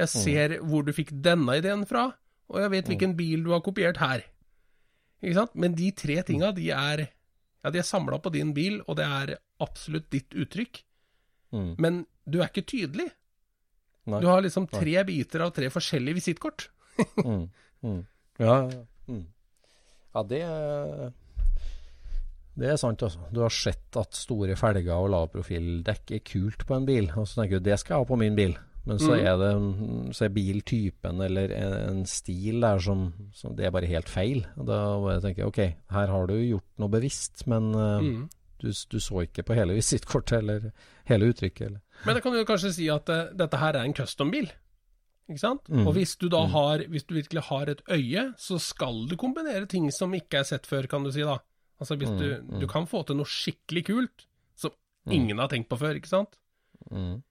Jeg 0.00 0.08
ser 0.12 0.54
hvor 0.64 0.86
du 0.86 0.92
fikk 0.96 1.10
denne 1.20 1.58
ideen 1.60 1.82
fra, 1.88 2.06
og 2.50 2.60
jeg 2.62 2.72
vet 2.72 2.88
hvilken 2.88 3.16
bil 3.18 3.42
du 3.44 3.50
har 3.52 3.60
kopiert 3.64 3.98
her. 4.00 4.22
Ikke 5.20 5.36
sant? 5.36 5.56
Men 5.60 5.74
de 5.76 5.90
tre 5.92 6.20
tinga, 6.24 6.52
de 6.56 6.70
er 6.72 7.02
ja, 7.60 7.68
de 7.74 7.82
er 7.82 7.84
samla 7.84 8.16
på 8.24 8.32
din 8.32 8.54
bil, 8.56 8.78
og 8.88 8.96
det 8.96 9.04
er 9.04 9.34
absolutt 9.60 10.06
ditt 10.14 10.32
uttrykk. 10.32 10.80
Mm. 11.52 11.74
Men 11.78 12.06
du 12.30 12.38
er 12.40 12.48
ikke 12.48 12.66
tydelig. 12.66 13.08
Nei. 14.06 14.20
Du 14.22 14.26
har 14.30 14.40
liksom 14.42 14.68
tre 14.70 15.04
biter 15.04 15.40
av 15.44 15.50
tre 15.56 15.68
forskjellige 15.70 16.14
visittkort. 16.20 16.68
Mm. 17.24 17.48
Mm. 17.82 18.00
Ja, 18.38 18.54
ja, 18.54 18.70
ja. 18.70 18.84
Mm. 19.08 19.26
ja, 20.14 20.22
det 20.22 20.40
det 22.60 22.68
er 22.74 22.76
sant, 22.80 23.00
altså. 23.06 23.20
Du 23.32 23.40
har 23.44 23.52
sett 23.54 23.96
at 23.96 24.16
store 24.18 24.56
felger 24.58 24.90
og 24.98 25.10
lavprofildekk 25.14 26.10
er 26.18 26.24
kult 26.26 26.66
på 26.68 26.76
en 26.76 26.84
bil, 26.88 27.06
og 27.16 27.28
så 27.30 27.40
tenker 27.40 27.60
du 27.60 27.68
det 27.70 27.78
skal 27.80 27.94
jeg 27.96 28.02
ha 28.04 28.08
på 28.10 28.18
min 28.20 28.36
bil. 28.36 28.56
Men 28.88 28.98
så 28.98 29.12
Mhm. 29.14 29.24
er 29.28 29.36
det 29.40 30.16
så 30.16 30.24
er 30.24 30.28
biltypen 30.34 31.20
eller 31.22 31.52
en, 31.52 31.72
en 31.90 32.06
stil 32.06 32.60
der 32.60 32.78
som, 32.80 33.12
som 33.34 33.54
Det 33.54 33.66
er 33.66 33.70
bare 33.70 33.86
helt 33.86 34.08
feil. 34.08 34.46
Da 34.56 35.20
tenker 35.20 35.36
jeg 35.44 35.46
OK, 35.46 35.60
her 35.90 36.06
har 36.08 36.26
du 36.26 36.34
gjort 36.34 36.64
noe 36.78 36.88
bevisst, 36.88 37.46
men 37.46 37.74
eh, 37.74 38.00
Mm. 38.00 38.28
Du, 38.60 38.70
du 38.70 38.98
så 39.00 39.24
ikke 39.24 39.44
på 39.46 39.56
hele 39.56 39.76
visittkortet 39.76 40.38
eller 40.40 40.70
hele 41.10 41.30
uttrykket. 41.32 41.66
Eller. 41.66 41.80
Men 42.06 42.16
da 42.16 42.24
kan 42.24 42.34
du 42.36 42.42
kanskje 42.48 42.74
si 42.76 42.88
at 42.92 43.08
uh, 43.12 43.30
dette 43.36 43.60
her 43.60 43.78
er 43.78 43.88
en 43.88 43.96
custom-bil. 43.96 44.50
Ikke 45.30 45.42
sant? 45.42 45.68
Mm. 45.70 45.84
Og 45.86 45.94
hvis 45.94 46.16
du 46.18 46.26
da 46.32 46.42
har, 46.50 46.82
hvis 46.90 47.06
du 47.06 47.14
virkelig 47.14 47.44
har 47.46 47.70
et 47.70 47.82
øye, 47.86 48.24
så 48.40 48.58
skal 48.62 49.04
du 49.10 49.14
kombinere 49.20 49.68
ting 49.70 49.86
som 49.94 50.14
ikke 50.16 50.40
er 50.40 50.48
sett 50.48 50.66
før, 50.66 50.88
kan 50.90 51.06
du 51.06 51.12
si 51.14 51.22
da. 51.26 51.38
Altså 51.80 51.96
hvis 51.96 52.10
du, 52.18 52.26
Mm, 52.40 52.58
du 52.60 52.66
kan 52.68 52.86
få 52.86 53.02
til 53.06 53.16
noe 53.16 53.28
skikkelig 53.30 53.84
kult, 53.86 54.26
som 54.58 54.74
ingen 55.08 55.38
har 55.38 55.48
tenkt 55.48 55.70
på 55.70 55.78
før, 55.80 55.96
ikke 55.96 56.10
sant? 56.10 56.34
Mm. 56.90 57.22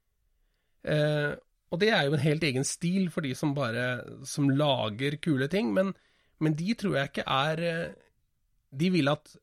Eh, 0.90 1.34
og 1.70 1.82
det 1.82 1.90
er 1.94 2.08
jo 2.08 2.16
en 2.16 2.24
helt 2.24 2.44
egen 2.48 2.66
stil 2.66 3.10
for 3.14 3.22
de 3.22 3.36
som 3.38 3.52
bare, 3.54 4.02
som 4.26 4.50
lager 4.50 5.20
kule 5.22 5.48
ting, 5.52 5.74
men, 5.76 5.92
men 6.40 6.56
de 6.58 6.74
tror 6.80 6.98
jeg 6.98 7.12
ikke 7.12 7.28
er 7.28 7.62
eh, 7.68 7.94
De 8.72 8.90
vil 8.94 9.10
at 9.12 9.36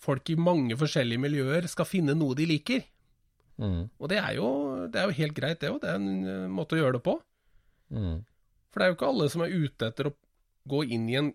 folk 0.00 0.30
i 0.30 0.36
mange 0.38 0.76
forskjellige 0.78 1.22
miljøer 1.22 1.66
skal 1.70 1.88
finne 1.88 2.14
noe 2.16 2.36
de 2.38 2.46
liker. 2.48 2.84
Mm. 3.58 3.88
Og 3.98 4.08
det 4.12 4.18
er 4.22 4.36
jo, 4.38 4.48
det 4.86 5.00
er 5.00 5.10
jo 5.10 5.16
helt 5.18 5.34
greit, 5.36 5.60
det 5.60 5.70
òg. 5.72 5.80
Det 5.82 5.90
er 5.90 5.98
en 5.98 6.10
eh, 6.26 6.46
måte 6.52 6.76
å 6.76 6.80
gjøre 6.80 6.98
det 6.98 7.04
på. 7.08 7.16
Mm. 7.90 8.16
For 8.70 8.78
det 8.80 8.86
er 8.86 8.92
jo 8.92 8.98
ikke 8.98 9.10
alle 9.10 9.28
som 9.32 9.42
er 9.44 9.54
ute 9.56 9.88
etter 9.90 10.10
å 10.10 10.14
gå 10.68 10.84
inn 10.94 11.08
i 11.10 11.18
en 11.18 11.32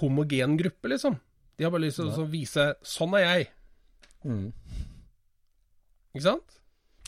homogen 0.00 0.56
gruppe, 0.60 0.90
liksom. 0.92 1.18
De 1.56 1.64
har 1.66 1.72
bare 1.74 1.86
lyst 1.86 2.00
til 2.00 2.10
å 2.10 2.26
vise 2.30 2.74
'sånn 2.82 3.14
er 3.18 3.24
jeg', 3.26 3.48
Mm. 4.24 4.52
ikke 6.14 6.22
sant? 6.24 6.58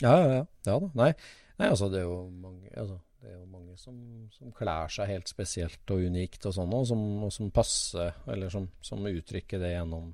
Ja, 0.03 0.13
ja, 0.21 0.27
ja. 0.35 0.45
ja 0.67 0.79
da. 0.79 0.89
Nei. 0.93 1.11
Nei, 1.57 1.69
altså 1.71 1.89
det 1.89 2.03
er 2.03 2.05
jo 2.05 2.29
mange, 2.29 2.69
altså, 2.77 2.99
det 3.23 3.31
er 3.31 3.39
jo 3.39 3.45
mange 3.49 3.77
som, 3.81 3.95
som 4.35 4.51
klær 4.53 4.91
seg 4.93 5.09
helt 5.09 5.31
spesielt 5.31 5.93
og 5.93 6.03
unikt 6.05 6.45
og 6.45 6.53
sånn, 6.53 6.73
og 6.77 6.85
som, 6.85 7.01
og 7.25 7.33
som 7.33 7.49
passer, 7.51 8.13
eller 8.29 8.53
som, 8.53 8.67
som 8.85 9.01
uttrykker 9.09 9.59
det 9.63 9.73
gjennom 9.73 10.11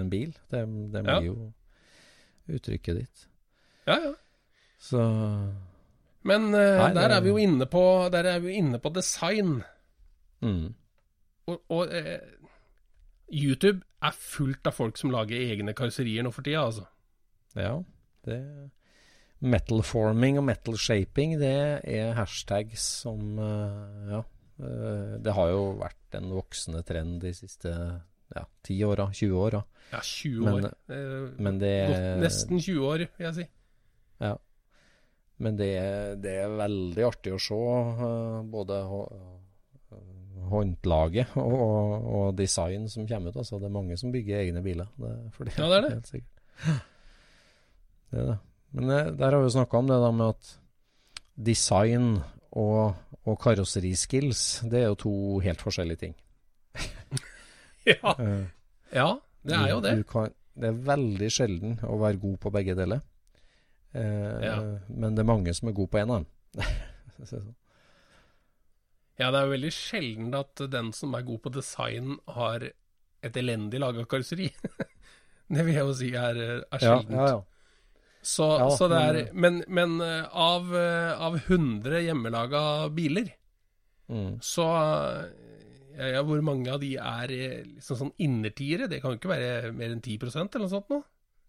en 0.00 0.10
bil. 0.10 0.32
Det, 0.50 0.62
det 0.92 1.02
Ja. 1.06 1.18
blir 1.20 1.26
jo 1.30 1.52
uttrykket 2.48 2.96
ditt. 3.02 3.26
Ja, 3.86 3.96
ja. 3.98 4.12
Så 4.78 4.98
Men 6.24 6.48
uh, 6.54 6.60
Nei, 6.78 6.92
der 6.94 7.08
er- 7.08 7.16
er 7.16 7.20
vi 7.20 7.28
jo 7.32 7.36
inne 7.36 7.66
på, 7.66 8.08
der 8.12 8.24
er 8.30 8.38
vi 8.40 8.52
jo 8.52 8.58
inne 8.62 8.78
på 8.78 8.92
design. 8.94 9.62
mm, 10.40 10.74
Og, 11.48 11.62
og 11.70 11.88
eh, 11.94 12.20
YouTube 13.32 13.82
er 14.02 14.12
fullt 14.14 14.66
av 14.66 14.72
folk 14.76 14.96
som 15.00 15.10
lager 15.10 15.36
egne 15.38 15.74
karosserier 15.74 16.22
nå 16.22 16.30
for 16.32 16.42
tida, 16.46 16.62
altså. 16.66 16.84
ja, 17.56 17.82
det 18.26 18.70
Metal 19.42 19.82
forming 19.82 20.38
og 20.38 20.44
metal 20.44 20.76
shaping, 20.78 21.32
det 21.40 21.82
er 21.82 22.12
hashtags 22.14 22.84
som 23.02 23.38
eh, 23.38 24.10
Ja. 24.12 24.20
eh, 24.62 25.18
det 25.18 25.32
har 25.34 25.48
jo 25.50 25.64
vært 25.80 26.14
en 26.14 26.30
voksende 26.30 26.84
trend 26.86 27.20
de 27.20 27.32
siste 27.34 27.72
ja, 28.36 28.44
10 28.68 28.84
åra, 28.84 29.08
20 29.12 29.38
åra. 29.38 29.62
Ja, 29.92 30.00
20 30.00 30.44
Men- 30.44 30.54
år. 30.54 30.72
Eh, 30.88 31.28
Men 31.38 31.58
det 31.60 31.72
er 31.90 32.16
nesten 32.22 32.60
20 32.60 32.86
år, 32.88 33.06
vil 33.18 33.26
jeg 33.26 33.34
si. 33.34 33.46
Ja. 34.20 34.36
Men 35.42 35.56
det, 35.58 35.70
det 36.22 36.36
er 36.44 36.52
veldig 36.56 37.04
artig 37.08 37.32
å 37.34 37.40
se 37.42 37.58
eh, 37.58 38.42
både 38.52 38.78
håndlaget 40.52 41.36
og, 41.40 42.06
og, 42.06 42.26
design 42.38 42.88
som 42.92 43.06
kommer 43.08 43.32
ut. 43.32 43.38
Altså, 43.42 43.58
det 43.60 43.68
er 43.68 43.76
mange 43.76 43.96
som 44.00 44.12
bygger 44.14 44.42
egne 44.42 44.62
biler. 44.64 44.88
Det, 44.98 45.12
for 45.36 45.50
Ja, 45.56 45.68
det 45.68 45.76
er 45.78 45.86
det. 45.86 45.92
Helt 45.96 46.10
sikkert. 46.12 46.82
Det 48.12 48.20
er 48.20 48.26
det. 48.32 48.38
Men 48.72 48.88
det, 48.88 49.00
der 49.20 49.36
har 49.36 49.42
vi 49.44 49.52
snakka 49.52 49.78
om 49.82 49.88
det 49.90 49.98
da 50.00 50.10
med 50.16 50.32
at 50.32 50.52
design 51.36 52.06
og, 52.52 52.94
og 53.24 53.38
karosseriskills, 53.40 54.62
det 54.68 54.82
er 54.82 54.90
jo 54.90 54.98
to 55.04 55.14
helt 55.44 55.60
forskjellige 55.64 56.00
ting. 56.06 56.14
Ja, 57.92 58.14
Eh, 58.18 58.44
ja 58.94 59.08
det 59.44 59.56
er 59.58 59.68
jo 59.72 59.80
det. 59.82 59.94
Kan, 60.06 60.32
det 60.54 60.68
er 60.68 60.82
veldig 60.86 61.30
sjelden 61.32 61.78
å 61.88 61.96
være 61.98 62.20
god 62.22 62.38
på 62.40 62.52
begge 62.54 62.74
deler. 62.78 63.00
Eh, 63.94 64.38
Ja. 64.44 64.56
Men 64.88 65.14
det 65.16 65.22
er 65.24 65.28
mange 65.32 65.54
som 65.54 65.68
er 65.68 65.72
gode 65.76 65.90
på 65.90 65.98
én 66.02 66.10
av 66.12 66.22
dem. 66.22 66.26
Ja, 69.20 69.28
det 69.30 69.38
er 69.38 69.44
jo 69.46 69.52
veldig 69.52 69.70
sjelden 69.76 70.32
at 70.34 70.62
den 70.72 70.88
som 70.96 71.12
er 71.14 71.22
god 71.26 71.42
på 71.44 71.50
design, 71.54 72.14
har 72.32 72.64
et 73.22 73.36
elendig 73.38 73.78
laga 73.82 74.04
karosseri. 74.08 74.48
det 75.52 75.64
vil 75.66 75.74
jeg 75.76 75.84
jo 75.84 75.92
si 75.98 76.08
er, 76.16 76.40
er 76.64 76.82
sjeldent. 76.82 77.12
ja, 77.18 77.26
ja. 77.36 77.40
Så, 78.22 78.46
Ja, 78.58 78.68
så 78.78 78.86
det 78.88 78.98
er 79.02 79.16
men- 79.34 79.62
Men, 79.66 79.96
men 79.98 80.00
eh, 80.06 80.26
av, 80.32 80.68
eh, 80.74 81.12
av 81.18 81.36
100 81.48 82.02
hjemmelaga 82.06 82.88
biler, 82.94 83.32
Mm. 84.12 84.40
så 84.44 84.64
ja, 86.10 86.22
Hvor 86.26 86.42
mange 86.44 86.72
av 86.72 86.80
de 86.82 86.94
er 86.98 87.32
eh, 87.36 87.62
liksom 87.76 87.98
sånn 87.98 88.12
innertiere? 88.24 88.88
Det 88.90 89.00
kan 89.02 89.14
jo 89.14 89.20
ikke 89.20 89.32
være 89.32 89.72
mer 89.76 89.94
enn 89.94 90.02
10% 90.02 90.56
eller 90.56 90.66
noe 90.66 90.72
sånt 90.72 90.92
nå? 90.92 91.00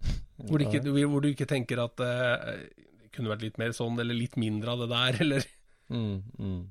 Hvor 0.49 0.63
ikke, 0.63 0.81
hvor 0.83 1.23
du 1.23 1.29
ikke 1.29 1.47
tenker 1.47 1.79
at 1.83 2.01
eh, 2.03 2.63
det 3.03 3.11
kunne 3.13 3.31
vært 3.31 3.45
litt 3.45 3.59
mer 3.61 3.71
sånn, 3.75 3.99
eller 4.01 4.17
litt 4.17 4.35
mindre 4.41 4.73
av 4.73 4.83
det 4.83 4.89
der, 4.91 5.19
eller 5.25 5.51
Mm, 5.93 6.23
mm. 6.39 6.61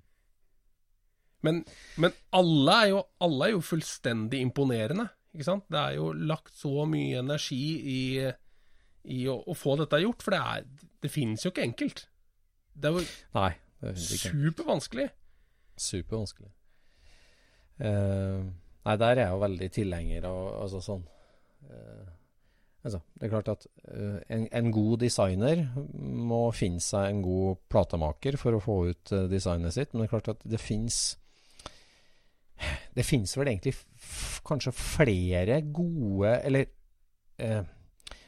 Men, 1.43 1.65
men 1.99 2.15
alle, 2.31 2.77
er 2.85 2.89
jo, 2.93 3.03
alle 3.23 3.49
er 3.49 3.53
jo 3.57 3.65
fullstendig 3.67 4.41
imponerende, 4.43 5.09
ikke 5.35 5.47
sant? 5.47 5.67
Det 5.71 5.81
er 5.81 5.97
jo 5.99 6.13
lagt 6.15 6.55
så 6.59 6.87
mye 6.89 7.19
energi 7.23 7.63
i, 7.93 8.01
i 9.11 9.21
å, 9.31 9.37
å 9.51 9.57
få 9.59 9.77
dette 9.81 10.01
gjort, 10.05 10.23
for 10.23 10.37
det, 10.37 10.41
er, 10.41 10.89
det 11.03 11.11
finnes 11.13 11.43
jo 11.45 11.53
ikke 11.53 11.67
enkelt. 11.67 12.05
Det 12.73 12.89
er 12.91 12.99
jo 12.99 13.05
Nei, 13.37 13.51
det 13.83 13.93
er 13.93 14.03
supervanskelig. 14.07 15.09
supervanskelig. 15.77 16.53
Eh, 17.81 18.43
nei, 18.87 18.97
der 19.01 19.15
er 19.17 19.23
jeg 19.25 19.33
jo 19.33 19.43
veldig 19.43 19.69
tilhenger 19.73 20.27
av 20.29 20.41
altså 20.65 20.81
sånn 20.85 21.03
uh, 21.71 22.11
altså, 22.85 23.01
Det 23.15 23.25
er 23.27 23.33
klart 23.33 23.51
at 23.55 23.67
uh, 23.89 24.19
en, 24.29 24.45
en 24.53 24.69
god 24.75 25.01
designer 25.03 25.65
må 25.97 26.43
finne 26.57 26.83
seg 26.85 27.09
en 27.09 27.23
god 27.25 27.63
platemaker 27.73 28.37
for 28.41 28.59
å 28.59 28.63
få 28.63 28.77
ut 28.93 29.15
designet 29.33 29.75
sitt, 29.75 29.93
men 29.93 30.03
det 30.03 30.09
er 30.09 30.15
klart 30.15 30.33
at 30.35 30.45
det 30.45 30.61
fins 30.61 31.01
Det 32.95 33.07
fins 33.07 33.33
vel 33.39 33.55
egentlig 33.55 33.75
kanskje 34.47 34.75
flere 34.77 35.63
gode 35.75 36.37
Eller 36.45 36.69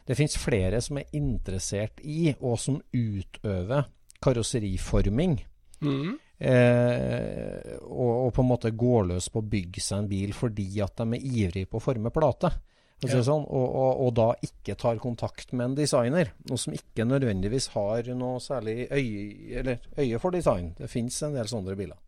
det 0.09 0.17
fins 0.19 0.35
flere 0.41 0.81
som 0.83 0.99
er 0.99 1.13
interessert 1.15 2.01
i, 2.03 2.33
og 2.41 2.59
som 2.59 2.81
utøver 2.93 3.87
karosseriforming. 4.25 5.39
Mhm. 5.81 6.19
Eh, 6.39 7.77
og, 7.81 8.13
og 8.27 8.31
på 8.35 8.43
en 8.43 8.49
måte 8.49 8.73
går 8.75 9.11
løs 9.13 9.29
på 9.31 9.41
å 9.41 9.49
bygge 9.49 9.83
seg 9.83 10.03
en 10.03 10.09
bil 10.11 10.33
fordi 10.37 10.67
at 10.83 10.99
de 10.99 11.07
er 11.15 11.27
ivrige 11.45 11.71
på 11.71 11.79
å 11.79 11.85
forme 11.85 12.11
plate. 12.15 12.51
For 12.99 13.09
å 13.09 13.11
si 13.11 13.19
Ja. 13.19 13.27
sånn, 13.27 13.45
og, 13.47 13.67
og, 13.69 14.03
og 14.07 14.11
da 14.17 14.27
ikke 14.47 14.77
tar 14.79 15.01
kontakt 15.03 15.53
med 15.53 15.65
en 15.71 15.79
designer. 15.79 16.33
Noe 16.49 16.61
som 16.61 16.75
ikke 16.77 17.07
nødvendigvis 17.07 17.69
har 17.75 18.11
noe 18.15 18.43
særlig 18.43 18.89
øye, 18.91 19.59
eller 19.61 19.89
øye 19.99 20.21
for 20.23 20.35
design. 20.35 20.75
Det 20.79 20.91
fins 20.91 21.23
en 21.27 21.35
del 21.39 21.51
sånne 21.51 21.75
biler. 21.79 21.99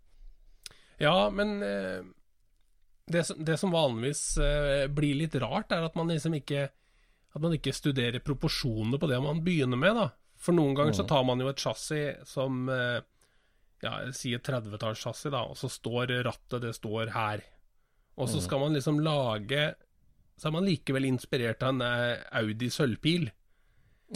Ja, 1.02 1.28
men 1.30 1.58
eh, 1.62 2.04
det, 3.12 3.24
som, 3.28 3.42
det 3.44 3.58
som 3.60 3.74
vanligvis 3.74 4.22
eh, 4.42 4.86
blir 4.88 5.18
litt 5.18 5.34
rart, 5.42 5.74
er 5.74 5.84
at 5.86 5.98
man 5.98 6.08
liksom 6.10 6.34
ikke 6.38 6.68
At 7.36 7.42
man 7.44 7.52
ikke 7.52 7.74
studerer 7.76 8.22
proporsjonene 8.24 8.96
på 8.96 9.08
det 9.10 9.18
man 9.20 9.42
begynner 9.44 9.76
med, 9.76 9.98
da. 9.98 10.06
For 10.40 10.56
noen 10.56 10.72
ganger 10.78 10.94
så 10.96 11.04
tar 11.04 11.20
man 11.28 11.42
jo 11.42 11.50
et 11.50 11.60
chassis 11.60 12.16
som 12.24 12.62
ja, 13.82 14.12
si 14.16 14.32
et 14.34 14.42
30-tallschassis, 14.46 15.30
da, 15.34 15.42
og 15.50 15.56
så 15.60 15.68
står 15.70 16.12
rattet, 16.26 16.62
det 16.62 16.74
står 16.78 17.10
her. 17.14 17.42
Og 18.16 18.28
Mm. 18.28 18.32
så 18.32 18.40
skal 18.46 18.58
man 18.60 18.72
liksom 18.72 19.00
lage 19.04 19.74
Så 20.38 20.48
er 20.48 20.52
man 20.52 20.64
likevel 20.64 21.04
inspirert 21.04 21.62
av 21.62 21.68
en 21.74 21.80
eh, 21.82 22.22
Audi 22.32 22.68
sølvpil. 22.68 23.30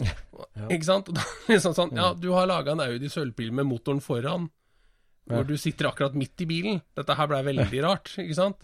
Ikke 0.71 0.85
sant? 0.85 1.09
Liksom 1.49 1.73
sånn, 1.75 1.95
ja, 1.97 2.11
du 2.13 2.29
har 2.35 2.45
laga 2.49 2.75
en 2.75 2.83
Audi 2.83 3.09
sølvpil 3.11 3.51
med 3.51 3.65
motoren 3.65 4.01
foran, 4.05 4.45
hvor 5.25 5.43
du 5.47 5.55
sitter 5.57 5.89
akkurat 5.89 6.13
midt 6.17 6.41
i 6.41 6.47
bilen. 6.49 6.81
Dette 6.97 7.15
her 7.17 7.27
blei 7.31 7.41
veldig 7.47 7.81
rart, 7.87 8.11
ikke 8.21 8.37
sant? 8.37 8.61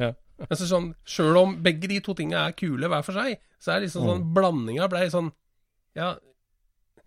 Ja. 0.00 0.12
Men 0.40 0.56
så 0.56 0.66
sånn, 0.70 0.90
Sjøl 1.04 1.36
om 1.36 1.54
begge 1.62 1.88
de 1.90 2.00
to 2.00 2.14
tingene 2.18 2.46
er 2.48 2.54
kule 2.58 2.88
hver 2.90 3.02
for 3.06 3.12
seg, 3.18 3.38
så 3.60 3.74
er 3.76 3.82
liksom 3.84 4.06
sånn 4.08 4.26
blandinga 4.34 4.86
blei 4.90 5.06
sånn 5.12 5.30
Ja, 5.98 6.14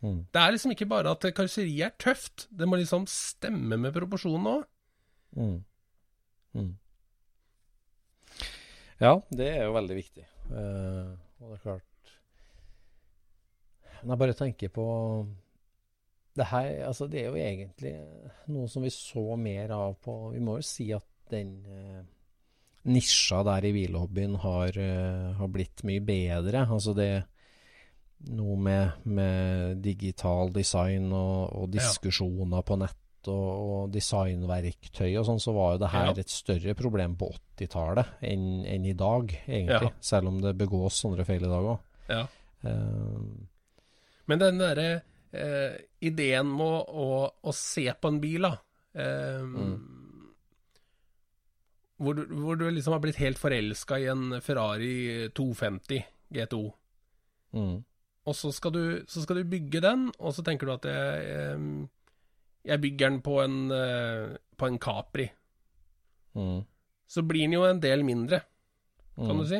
Mm. 0.03 0.25
det 0.35 0.39
er 0.41 0.51
liksom 0.51 0.73
ikke 0.73 0.89
bare 0.91 1.13
at 1.15 1.25
karosseriet 1.31 1.85
er 1.85 1.93
tøft, 2.01 2.49
det 2.51 2.67
må 2.67 2.75
liksom 2.75 3.05
stemme 3.07 3.77
med 3.79 3.93
proporsjonen 3.95 4.49
òg. 4.51 4.65
Mm. 5.39 5.61
Mm. 6.59 6.73
Ja, 8.99 9.13
det 9.31 9.47
er 9.47 9.63
jo 9.63 9.77
veldig 9.77 9.95
viktig. 9.97 10.25
Uh, 10.51 11.15
og 11.39 11.53
det 11.53 11.55
er 11.55 11.61
klart 11.63 12.11
Men 14.01 14.11
jeg 14.11 14.19
bare 14.19 14.35
tenker 14.35 14.71
på 14.75 14.85
det 16.35 16.47
her 16.49 16.67
Altså, 16.89 17.07
det 17.07 17.21
er 17.21 17.29
jo 17.31 17.39
egentlig 17.39 17.93
noe 18.51 18.67
som 18.69 18.83
vi 18.83 18.91
så 18.93 19.23
mer 19.39 19.71
av 19.71 19.95
på 20.03 20.17
Vi 20.33 20.41
må 20.43 20.57
jo 20.59 20.67
si 20.67 20.89
at 20.95 21.07
den 21.31 21.53
eh, 21.71 22.01
nisja 22.91 23.39
der 23.47 23.65
i 23.65 23.71
bilhobbyen 23.73 24.35
har, 24.43 24.75
eh, 24.77 25.29
har 25.39 25.49
blitt 25.49 25.81
mye 25.87 26.03
bedre. 26.03 26.65
Altså 26.67 26.93
det 26.93 27.23
noe 28.31 28.55
med, 28.55 29.05
med 29.05 29.77
digital 29.83 30.51
design 30.55 31.09
og, 31.11 31.49
og 31.59 31.71
diskusjoner 31.73 32.61
på 32.63 32.77
nett 32.79 33.27
og, 33.27 33.49
og 33.63 33.91
designverktøy 33.93 35.13
og 35.19 35.25
sånn, 35.27 35.39
så 35.39 35.53
var 35.55 35.73
jo 35.75 35.81
det 35.83 35.91
her 35.93 36.09
Ja. 36.11 36.15
et 36.23 36.31
større 36.31 36.73
problem 36.75 37.15
på 37.19 37.29
80-tallet 37.59 38.05
enn, 38.27 38.65
enn 38.67 38.85
i 38.85 38.93
dag, 38.99 39.31
egentlig. 39.47 39.89
Ja. 39.91 39.99
Selv 40.03 40.27
om 40.31 40.41
det 40.43 40.55
begås 40.59 40.99
sånne 41.03 41.23
feil 41.27 41.43
i 41.43 41.51
dag 41.51 41.69
òg. 41.73 41.79
Ja. 42.09 42.23
Uh, 42.63 43.23
Men 44.27 44.39
den 44.39 44.59
derre 44.59 44.89
eh, 45.35 45.75
ideen 46.03 46.47
med 46.51 46.67
å, 46.67 46.83
å, 47.03 47.31
å 47.43 47.51
se 47.55 47.87
på 47.99 48.11
en 48.11 48.19
bil, 48.23 48.43
da 48.47 48.53
eh, 48.95 49.43
hvor, 52.03 52.13
du, 52.17 52.23
hvor 52.43 52.59
du 52.59 52.65
liksom 52.71 52.95
har 52.95 53.01
blitt 53.03 53.19
helt 53.21 53.39
forelska 53.39 53.99
i 54.03 54.07
en 54.11 54.37
Ferrari 54.43 55.29
250 55.35 56.03
GTO. 56.33 56.63
mm, 57.55 57.75
Og 58.25 58.35
så 58.35 58.51
skal, 58.55 58.71
du, 58.71 58.83
så 59.07 59.21
skal 59.21 59.35
du 59.41 59.43
bygge 59.51 59.81
den, 59.83 60.05
og 60.19 60.31
så 60.33 60.43
tenker 60.47 60.65
du 60.69 60.71
at 60.77 60.85
jeg, 60.87 61.87
jeg 62.63 62.81
bygger 62.85 63.09
den 63.09 63.21
på 63.25 63.33
en, 63.43 63.57
eh, 63.75 64.37
på 64.57 64.67
en 64.69 64.79
Capri. 64.79 65.25
mm, 66.35 66.61
Så 67.07 67.21
blir 67.27 67.43
den 67.43 67.53
jo 67.57 67.65
en 67.67 67.79
del 67.83 68.03
mindre, 68.03 68.39
kan 69.15 69.35
mm, 69.35 69.41
du 69.43 69.47
si. 69.49 69.59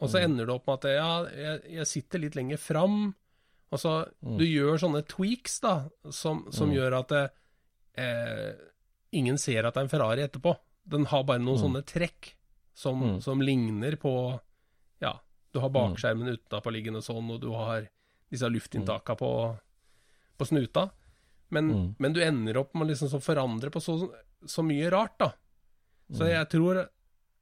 Og 0.00 0.08
så 0.10 0.22
ender 0.24 0.46
det 0.48 0.54
opp 0.54 0.66
med 0.66 0.78
at 0.80 0.88
ja, 0.96 1.10
jeg, 1.30 1.60
jeg 1.76 1.86
sitter 1.86 2.18
litt 2.24 2.34
lenger 2.36 2.56
fram. 2.58 3.14
Og 3.70 3.78
så 3.80 3.92
Mm. 4.24 4.38
Du 4.38 4.44
gjør 4.44 4.78
sånne 4.80 5.02
tweaks 5.06 5.60
da, 5.60 5.88
som, 6.10 6.46
som 6.52 6.68
Mm. 6.70 6.74
gjør 6.76 6.98
at 6.98 7.08
det, 7.08 7.30
eh, 7.96 8.54
ingen 9.12 9.38
ser 9.38 9.66
at 9.66 9.74
det 9.74 9.80
er 9.80 9.84
en 9.84 9.88
Ferrari 9.92 10.22
etterpå. 10.24 10.56
Den 10.88 11.04
har 11.06 11.22
bare 11.24 11.38
noen 11.38 11.58
Mm. 11.58 11.62
sånne 11.62 11.82
trekk 11.84 12.32
som, 12.74 13.00
Mm. 13.02 13.20
som 13.22 13.40
ligner 13.40 13.96
på 13.96 14.40
Ja, 15.02 15.18
du 15.54 15.60
har 15.62 15.70
bakskjermen 15.70 16.34
utenpåliggende 16.34 17.00
sånn, 17.06 17.30
og 17.30 17.40
du 17.44 17.52
har 17.54 17.86
disse 18.32 18.48
luftinntakene 18.50 19.16
på, 19.20 19.30
på 20.38 20.46
snuta. 20.50 20.88
Men, 21.54 21.68
Mm. 21.70 21.94
men 22.02 22.12
du 22.16 22.20
ender 22.24 22.56
opp 22.58 22.74
med 22.74 22.88
liksom 22.90 23.12
forandre 23.22 23.70
på 23.70 23.80
så, 23.80 23.94
så 24.44 24.64
mye 24.66 24.90
rart, 24.90 25.14
da. 25.20 25.28
Mm. 26.10 26.16
Så 26.18 26.26
jeg 26.32 26.48
tror 26.50 26.80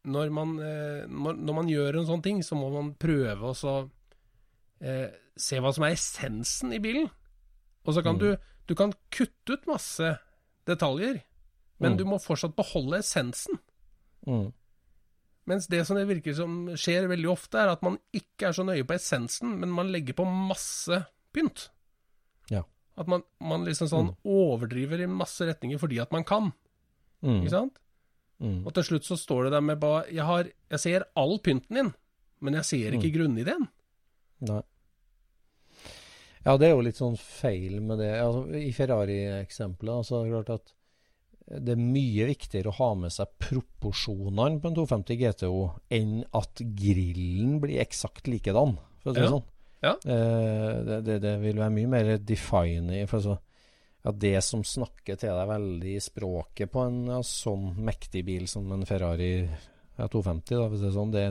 når 0.04 0.30
man, 0.34 0.52
eh, 0.60 1.06
når, 1.08 1.36
når 1.40 1.54
man 1.54 1.68
gjør 1.70 1.98
en 2.00 2.06
sånn 2.10 2.22
ting, 2.22 2.42
så 2.42 2.56
må 2.58 2.68
man 2.74 2.92
prøve 3.00 3.40
å 3.48 3.54
så, 3.56 3.88
eh, 4.82 5.08
se 5.38 5.60
hva 5.62 5.72
som 5.72 5.84
er 5.86 5.94
essensen 5.96 6.74
i 6.74 6.80
bilen. 6.82 7.08
Og 7.86 7.94
så 7.94 8.02
kan 8.02 8.16
Mm. 8.16 8.18
du, 8.20 8.36
du 8.68 8.74
kan 8.74 8.92
kutte 9.10 9.54
ut 9.56 9.66
masse 9.66 10.18
detaljer, 10.66 11.22
men 11.80 11.92
Mm. 11.94 11.98
du 11.98 12.04
må 12.04 12.18
fortsatt 12.20 12.54
beholde 12.56 12.98
essensen. 12.98 13.58
mm, 14.26 14.52
Mens 15.50 15.66
det 15.66 15.80
som 15.88 15.96
det 15.98 16.04
virker 16.06 16.34
som 16.38 16.68
skjer 16.78 17.08
veldig 17.10 17.28
ofte, 17.32 17.58
er 17.58 17.72
at 17.72 17.82
man 17.82 17.96
ikke 18.14 18.48
er 18.50 18.52
så 18.54 18.62
nøye 18.64 18.84
på 18.86 18.94
essensen, 18.94 19.56
men 19.58 19.72
man 19.74 19.88
legger 19.90 20.14
på 20.14 20.26
masse 20.28 21.00
pynt. 21.34 21.64
Ja. 22.52 22.62
At 22.96 23.08
man, 23.10 23.24
man 23.40 23.64
liksom 23.66 23.88
sånn 23.90 24.10
Mm. 24.12 24.16
overdriver 24.24 25.00
i 25.02 25.06
masse 25.10 25.42
retninger 25.48 25.78
fordi 25.82 25.98
at 26.02 26.12
man 26.12 26.22
kan, 26.28 26.52
mm, 27.24 27.40
ikke 27.42 27.50
sant? 27.56 27.78
mm. 28.40 28.60
Og 28.66 28.74
til 28.74 28.84
slutt 28.84 29.04
så 29.08 29.16
står 29.18 29.44
det 29.44 29.52
der 29.56 29.60
med 29.62 29.80
bare 29.80 30.04
Jeg, 30.12 30.24
har, 30.24 30.44
jeg 30.70 30.78
ser 30.80 31.04
all 31.16 31.38
pynten 31.38 31.74
din, 31.80 31.92
men 32.40 32.54
jeg 32.54 32.64
ser 32.64 32.92
ikke 32.98 33.12
grunnideen. 33.18 33.66
Nei. 34.46 34.62
Ja, 36.44 36.56
det 36.58 36.66
er 36.66 36.72
jo 36.74 36.82
litt 36.82 36.98
sånn 36.98 37.16
feil 37.18 37.80
med 37.80 37.98
det. 38.02 38.12
Altså, 38.18 38.46
I 38.58 38.72
Ferrari-eksempelet 38.74 39.94
altså 40.02 40.22
klart 40.26 40.50
at 40.50 40.72
det 41.46 41.74
er 41.74 41.80
mye 41.80 42.26
viktigere 42.28 42.70
å 42.70 42.76
ha 42.78 42.90
med 42.94 43.12
seg 43.12 43.32
proporsjonene 43.42 44.60
på 44.62 44.70
en 44.70 44.76
250 44.78 45.18
GTO 45.20 45.62
enn 45.92 46.20
at 46.38 46.62
grillen 46.78 47.56
blir 47.62 47.82
eksakt 47.82 48.28
likedan, 48.30 48.76
for 49.02 49.10
å 49.10 49.14
si 49.14 49.20
det 49.20 49.26
Ja. 49.26 49.32
sånn. 49.34 49.48
Ja. 49.82 49.96
Eh, 50.06 50.76
det, 50.86 51.00
det, 51.08 51.16
det 51.24 51.32
vil 51.42 51.58
være 51.58 51.74
mye 51.74 51.90
mer 51.90 52.12
defining. 52.22 53.08
For 53.10 53.24
så, 53.24 53.34
at 54.06 54.18
det 54.22 54.36
som 54.46 54.62
snakker 54.66 55.18
til 55.18 55.34
deg 55.34 55.50
veldig 55.50 55.96
i 55.98 56.02
språket 56.02 56.70
på 56.70 56.84
en 56.86 57.00
ja, 57.10 57.18
sånn 57.26 57.72
mektig 57.82 58.22
bil 58.26 58.46
som 58.50 58.70
en 58.74 58.86
Ferrari 58.86 59.32
ja, 59.42 60.06
250, 60.06 60.54
da, 60.54 60.68
det 60.70 60.94
sånn, 60.94 61.10
det, 61.14 61.26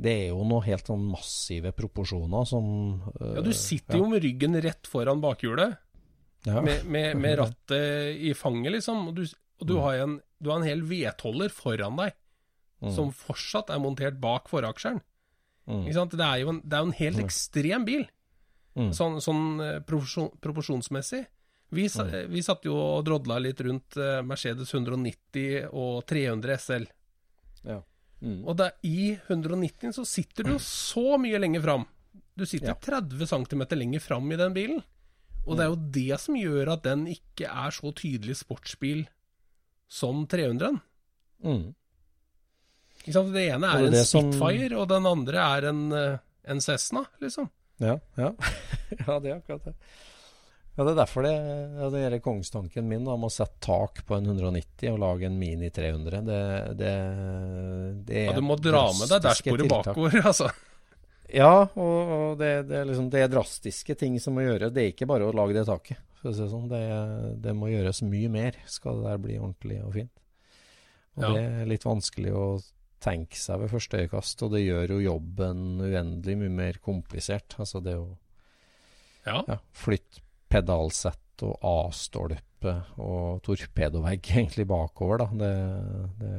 det 0.00 0.14
er 0.14 0.26
jo 0.30 0.46
noe 0.46 0.62
helt 0.64 0.86
sånn 0.86 1.02
massive 1.10 1.74
proporsjoner 1.76 2.46
som 2.48 2.70
eh, 3.20 3.34
Ja, 3.36 3.44
du 3.44 3.52
sitter 3.52 3.98
jo 4.00 4.08
med 4.10 4.22
ryggen 4.24 4.54
rett 4.62 4.86
foran 4.90 5.20
bakhjulet, 5.22 5.74
ja. 6.46 6.62
med, 6.62 6.86
med, 6.86 7.18
med 7.20 7.38
rattet 7.42 8.22
i 8.22 8.32
fanget, 8.38 8.78
liksom. 8.78 9.08
Og 9.10 9.18
du, 9.18 9.26
og 9.60 9.66
du, 9.66 9.74
Mm. 9.76 9.80
har, 9.82 9.94
en, 9.94 10.20
du 10.42 10.50
har 10.50 10.56
en 10.60 10.66
hel 10.66 10.80
vedholder 10.82 11.48
foran 11.50 11.96
deg, 11.96 12.12
Mm. 12.82 12.94
som 12.94 13.10
fortsatt 13.12 13.68
er 13.70 13.78
montert 13.78 14.18
bak 14.20 14.48
foraksjeren. 14.48 15.02
Mm. 15.68 15.82
Ikke 15.86 15.94
sant? 15.94 16.10
Det 16.16 16.20
er 16.24 16.38
jo 16.40 16.48
en, 16.48 16.60
det 16.64 16.72
er 16.78 16.82
en 16.82 16.92
helt 16.92 17.18
ekstrem 17.18 17.84
bil, 17.84 18.06
Mm. 18.76 18.90
sånn, 18.94 19.20
sånn 19.20 19.60
eh, 19.60 19.80
proporsjon, 19.80 20.30
proporsjonsmessig. 20.40 21.26
Vi, 21.72 21.84
Mm. 21.88 22.30
vi 22.30 22.40
satt 22.42 22.64
jo 22.64 22.74
og 22.74 23.04
drodla 23.04 23.38
litt 23.40 23.60
rundt 23.60 23.96
eh, 23.96 24.22
Mercedes 24.22 24.72
190 24.72 25.68
og 25.72 26.06
300 26.06 26.54
SL. 26.58 26.86
Ja. 27.64 27.82
Mm. 28.22 28.44
Og 28.46 28.56
da, 28.56 28.70
i 28.82 29.14
190 29.28 29.92
så 29.92 30.04
sitter 30.06 30.44
du 30.44 30.50
jo 30.52 30.58
så 30.58 31.18
mye 31.20 31.38
lenger 31.38 31.62
fram. 31.62 31.86
Du 32.36 32.44
sitter 32.46 32.68
Ja. 32.68 32.74
30 32.74 33.26
cm 33.26 33.76
lenger 33.78 34.00
fram 34.00 34.32
i 34.32 34.36
den 34.36 34.52
bilen. 34.54 34.82
Og 35.46 35.56
det 35.56 35.64
er 35.66 35.70
jo 35.70 35.76
Mm. 35.76 35.90
det 35.92 36.20
som 36.20 36.34
gjør 36.34 36.72
at 36.72 36.82
den 36.82 37.06
ikke 37.06 37.46
er 37.48 37.70
så 37.70 37.92
tydelig 37.94 38.36
sportsbil 38.36 39.06
som 39.90 40.22
300-en. 40.30 40.78
Mm. 41.44 41.62
Ikke 43.00 43.14
sant? 43.16 43.32
Det 43.34 43.46
ene 43.48 43.70
er 43.72 43.86
det 43.88 43.94
er 43.94 44.02
en 44.02 44.06
Spitfire, 44.06 44.68
som- 44.70 44.78
og 44.84 44.88
den 44.92 45.08
andre 45.08 45.46
er 45.56 45.66
en, 45.72 45.80
eh, 45.96 46.18
en 46.52 46.60
Cessna, 46.62 47.04
liksom. 47.22 47.48
Ja, 47.80 47.96
ja. 48.20 48.30
ja, 49.06 49.18
det 49.18 49.30
er 49.32 49.36
akkurat 49.40 49.64
det. 49.70 49.74
Ja, 50.76 50.84
Det 50.84 50.92
er 50.92 50.98
derfor 51.00 51.24
det, 51.26 51.32
det 51.92 52.00
gjelder 52.04 52.20
kongstanken 52.24 52.86
min 52.88 53.04
da, 53.04 53.12
om 53.16 53.24
å 53.26 53.30
sette 53.32 53.58
tak 53.66 54.04
på 54.06 54.16
en 54.16 54.28
190 54.30 54.92
og 54.92 55.00
lage 55.02 55.26
en 55.26 55.38
Mini 55.40 55.68
300. 55.74 56.20
Det, 56.24 56.40
det, 56.78 56.92
det 58.06 58.20
er 58.22 58.28
Ja, 58.30 58.36
du 58.38 58.44
må 58.46 58.56
dra 58.60 58.84
med 58.96 59.10
deg 59.10 59.24
dashbordet 59.26 59.68
bakover, 59.68 60.20
altså. 60.30 60.48
Ja, 61.30 61.50
og, 61.74 62.14
og 62.14 62.38
det, 62.40 62.52
det, 62.70 62.78
er 62.80 62.86
liksom, 62.88 63.10
det 63.12 63.24
er 63.24 63.32
drastiske 63.32 63.96
ting 63.98 64.16
som 64.22 64.34
må 64.38 64.44
gjøres. 64.46 64.72
Det 64.74 64.82
er 64.84 64.92
ikke 64.94 65.08
bare 65.10 65.28
å 65.28 65.34
lage 65.36 65.56
det 65.58 65.66
taket. 65.68 65.98
For 66.20 66.30
å 66.30 66.34
si 66.36 66.42
det, 66.44 66.50
sånn. 66.52 66.68
det, 66.68 66.80
det 67.40 67.54
må 67.56 67.70
gjøres 67.72 68.02
mye 68.04 68.28
mer 68.32 68.56
skal 68.68 69.00
det 69.00 69.08
der 69.08 69.22
bli 69.24 69.38
ordentlig 69.40 69.78
og 69.84 69.94
fint. 69.96 70.12
Og 71.16 71.24
Ja. 71.24 71.30
det 71.34 71.44
er 71.62 71.66
litt 71.70 71.84
vanskelig 71.88 72.32
å 72.36 72.44
tenke 73.00 73.36
seg 73.40 73.62
ved 73.62 73.70
første 73.72 73.98
øyekast, 74.02 74.42
og 74.44 74.52
det 74.52 74.60
gjør 74.66 74.92
jo 74.94 74.98
jobben 75.06 75.62
uendelig 75.80 76.36
mye 76.42 76.52
mer 76.52 76.78
komplisert. 76.84 77.56
Altså 77.58 77.80
det 77.82 77.96
å 77.96 78.10
Ja. 79.26 79.42
ja, 79.48 79.56
flytte 79.72 80.20
pedalsett 80.50 81.42
og 81.46 81.56
A-stolpe 81.64 82.72
og 83.00 83.40
torpedovegg 83.46 84.20
egentlig 84.36 84.66
bakover, 84.68 85.18
da. 85.24 85.26
Det, 85.32 85.52
det, 86.20 86.32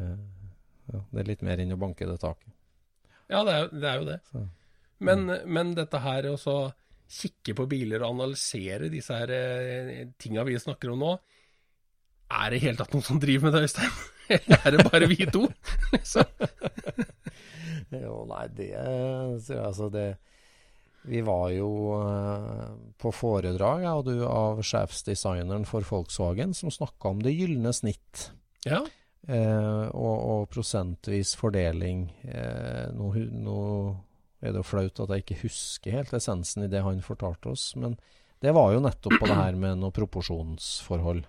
ja, 0.93 0.99
det 1.11 1.19
er 1.23 1.29
litt 1.31 1.41
mer 1.47 1.57
enn 1.63 1.73
å 1.73 1.79
banke 1.81 2.05
det 2.09 2.19
taket. 2.21 2.53
Ja, 3.31 3.43
det 3.47 3.53
er, 3.57 3.67
det 3.73 3.87
er 3.89 3.97
jo 4.01 4.05
det. 4.09 4.19
Men, 5.01 5.25
men 5.49 5.73
dette 5.73 5.97
her 6.03 6.27
også 6.29 6.43
så 6.69 6.73
kikke 7.11 7.55
på 7.57 7.67
biler 7.69 8.03
og 8.03 8.15
analysere 8.15 8.89
disse 8.91 9.15
her 9.15 9.33
eh, 9.35 10.09
tinga 10.19 10.45
vi 10.47 10.57
snakker 10.61 10.93
om 10.93 11.03
nå, 11.03 11.13
er 12.31 12.51
det 12.51 12.59
i 12.61 12.65
hele 12.65 12.79
tatt 12.79 12.93
noen 12.95 13.05
som 13.05 13.19
driver 13.19 13.49
med 13.49 13.57
det, 13.57 13.63
Øystein? 13.67 13.95
Eller 14.37 14.65
er 14.65 14.75
det 14.75 14.85
bare 14.87 15.09
vi 15.11 15.25
to? 15.27 15.45
Liksom. 15.95 16.27
Jo, 17.91 18.21
nei, 18.29 18.45
det 18.55 18.69
så, 19.43 19.57
Altså, 19.65 19.89
det 19.91 20.05
Vi 21.03 21.19
var 21.27 21.49
jo 21.51 21.71
eh, 21.97 22.69
på 23.01 23.11
foredrag, 23.11 23.83
og 23.89 24.05
du, 24.07 24.13
av 24.23 24.61
sjefsdesigneren 24.63 25.65
for 25.67 25.83
Volkswagen, 25.83 26.53
som 26.55 26.71
snakka 26.71 27.11
om 27.11 27.23
det 27.25 27.33
gylne 27.33 27.73
snitt. 27.73 28.29
Ja. 28.63 28.83
Eh, 29.27 29.87
og, 29.89 30.13
og 30.13 30.45
prosentvis 30.53 31.33
fordeling. 31.41 32.05
Eh, 32.21 32.93
noe, 32.93 33.25
nå 33.33 33.57
er 34.41 34.53
det 34.53 34.61
jo 34.63 34.67
flaut 34.67 34.99
at 35.03 35.13
jeg 35.13 35.23
ikke 35.23 35.41
husker 35.43 35.99
helt 35.99 36.13
essensen 36.17 36.65
i 36.65 36.71
det 36.71 36.81
han 36.85 37.01
fortalte 37.05 37.53
oss, 37.53 37.71
men 37.77 37.95
det 38.41 38.53
var 38.57 38.73
jo 38.73 38.81
nettopp 38.81 39.19
på 39.21 39.29
det 39.29 39.37
her 39.37 39.57
med 39.59 39.81
noe 39.83 39.93
proporsjonsforhold. 39.93 41.23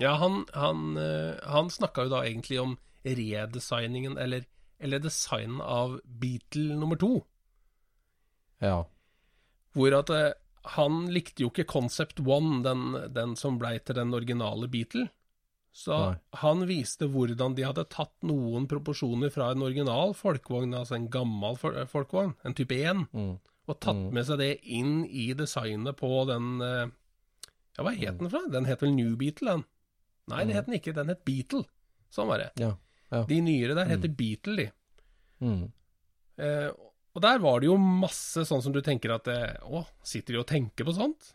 Ja, 0.00 0.14
han, 0.20 0.42
han, 0.52 0.96
eh, 1.00 1.36
han 1.48 1.70
snakka 1.72 2.06
jo 2.06 2.12
da 2.12 2.22
egentlig 2.28 2.60
om 2.60 2.76
redesigningen, 3.04 4.18
eller, 4.20 4.44
eller 4.80 5.00
designen 5.02 5.60
av 5.64 5.98
Beatle 6.04 6.76
nummer 6.76 7.00
to. 7.00 7.14
Ja. 8.62 8.82
Hvor 9.72 9.96
at 9.96 10.12
eh, 10.12 10.30
han 10.76 11.06
likte 11.12 11.44
jo 11.44 11.50
ikke 11.50 11.68
Concept 11.72 12.20
One, 12.20 12.60
den, 12.64 12.92
den 13.16 13.34
som 13.36 13.58
blei 13.60 13.78
til 13.80 13.98
den 13.98 14.14
originale 14.14 14.68
Beatle. 14.70 15.08
Så 15.72 15.96
Nei. 15.96 16.16
han 16.42 16.66
viste 16.68 17.06
hvordan 17.08 17.54
de 17.56 17.64
hadde 17.64 17.86
tatt 17.88 18.12
noen 18.28 18.66
proporsjoner 18.68 19.30
fra 19.32 19.50
en 19.54 19.62
original 19.64 20.12
folkevogn, 20.14 20.74
altså 20.76 20.98
en 20.98 21.06
gammel 21.08 21.56
fol- 21.56 21.78
folkevogn, 21.88 22.34
en 22.44 22.54
type 22.58 22.76
1, 22.76 23.06
Mm. 23.12 23.38
og 23.68 23.78
tatt 23.80 24.02
med 24.12 24.26
seg 24.28 24.38
det 24.42 24.50
inn 24.64 25.06
i 25.08 25.30
designet 25.32 25.96
på 25.96 26.10
den 26.28 26.60
eh, 26.60 26.86
Ja, 27.78 27.84
hva 27.86 27.94
het 27.96 28.18
den 28.20 28.28
fra? 28.28 28.42
Den 28.52 28.66
het 28.68 28.82
vel 28.84 28.92
New 28.92 29.14
Beatle, 29.16 29.48
den? 29.54 29.64
Nei, 30.28 30.44
det 30.44 30.54
het 30.58 30.66
den 30.68 30.74
ikke. 30.76 30.92
Den 30.94 31.08
het 31.08 31.24
Beatle. 31.24 31.64
Sånn 32.12 32.28
var 32.28 32.38
det. 32.42 32.50
Ja. 32.60 32.74
ja. 33.10 33.22
De 33.24 33.38
nyere 33.40 33.74
der 33.74 33.88
heter 33.88 34.12
Beatle, 34.12 34.56
de. 34.56 34.66
Mm. 35.40 35.72
Eh, 36.36 36.68
og 37.14 37.22
der 37.24 37.38
var 37.40 37.60
det 37.60 37.66
jo 37.70 37.78
masse 37.80 38.44
sånn 38.48 38.60
som 38.62 38.72
du 38.76 38.80
tenker 38.84 39.14
at 39.16 39.26
eh, 39.28 39.56
Å, 39.64 39.86
sitter 40.04 40.34
de 40.36 40.42
og 40.42 40.46
tenker 40.52 40.84
på 40.84 40.92
sånt? 40.96 41.32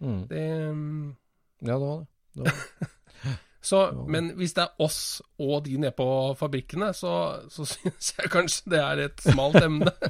Mm. 0.00 0.22
Det, 0.28 0.42
um... 0.72 1.16
Ja, 1.60 1.76
det 1.76 1.84
var 1.84 2.00
det. 2.00 2.08
det, 2.32 2.42
var 2.48 2.54
det. 2.54 3.38
så, 3.64 3.78
men 4.06 4.32
hvis 4.38 4.52
det 4.56 4.66
er 4.66 4.82
oss 4.84 4.98
og 5.40 5.64
de 5.64 5.78
nede 5.80 5.94
på 5.96 6.06
fabrikkene, 6.38 6.90
så, 6.96 7.14
så 7.52 7.64
syns 7.72 8.12
jeg 8.18 8.30
kanskje 8.32 8.70
det 8.74 8.82
er 8.82 9.04
et 9.08 9.24
smalt 9.24 9.60
emne. 9.62 9.92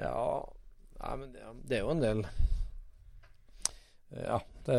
Ja, 0.00 0.40
nei, 1.02 1.16
men 1.20 1.32
det, 1.34 1.42
det 1.68 1.76
er 1.76 1.82
jo 1.84 1.90
en 1.92 2.00
del 2.00 2.20
Ja, 4.16 4.38
det, 4.64 4.76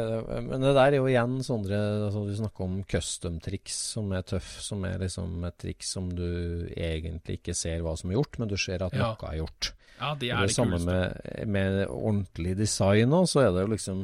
men 0.47 0.63
det 0.63 0.71
der 0.73 0.87
er 0.87 0.97
jo 0.97 1.05
igjen 1.11 1.35
Sondre, 1.45 1.77
altså 2.07 2.23
Du 2.25 2.31
snakker 2.39 2.65
om 2.65 2.79
custom-triks 2.89 3.75
som 3.93 4.09
er 4.17 4.25
tøff, 4.27 4.49
som 4.65 4.81
er 4.87 4.97
liksom 5.03 5.45
et 5.47 5.57
triks 5.61 5.91
som 5.93 6.09
du 6.15 6.25
egentlig 6.73 7.37
ikke 7.39 7.55
ser 7.57 7.83
hva 7.85 7.93
som 7.99 8.09
er 8.11 8.17
gjort, 8.17 8.39
men 8.41 8.49
du 8.51 8.57
ser 8.59 8.81
at 8.87 8.97
Ja. 8.97 9.11
noe 9.11 9.29
er 9.29 9.37
gjort. 9.43 9.71
Ja, 10.01 10.15
de 10.17 10.31
er 10.33 10.41
det 10.41 10.49
det 10.49 10.57
samme 10.57 10.79
med, 10.87 11.21
med 11.53 11.77
ordentlig 11.87 12.55
design 12.57 13.13
òg, 13.13 13.29
så 13.29 13.43
er 13.45 13.51
det 13.53 13.67
jo 13.67 13.73
liksom 13.75 14.01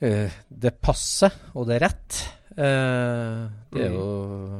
Det 0.00 0.72
passer, 0.84 1.32
og 1.56 1.66
det 1.68 1.78
er 1.78 1.84
rett. 1.86 2.18
Eh, 2.56 3.44
det 3.72 3.84
er 3.86 3.92
jo 3.94 4.08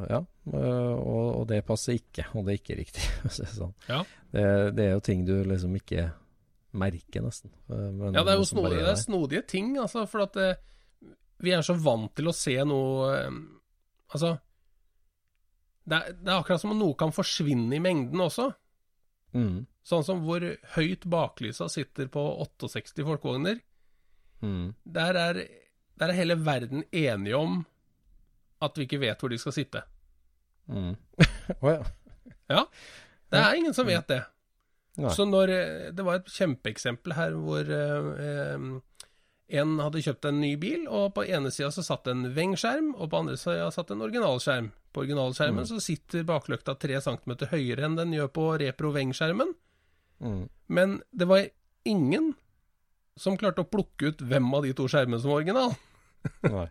Ja. 0.08 0.20
eh, 0.52 0.94
og, 0.96 1.46
det 1.48 1.62
passer 1.66 1.96
ikke, 1.98 2.24
og 2.34 2.46
det 2.46 2.54
er 2.54 2.60
ikke 2.62 2.78
riktig. 2.78 3.04
sånn. 3.56 3.74
Ja. 3.88 4.02
Det, 4.32 4.46
det 4.76 4.86
er 4.86 4.92
jo 4.96 5.00
ting 5.04 5.24
du 5.28 5.34
liksom 5.44 5.76
ikke 5.76 6.08
merker, 6.76 7.22
nesten. 7.24 7.50
Eh, 7.70 7.90
men 7.92 8.14
Ja, 8.16 8.24
det 8.24 8.34
er 8.34 8.40
jo 8.40 8.48
snodige, 8.48 8.82
det 8.84 8.92
er 8.94 9.00
snodige 9.04 9.44
ting, 9.48 9.76
altså, 9.80 10.06
for 10.08 10.24
at 10.26 10.36
eh, 10.40 10.56
vi 11.44 11.52
er 11.52 11.64
så 11.64 11.76
vant 11.76 12.14
til 12.16 12.28
å 12.28 12.36
se 12.36 12.56
noe 12.64 13.12
eh, 13.20 13.30
Altså 14.14 14.36
det 15.86 15.96
er, 15.98 16.12
det 16.18 16.30
er 16.32 16.38
akkurat 16.40 16.60
som 16.62 16.70
om 16.72 16.78
noe 16.80 16.94
kan 16.98 17.12
forsvinne 17.14 17.76
i 17.76 17.80
mengden 17.82 18.20
også. 18.24 18.48
Mm, 19.36 19.66
Sånn 19.86 20.02
som 20.02 20.22
hvor 20.24 20.42
høyt 20.74 21.04
baklysa 21.06 21.68
sitter 21.70 22.08
på 22.10 22.22
68 22.42 23.04
folkevogner. 23.06 23.60
Mm, 24.42 24.74
Der 24.84 25.14
er, 25.20 25.40
der 25.98 26.08
er 26.08 26.12
hele 26.18 26.36
verden 26.46 26.84
enige 26.92 27.36
om 27.36 27.64
at 28.62 28.76
vi 28.78 28.86
ikke 28.86 29.00
vet 29.00 29.20
hvor 29.20 29.28
de 29.32 29.38
skal 29.38 29.52
sitte. 29.52 29.82
mm. 30.66 30.94
oh, 31.62 31.70
ja. 31.72 31.82
Ja, 32.48 32.64
det 33.30 33.38
er 33.42 33.54
ingen 33.58 33.74
som 33.74 33.86
vet 33.86 34.06
det. 34.08 34.22
Nei. 34.96 35.10
Så 35.12 35.24
når 35.28 35.50
eh, 35.52 35.88
Det 35.92 36.04
var 36.06 36.20
et 36.20 36.28
kjempeeksempel 36.30 37.12
her 37.18 37.34
hvor 37.36 37.66
eh, 37.68 38.06
eh, 38.22 38.68
en 39.60 39.74
hadde 39.78 40.00
kjøpt 40.02 40.24
en 40.30 40.40
ny 40.40 40.54
bil, 40.58 40.86
og 40.88 41.12
på 41.14 41.22
ene 41.26 41.50
sida 41.54 41.68
så 41.70 41.82
satt 41.86 42.08
en 42.10 42.24
Weng-skjerm, 42.34 42.94
og 42.96 43.10
på 43.12 43.18
andre 43.20 43.36
sida 43.38 43.68
satt 43.70 43.92
en 43.94 44.00
originalskjerm. 44.02 44.70
På 44.94 45.04
originalskjermen 45.04 45.68
så 45.68 45.78
sitter 45.84 46.24
baklykta 46.26 46.74
tre 46.82 46.98
centimeter 47.04 47.50
høyere 47.52 47.84
enn 47.86 47.94
den 47.98 48.14
gjør 48.16 48.32
på 48.34 48.46
Repro 48.64 48.90
Weng-skjermen, 48.96 49.54
Mm. 50.18 50.48
men 50.72 51.02
det 51.12 51.26
var 51.28 51.42
ingen 51.84 52.30
som 53.16 53.36
klarte 53.40 53.64
å 53.64 53.68
plukke 53.68 54.12
ut 54.12 54.24
hvem 54.28 54.48
av 54.56 54.66
de 54.66 54.74
to 54.76 54.86
skjermene 54.90 55.20
som 55.22 55.32
var 55.32 55.42
original. 55.42 55.74
Nei. 56.44 56.66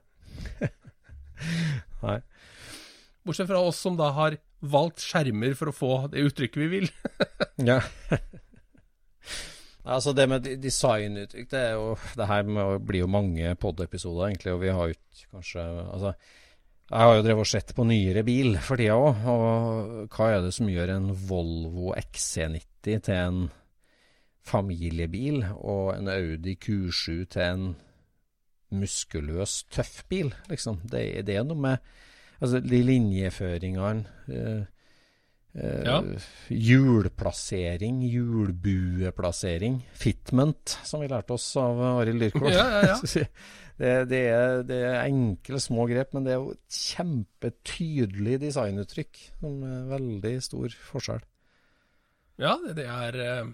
Nei. 2.06 2.20
Bortsett 3.26 3.50
fra 3.50 3.62
oss 3.66 3.80
som 3.82 3.98
da 3.98 4.12
har 4.14 4.38
valgt 4.66 5.04
skjermer 5.04 5.56
for 5.58 5.72
å 5.72 5.76
få 5.76 5.92
det 6.14 6.26
uttrykket 6.30 6.62
vi 6.66 6.72
vil. 6.80 6.90
Ja. 7.66 7.80
altså 9.88 10.12
det 10.12 10.26
med 10.28 10.48
designuttrykk, 10.60 11.46
det 11.54 11.60
er 11.70 11.78
jo 11.78 11.94
Det 12.20 12.26
her 12.28 12.44
med 12.44 12.60
å 12.60 12.82
bli 12.84 13.00
jo 13.00 13.08
mange 13.08 13.54
pod-episoder, 13.56 14.28
egentlig, 14.28 14.52
og 14.52 14.60
vi 14.60 14.74
har 14.76 14.90
jo 14.92 14.98
ikke 14.98 15.30
kanskje 15.38 15.64
Altså, 15.64 16.12
jeg 16.92 17.00
har 17.00 17.16
jo 17.16 17.24
drevet 17.26 17.46
og 17.46 17.50
sett 17.50 17.72
på 17.78 17.86
nyere 17.88 18.26
bil 18.28 18.60
for 18.62 18.82
tida 18.82 18.98
òg, 19.00 19.24
og 19.32 20.12
hva 20.14 20.28
er 20.34 20.44
det 20.44 20.52
som 20.58 20.68
gjør 20.70 20.92
en 20.98 21.08
Volvo 21.30 21.96
XC90 21.96 23.08
til 23.08 23.16
en 23.16 23.40
familiebil, 24.46 25.42
og 25.58 25.96
en 25.96 26.12
Audi 26.12 26.56
Q7 26.62 27.26
til 27.34 27.42
en 27.46 27.66
muskuløs, 28.76 29.64
tøff 29.72 30.04
bil, 30.10 30.34
liksom? 30.50 30.82
Det, 30.92 31.26
det 31.28 31.40
er 31.40 31.48
noe 31.48 31.68
med 31.70 31.94
Altså, 32.44 32.60
de 32.60 32.82
linjeføringene 32.84 34.10
eh, 34.28 34.66
Eh, 35.56 35.84
Ja. 35.88 36.02
Hjulplassering, 36.50 38.02
hjulbueplassering, 38.12 39.80
fitment, 39.96 40.76
som 40.84 41.04
vi 41.04 41.08
lærte 41.08 41.36
oss 41.38 41.48
av 41.60 41.80
Arild 41.80 42.26
Dyrkvold. 42.26 42.52
Ja, 42.52 42.66
ja, 42.92 42.98
det, 43.80 43.94
det, 44.12 44.24
er, 44.34 44.64
det 44.68 44.82
er 44.84 45.06
enkle, 45.06 45.62
små 45.64 45.88
grep, 45.88 46.12
men 46.16 46.28
det 46.28 46.36
er 46.36 46.42
jo 46.42 46.56
et 46.58 46.80
kjempetydelig 46.92 48.42
designuttrykk. 48.44 49.22
Som 49.40 49.64
er 49.70 49.88
veldig 49.94 50.34
stor 50.44 50.76
forskjell. 50.92 51.24
Ja, 52.42 52.58
det, 52.66 52.76
det 52.82 52.90
er 52.92 53.22
eh, 53.24 53.54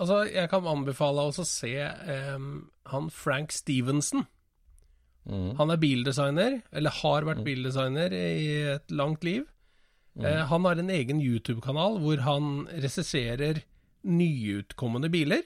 Altså, 0.00 0.22
jeg 0.32 0.48
kan 0.48 0.68
anbefale 0.68 1.26
oss 1.28 1.40
å 1.42 1.46
se 1.46 1.74
um, 2.34 2.70
han 2.88 3.10
Frank 3.12 3.52
Stevenson. 3.52 4.24
Mm. 5.28 5.56
Han 5.58 5.72
er 5.74 5.80
bildesigner, 5.82 6.60
eller 6.72 6.96
har 7.02 7.26
vært 7.28 7.44
bildesigner 7.44 8.14
i 8.16 8.46
et 8.78 8.94
langt 8.96 9.26
liv. 9.26 9.44
Eh, 10.18 10.42
han 10.50 10.64
har 10.66 10.80
en 10.80 10.90
egen 10.90 11.20
YouTube-kanal 11.22 12.00
hvor 12.02 12.24
han 12.26 12.64
regisserer 12.72 13.62
nyutkommende 14.08 15.10
biler. 15.12 15.44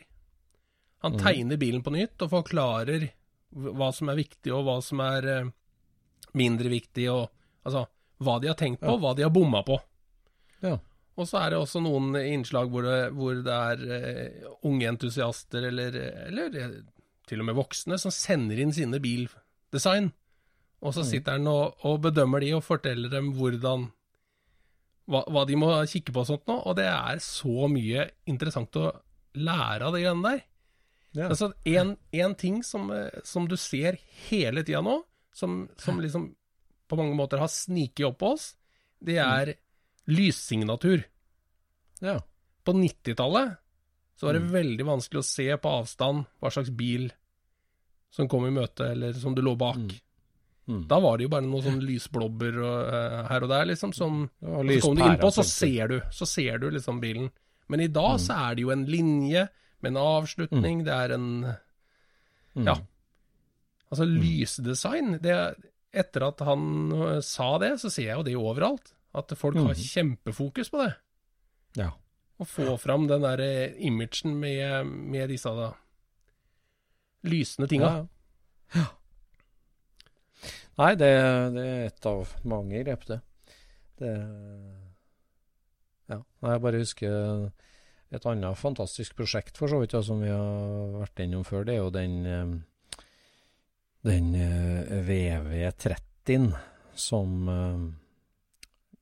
Han 1.04 1.18
tegner 1.20 1.60
bilen 1.60 1.82
på 1.84 1.92
nytt 1.92 2.22
og 2.24 2.32
forklarer 2.32 3.10
hva 3.52 3.90
som 3.92 4.08
er 4.08 4.18
viktig, 4.22 4.50
og 4.54 4.64
hva 4.66 4.78
som 4.82 5.02
er 5.04 5.26
uh, 5.28 5.50
mindre 6.34 6.70
viktig, 6.72 7.04
og 7.12 7.28
altså 7.66 7.84
hva 8.24 8.38
de 8.42 8.48
har 8.50 8.56
tenkt 8.58 8.80
på, 8.82 8.94
hva 8.98 9.12
de 9.14 9.26
har 9.26 9.34
bomma 9.34 9.60
på. 9.66 9.76
Ja. 10.64 10.78
Og 11.14 11.28
så 11.30 11.38
er 11.40 11.52
det 11.52 11.60
også 11.62 11.82
noen 11.84 12.16
innslag 12.18 12.70
hvor 12.72 12.86
det, 12.86 12.98
hvor 13.14 13.38
det 13.46 13.54
er 13.54 13.82
uh, 13.86 14.52
unge 14.66 14.88
entusiaster, 14.90 15.68
eller, 15.70 15.98
eller 16.26 16.56
eh, 16.58 16.78
til 17.28 17.42
og 17.42 17.48
med 17.48 17.58
voksne, 17.58 17.98
som 18.02 18.14
sender 18.14 18.58
inn 18.60 18.74
sine 18.74 18.98
bildesign. 19.02 20.10
Og 20.84 20.92
så 20.96 21.04
sitter 21.06 21.38
han 21.38 21.46
og, 21.48 21.78
og 21.88 22.02
bedømmer 22.04 22.44
de 22.44 22.50
og 22.58 22.64
forteller 22.66 23.12
dem 23.12 23.30
hvordan 23.38 23.86
hva, 25.08 25.22
hva 25.32 25.44
de 25.48 25.56
må 25.56 25.70
kikke 25.88 26.12
på 26.12 26.24
og 26.24 26.28
sånt 26.28 26.50
nå. 26.50 26.58
Og 26.68 26.76
det 26.76 26.88
er 26.90 27.22
så 27.24 27.68
mye 27.72 28.08
interessant 28.30 28.76
å 28.80 28.90
lære 29.38 29.86
av 29.86 29.96
de 29.96 30.02
greiene 30.04 30.34
der. 30.34 30.44
Ja. 31.14 31.28
Altså, 31.30 31.52
en, 31.70 31.94
en 32.10 32.34
ting 32.34 32.58
som, 32.66 32.88
eh, 32.90 33.22
som 33.26 33.46
du 33.48 33.54
ser 33.60 34.00
hele 34.26 34.64
tida 34.66 34.82
nå, 34.82 34.98
som, 35.34 35.62
som 35.78 36.00
liksom 36.02 36.32
på 36.90 36.98
mange 36.98 37.14
måter 37.16 37.40
har 37.40 37.50
sniket 37.52 38.08
opp 38.08 38.18
på 38.20 38.32
oss, 38.34 38.48
det 39.04 39.20
er 39.22 39.54
lyssignatur. 40.06 41.04
ja. 42.00 42.20
På 42.64 42.72
90-tallet 42.72 43.56
så 44.16 44.26
var 44.26 44.32
det 44.32 44.40
Mm. 44.40 44.52
veldig 44.52 44.84
vanskelig 44.86 45.18
å 45.20 45.24
se 45.24 45.56
på 45.60 45.68
avstand 45.82 46.24
hva 46.40 46.50
slags 46.50 46.70
bil 46.70 47.10
som 48.10 48.26
kom 48.28 48.46
i 48.46 48.50
møte, 48.50 48.86
eller 48.92 49.12
som 49.12 49.34
du 49.34 49.42
lå 49.42 49.52
bak. 49.58 49.76
Mm. 50.66 50.86
Da 50.88 50.98
var 50.98 51.18
det 51.18 51.24
jo 51.26 51.28
bare 51.28 51.44
noen 51.44 51.62
sånne 51.62 51.84
lysblobber 51.84 52.56
og, 52.64 52.88
uh, 52.88 53.28
her 53.28 53.42
og 53.44 53.50
der, 53.50 53.66
liksom, 53.66 53.92
som 53.92 54.30
Ja, 54.40 54.62
så 54.62 54.80
kommer 54.80 54.96
du 54.96 55.10
innpå, 55.10 55.30
så 55.34 55.44
ser 55.44 55.88
du, 55.88 56.00
så 56.10 56.26
ser 56.26 56.58
du 56.58 56.70
liksom 56.70 57.00
bilen. 57.02 57.30
Men 57.68 57.80
i 57.80 57.86
dag 57.88 58.16
så 58.18 58.32
er 58.48 58.54
det 58.54 58.62
jo 58.62 58.70
en 58.70 58.86
linje 58.86 59.48
med 59.82 59.90
en 59.92 60.00
avslutning, 60.00 60.84
det 60.84 60.92
er 60.94 61.12
en 61.18 61.56
Mm. 62.56 62.64
Ja. 62.66 62.76
Altså 63.90 64.06
lysdesign, 64.06 65.20
det 65.20 65.54
Etter 65.92 66.22
at 66.28 66.38
han 66.40 66.90
øh, 66.92 67.20
sa 67.20 67.58
det, 67.58 67.72
så 67.80 67.90
ser 67.90 68.02
jeg 68.06 68.16
jo 68.16 68.22
det 68.22 68.36
overalt. 68.36 68.93
At 69.14 69.32
folk 69.38 69.58
har 69.62 69.78
kjempefokus 69.78 70.72
på 70.72 70.82
det. 70.82 70.92
Ja. 71.78 71.92
Å 72.34 72.46
få 72.48 72.74
fram 72.82 73.06
den 73.06 73.22
der 73.22 73.40
eh, 73.44 73.76
imagen 73.86 74.34
med, 74.40 74.86
med 74.86 75.30
disse 75.30 75.52
da, 75.54 75.70
lysende 77.30 77.70
tinga. 77.70 77.90
Ja. 77.94 78.80
ja. 78.80 78.86
Nei, 80.74 80.94
det, 80.98 81.10
det, 81.54 81.64
er 81.64 81.84
et 81.86 82.06
av 82.10 82.32
mange 82.50 82.82
grep, 82.82 83.06
det. 83.06 83.20
det 84.02 84.14
ja. 86.10 86.18
Jeg 86.18 86.64
bare 86.66 86.82
husker 86.82 87.46
et 88.14 88.26
annet 88.30 88.58
fantastisk 88.58 89.14
prosjekt 89.18 89.58
for 89.58 89.70
så 89.70 89.78
vidt, 89.82 89.94
ja, 89.94 90.02
som 90.02 90.22
vi 90.22 90.32
har 90.34 90.98
vært 90.98 91.22
innom 91.22 91.46
før. 91.46 91.62
Det 91.68 91.76
er 91.76 91.82
jo 91.84 91.92
den, 91.94 92.16
eh, 92.26 93.00
den 94.10 94.32
eh, 94.34 94.96
VV30-en 95.06 96.50
som 96.98 97.46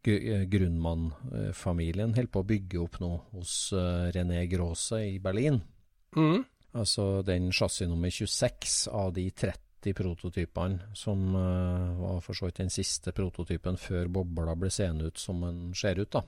Grunnmann-familien 0.03 2.17
holder 2.17 2.33
på 2.35 2.43
å 2.43 2.49
bygge 2.49 2.81
opp 2.83 2.97
nå 3.03 3.13
hos 3.37 3.53
René 4.15 4.41
Gråse 4.51 4.99
i 5.13 5.21
Berlin. 5.23 5.61
Mm. 6.17 6.43
Altså 6.73 7.21
den 7.27 7.51
chassis 7.53 7.89
nummer 7.89 8.11
26 8.11 8.89
av 8.89 9.13
de 9.13 9.27
30 9.31 9.95
prototypene, 9.99 10.93
som 10.97 11.35
uh, 11.35 11.99
var 11.99 12.21
for 12.25 12.39
så 12.39 12.49
vidt 12.49 12.63
den 12.63 12.73
siste 12.73 13.13
prototypen 13.13 13.77
før 13.81 14.09
bobla 14.13 14.55
ble 14.57 14.71
seende 14.73 15.11
ut 15.11 15.21
som 15.21 15.43
den 15.45 15.75
ser 15.77 16.01
ut, 16.01 16.13
da. 16.13 16.23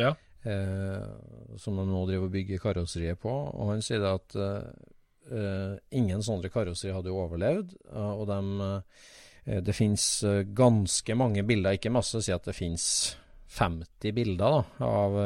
Ja. 0.00 0.14
Eh, 0.42 1.56
som 1.60 1.76
de 1.78 1.84
nå 1.86 2.00
driver 2.08 2.26
og 2.26 2.32
bygger 2.34 2.62
karosseriet 2.62 3.20
på. 3.22 3.30
Og 3.30 3.74
han 3.74 3.84
sier 3.84 4.02
at 4.08 4.34
uh, 4.34 5.76
ingen 5.94 6.24
sånne 6.24 6.50
karosserier 6.50 6.98
hadde 6.98 7.14
overlevd, 7.14 7.76
og 7.92 8.24
de 8.30 8.40
det 9.44 9.74
finnes 9.74 10.04
ganske 10.54 11.14
mange 11.18 11.42
bilder, 11.42 11.74
ikke 11.74 11.90
masse, 11.90 12.20
si 12.22 12.30
at 12.34 12.44
det 12.46 12.54
finnes 12.54 12.84
50 13.52 14.14
bilder 14.14 14.38
da, 14.38 14.60
av, 14.86 15.16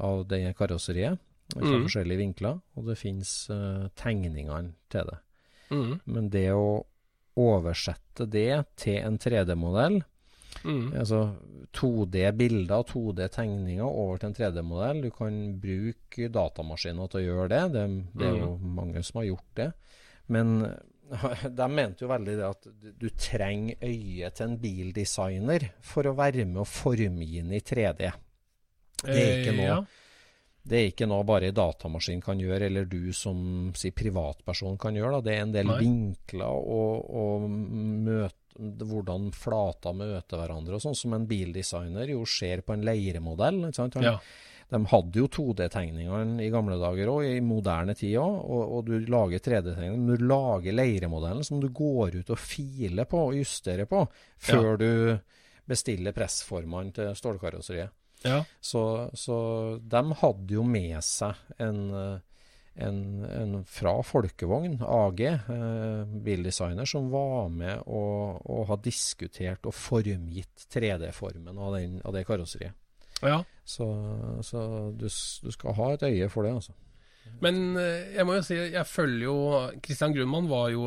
av 0.00 0.22
det 0.30 0.44
karosseriet 0.56 1.18
fra 1.52 1.64
mm. 1.64 1.86
forskjellige 1.86 2.20
vinkler, 2.20 2.60
og 2.76 2.90
det 2.90 2.98
finnes 3.00 3.32
uh, 3.52 3.88
tegningene 3.98 4.74
til 4.92 5.08
det. 5.08 5.18
Mm. 5.72 5.92
Men 6.04 6.30
det 6.32 6.46
å 6.54 6.84
oversette 7.38 8.26
det 8.28 8.52
til 8.80 8.98
en 9.00 9.18
3D-modell, 9.20 10.00
mm. 10.64 10.84
altså 10.98 11.22
2D-bilder, 11.76 12.84
2D-tegninger 12.88 13.86
over 13.86 14.20
til 14.20 14.30
en 14.30 14.36
3D-modell 14.38 15.02
Du 15.04 15.10
kan 15.14 15.36
bruke 15.60 16.30
datamaskiner 16.34 17.10
til 17.12 17.20
å 17.20 17.26
gjøre 17.26 17.48
det. 17.52 17.64
Det, 17.76 17.86
det 18.18 18.30
er 18.30 18.38
jo 18.42 18.54
mm. 18.56 18.70
mange 18.80 19.04
som 19.06 19.20
har 19.22 19.28
gjort 19.30 19.50
det. 19.60 19.68
Men 20.28 20.56
de 21.60 21.68
mente 21.72 22.04
jo 22.04 22.08
veldig 22.10 22.34
det 22.38 22.46
at 22.48 22.66
du 23.00 23.06
trenger 23.16 23.76
øyet 23.88 24.34
til 24.36 24.46
en 24.50 24.58
bildesigner 24.60 25.68
for 25.80 26.08
å 26.10 26.16
være 26.18 26.44
med 26.48 26.62
og 26.64 26.68
forme 26.70 27.24
inn 27.24 27.52
i 27.56 27.60
3D. 27.64 28.10
Det 29.04 29.14
er 29.14 29.32
ikke 29.38 29.52
Eh, 29.52 29.56
noe 29.56 29.68
ja. 29.70 29.78
det 30.68 30.78
er 30.82 30.88
ikke 30.90 31.06
noe 31.08 31.24
bare 31.24 31.52
datamaskin 31.54 32.20
kan 32.20 32.40
gjøre, 32.42 32.66
eller 32.68 32.84
du 32.90 33.12
som 33.16 33.70
si, 33.78 33.92
privatperson 33.96 34.76
kan 34.80 34.98
gjøre. 34.98 35.16
Da. 35.18 35.20
Det 35.28 35.36
er 35.36 35.46
en 35.46 35.54
del 35.54 35.70
Nei. 35.70 35.78
vinkler 35.80 36.58
og, 36.58 37.08
og 37.08 37.46
møte, 37.48 38.34
hvordan 38.58 39.30
flater 39.32 39.94
møter 39.94 40.40
hverandre, 40.42 40.74
og 40.76 40.82
sånn 40.82 40.96
som 40.98 41.14
en 41.14 41.28
bildesigner 41.30 42.10
jo 42.10 42.24
ser 42.26 42.60
på 42.66 42.74
en 42.74 42.84
leiremodell. 42.84 43.62
Ikke 43.70 43.80
sant? 43.80 43.96
Han, 44.00 44.08
Ja. 44.10 44.16
De 44.68 44.80
hadde 44.90 45.16
jo 45.22 45.28
2D-tegningene 45.32 46.42
i 46.44 46.50
gamle 46.52 46.76
dager 46.80 47.08
òg, 47.08 47.24
i 47.24 47.40
moderne 47.44 47.94
tid 47.96 48.18
òg. 48.20 48.34
Og, 48.44 48.74
og 48.76 48.88
du 48.90 49.08
lager 49.08 49.40
3D-tegninger. 49.40 49.96
Men 49.96 50.18
du 50.18 50.28
lager 50.28 50.76
leiremodellen 50.76 51.46
som 51.46 51.62
du 51.62 51.70
går 51.72 52.18
ut 52.20 52.32
og 52.34 52.42
filer 52.42 53.08
på 53.08 53.22
og 53.30 53.38
justerer 53.38 53.88
på 53.88 54.04
før 54.44 54.76
du 54.80 54.90
bestiller 55.68 56.16
pressformene 56.16 56.92
til 56.96 57.14
stålkarosseriet. 57.16 57.94
Ja. 58.24 58.42
Så, 58.60 58.82
så 59.14 59.36
de 59.80 60.00
hadde 60.20 60.56
jo 60.56 60.64
med 60.66 60.96
seg 61.06 61.38
en, 61.62 61.80
en, 62.74 62.98
en 63.28 63.54
fra 63.68 63.94
Folkevogn, 64.02 64.80
AG, 64.82 65.22
eh, 65.28 66.16
bildesigner, 66.26 66.88
som 66.88 67.12
var 67.12 67.46
med 67.54 67.84
og, 67.86 68.42
og 68.42 68.66
har 68.72 68.82
diskutert 68.82 69.70
og 69.70 69.76
formgitt 69.76 70.66
3D-formen 70.74 71.56
av, 71.56 71.78
av 71.78 72.16
det 72.16 72.26
karosseriet. 72.28 72.74
Ja. 73.22 73.42
Så, 73.68 73.84
så 74.42 74.60
du, 74.96 75.06
du 75.44 75.50
skal 75.52 75.74
ha 75.76 75.88
et 75.94 76.02
øye 76.08 76.28
for 76.32 76.42
det, 76.46 76.54
altså. 76.54 76.72
Men 77.44 77.76
eh, 77.76 78.14
jeg 78.16 78.24
må 78.26 78.34
jo 78.38 78.42
si, 78.46 78.54
jeg 78.56 78.86
følger 78.88 79.24
jo 79.26 79.34
Christian 79.84 80.14
Grunmann 80.16 80.48
var 80.48 80.70
jo 80.72 80.84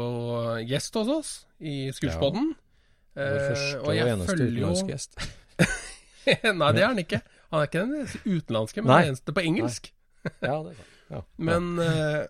gjest 0.66 0.96
hos 0.98 1.08
oss 1.14 1.32
i 1.60 1.92
Skurspodden 1.94 2.54
Vår 2.56 2.58
Eh, 3.22 3.42
første 3.52 3.80
og 3.82 3.88
og 3.92 3.96
jeg 3.98 4.08
eneste 4.08 4.32
følger 4.32 4.46
jo 4.48 4.52
utenlandske 4.72 4.92
gjest. 4.94 5.18
Nei, 6.62 6.70
det 6.72 6.82
er 6.82 6.88
han 6.88 7.00
ikke. 7.02 7.18
Han 7.52 7.60
er 7.60 7.66
ikke 7.68 7.82
den 7.84 8.38
utenlandske, 8.38 8.82
men 8.86 8.88
Nei. 8.94 9.00
den 9.04 9.10
eneste 9.12 9.34
på 9.36 9.44
engelsk. 9.44 9.90
Ja, 10.40 10.54
det 10.64 10.72
er 10.72 10.78
sant. 10.78 10.94
Ja. 11.12 11.20
Men, 11.50 11.66
eh, 11.84 12.22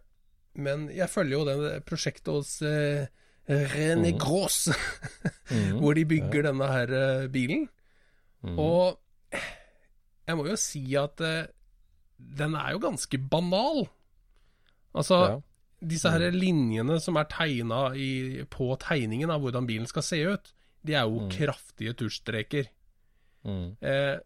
men 0.58 0.88
jeg 0.90 1.08
følger 1.14 1.36
jo 1.38 1.44
det 1.46 1.84
prosjektet 1.86 2.34
hos 2.34 2.56
René 2.66 4.10
Mhm. 4.12 4.18
Gros, 4.20 4.58
Mhm. 5.52 5.78
hvor 5.84 5.94
de 5.94 6.06
bygger 6.10 6.48
denne 6.50 6.68
her 6.74 7.28
bilen. 7.30 7.68
Mm. 8.44 8.58
Og 8.60 8.98
jeg 10.32 10.40
må 10.40 10.48
jo 10.48 10.58
si 10.60 10.84
at 11.00 11.22
uh, 11.24 11.52
den 12.42 12.56
er 12.56 12.74
jo 12.76 12.82
ganske 12.84 13.20
banal. 13.32 13.86
Altså, 14.96 15.20
ja. 15.24 15.38
disse 15.94 16.12
her 16.12 16.32
linjene 16.36 17.00
som 17.02 17.18
er 17.20 17.30
tegna 17.32 17.90
på 18.52 18.68
tegningen 18.84 19.32
av 19.34 19.42
hvordan 19.44 19.70
bilen 19.70 19.90
skal 19.90 20.06
se 20.06 20.20
ut, 20.34 20.52
de 20.86 20.96
er 20.98 21.08
jo 21.08 21.24
Mm. 21.26 21.32
kraftige 21.34 21.94
tusjstreker. 21.98 22.70
Mm. 23.46 23.78
Eh, 23.82 24.20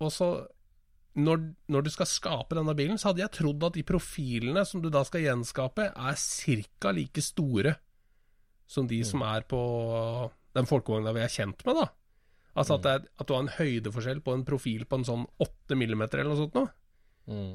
og 0.00 0.12
så 0.12 0.28
når, 1.16 1.54
når 1.72 1.86
du 1.86 1.90
skal 1.90 2.08
skape 2.08 2.56
denne 2.58 2.74
bilen, 2.76 2.98
så 3.00 3.10
hadde 3.10 3.22
jeg 3.24 3.32
trodd 3.38 3.64
at 3.64 3.76
de 3.78 3.84
profilene 3.88 4.64
som 4.68 4.82
du 4.84 4.90
da 4.92 5.02
skal 5.04 5.24
gjenskape, 5.24 5.88
er 5.96 6.16
ca. 6.16 6.92
like 6.92 7.22
store 7.24 7.76
som 8.66 8.88
de 8.90 8.98
som 9.06 9.22
er 9.22 9.46
på 9.48 9.60
den 10.56 10.66
folkevogna 10.66 11.14
vi 11.16 11.22
er 11.24 11.32
kjent 11.32 11.64
med, 11.64 11.78
da. 11.78 11.86
Altså 12.56 12.78
at, 12.78 12.86
er, 12.88 13.06
at 13.20 13.28
du 13.28 13.34
har 13.36 13.42
en 13.44 13.52
høydeforskjell 13.52 14.20
på 14.24 14.32
en 14.34 14.44
profil 14.48 14.86
på 14.88 14.96
en 15.00 15.04
sånn 15.04 15.24
8 15.44 15.76
millimeter 15.76 16.22
eller 16.22 16.32
noe 16.32 16.40
sånt 16.40 16.54
noe. 16.56 16.70
Mm. 17.28 17.54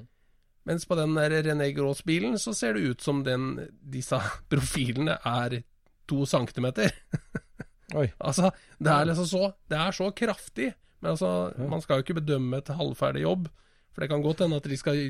Mens 0.69 0.85
på 0.85 0.97
den 0.99 1.15
der 1.17 1.33
René 1.47 1.71
Grås-bilen 1.73 2.37
så 2.37 2.53
ser 2.53 2.77
det 2.77 2.83
ut 2.91 3.01
som 3.01 3.23
den, 3.25 3.55
disse 3.81 4.19
profilene 4.51 5.17
er 5.25 5.61
to 6.09 6.25
centimeter. 6.29 6.93
Oi. 7.97 8.05
Altså, 8.23 8.51
det 8.79 8.91
er 8.93 9.09
liksom 9.09 9.27
så 9.27 9.41
Det 9.67 9.79
er 9.79 9.95
så 9.95 10.11
kraftig. 10.15 10.69
Men 11.01 11.15
altså, 11.15 11.31
Ja. 11.57 11.67
man 11.67 11.81
skal 11.81 11.99
jo 11.99 12.05
ikke 12.05 12.19
bedømme 12.21 12.61
et 12.61 12.69
halvferdig 12.77 13.25
jobb. 13.25 13.49
For 13.91 14.03
det 14.03 14.11
kan 14.13 14.21
godt 14.23 14.45
hende 14.45 14.61
at 14.61 14.69
de 14.69 14.77
skal 14.79 15.01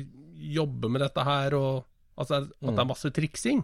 jobbe 0.42 0.88
med 0.90 1.04
dette 1.04 1.22
her, 1.22 1.54
og 1.54 1.84
altså, 2.18 2.40
at 2.48 2.72
det 2.72 2.80
er 2.82 2.88
masse 2.88 3.10
triksing. 3.14 3.60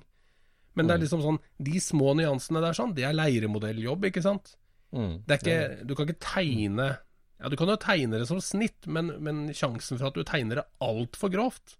Men 0.79 0.87
det 0.87 0.95
er 0.95 1.01
liksom 1.03 1.24
sånn 1.24 1.41
De 1.59 1.81
små 1.83 2.12
nyansene 2.14 2.61
der 2.62 2.76
sånn, 2.76 2.93
det 2.95 3.03
er 3.09 3.16
leiremodelljobb, 3.16 4.05
ikke 4.12 4.22
sant? 4.22 4.53
Mhm. 4.95 5.22
Det 5.26 5.34
er 5.34 5.41
ikke 5.43 5.86
Du 5.86 5.95
kan 5.95 6.09
ikke 6.09 6.22
tegne 6.24 6.86
Ja, 7.39 7.49
du 7.53 7.57
kan 7.61 7.68
jo 7.68 7.76
tegne 7.76 8.18
det 8.18 8.26
som 8.26 8.41
snitt, 8.41 8.86
men, 8.86 9.12
men 9.22 9.53
sjansen 9.55 9.99
for 9.99 10.09
at 10.09 10.16
du 10.16 10.24
tegner 10.26 10.59
det 10.59 10.64
altfor 10.82 11.30
grovt, 11.30 11.76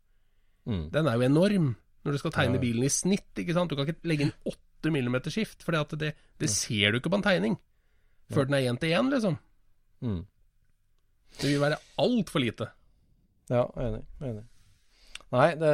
mm. 0.71 0.85
den 0.95 1.09
er 1.11 1.17
jo 1.19 1.25
enorm. 1.27 1.73
Når 2.07 2.15
du 2.15 2.19
skal 2.23 2.35
tegne 2.37 2.61
bilen 2.63 2.87
i 2.87 2.91
snitt, 2.93 3.33
ikke 3.35 3.57
sant. 3.57 3.73
Du 3.73 3.75
kan 3.75 3.89
ikke 3.91 4.07
legge 4.07 4.29
inn 4.29 4.37
8 4.47 4.93
millimeter 4.95 5.35
skift, 5.35 5.65
for 5.67 5.75
det, 5.75 6.13
det 6.39 6.51
ser 6.53 6.95
du 6.95 7.01
ikke 7.01 7.11
på 7.11 7.19
en 7.19 7.27
tegning. 7.27 7.59
Før 8.31 8.47
den 8.47 8.55
er 8.55 8.69
én 8.71 8.79
til 8.79 8.95
én, 8.95 9.11
liksom. 9.11 9.41
Mm. 9.99 10.23
Det 11.41 11.51
vil 11.51 11.61
være 11.61 11.81
altfor 11.99 12.45
lite. 12.45 12.71
Ja, 13.51 13.65
enig. 13.83 14.05
enig. 14.23 14.45
Nei, 15.33 15.49
det, 15.61 15.73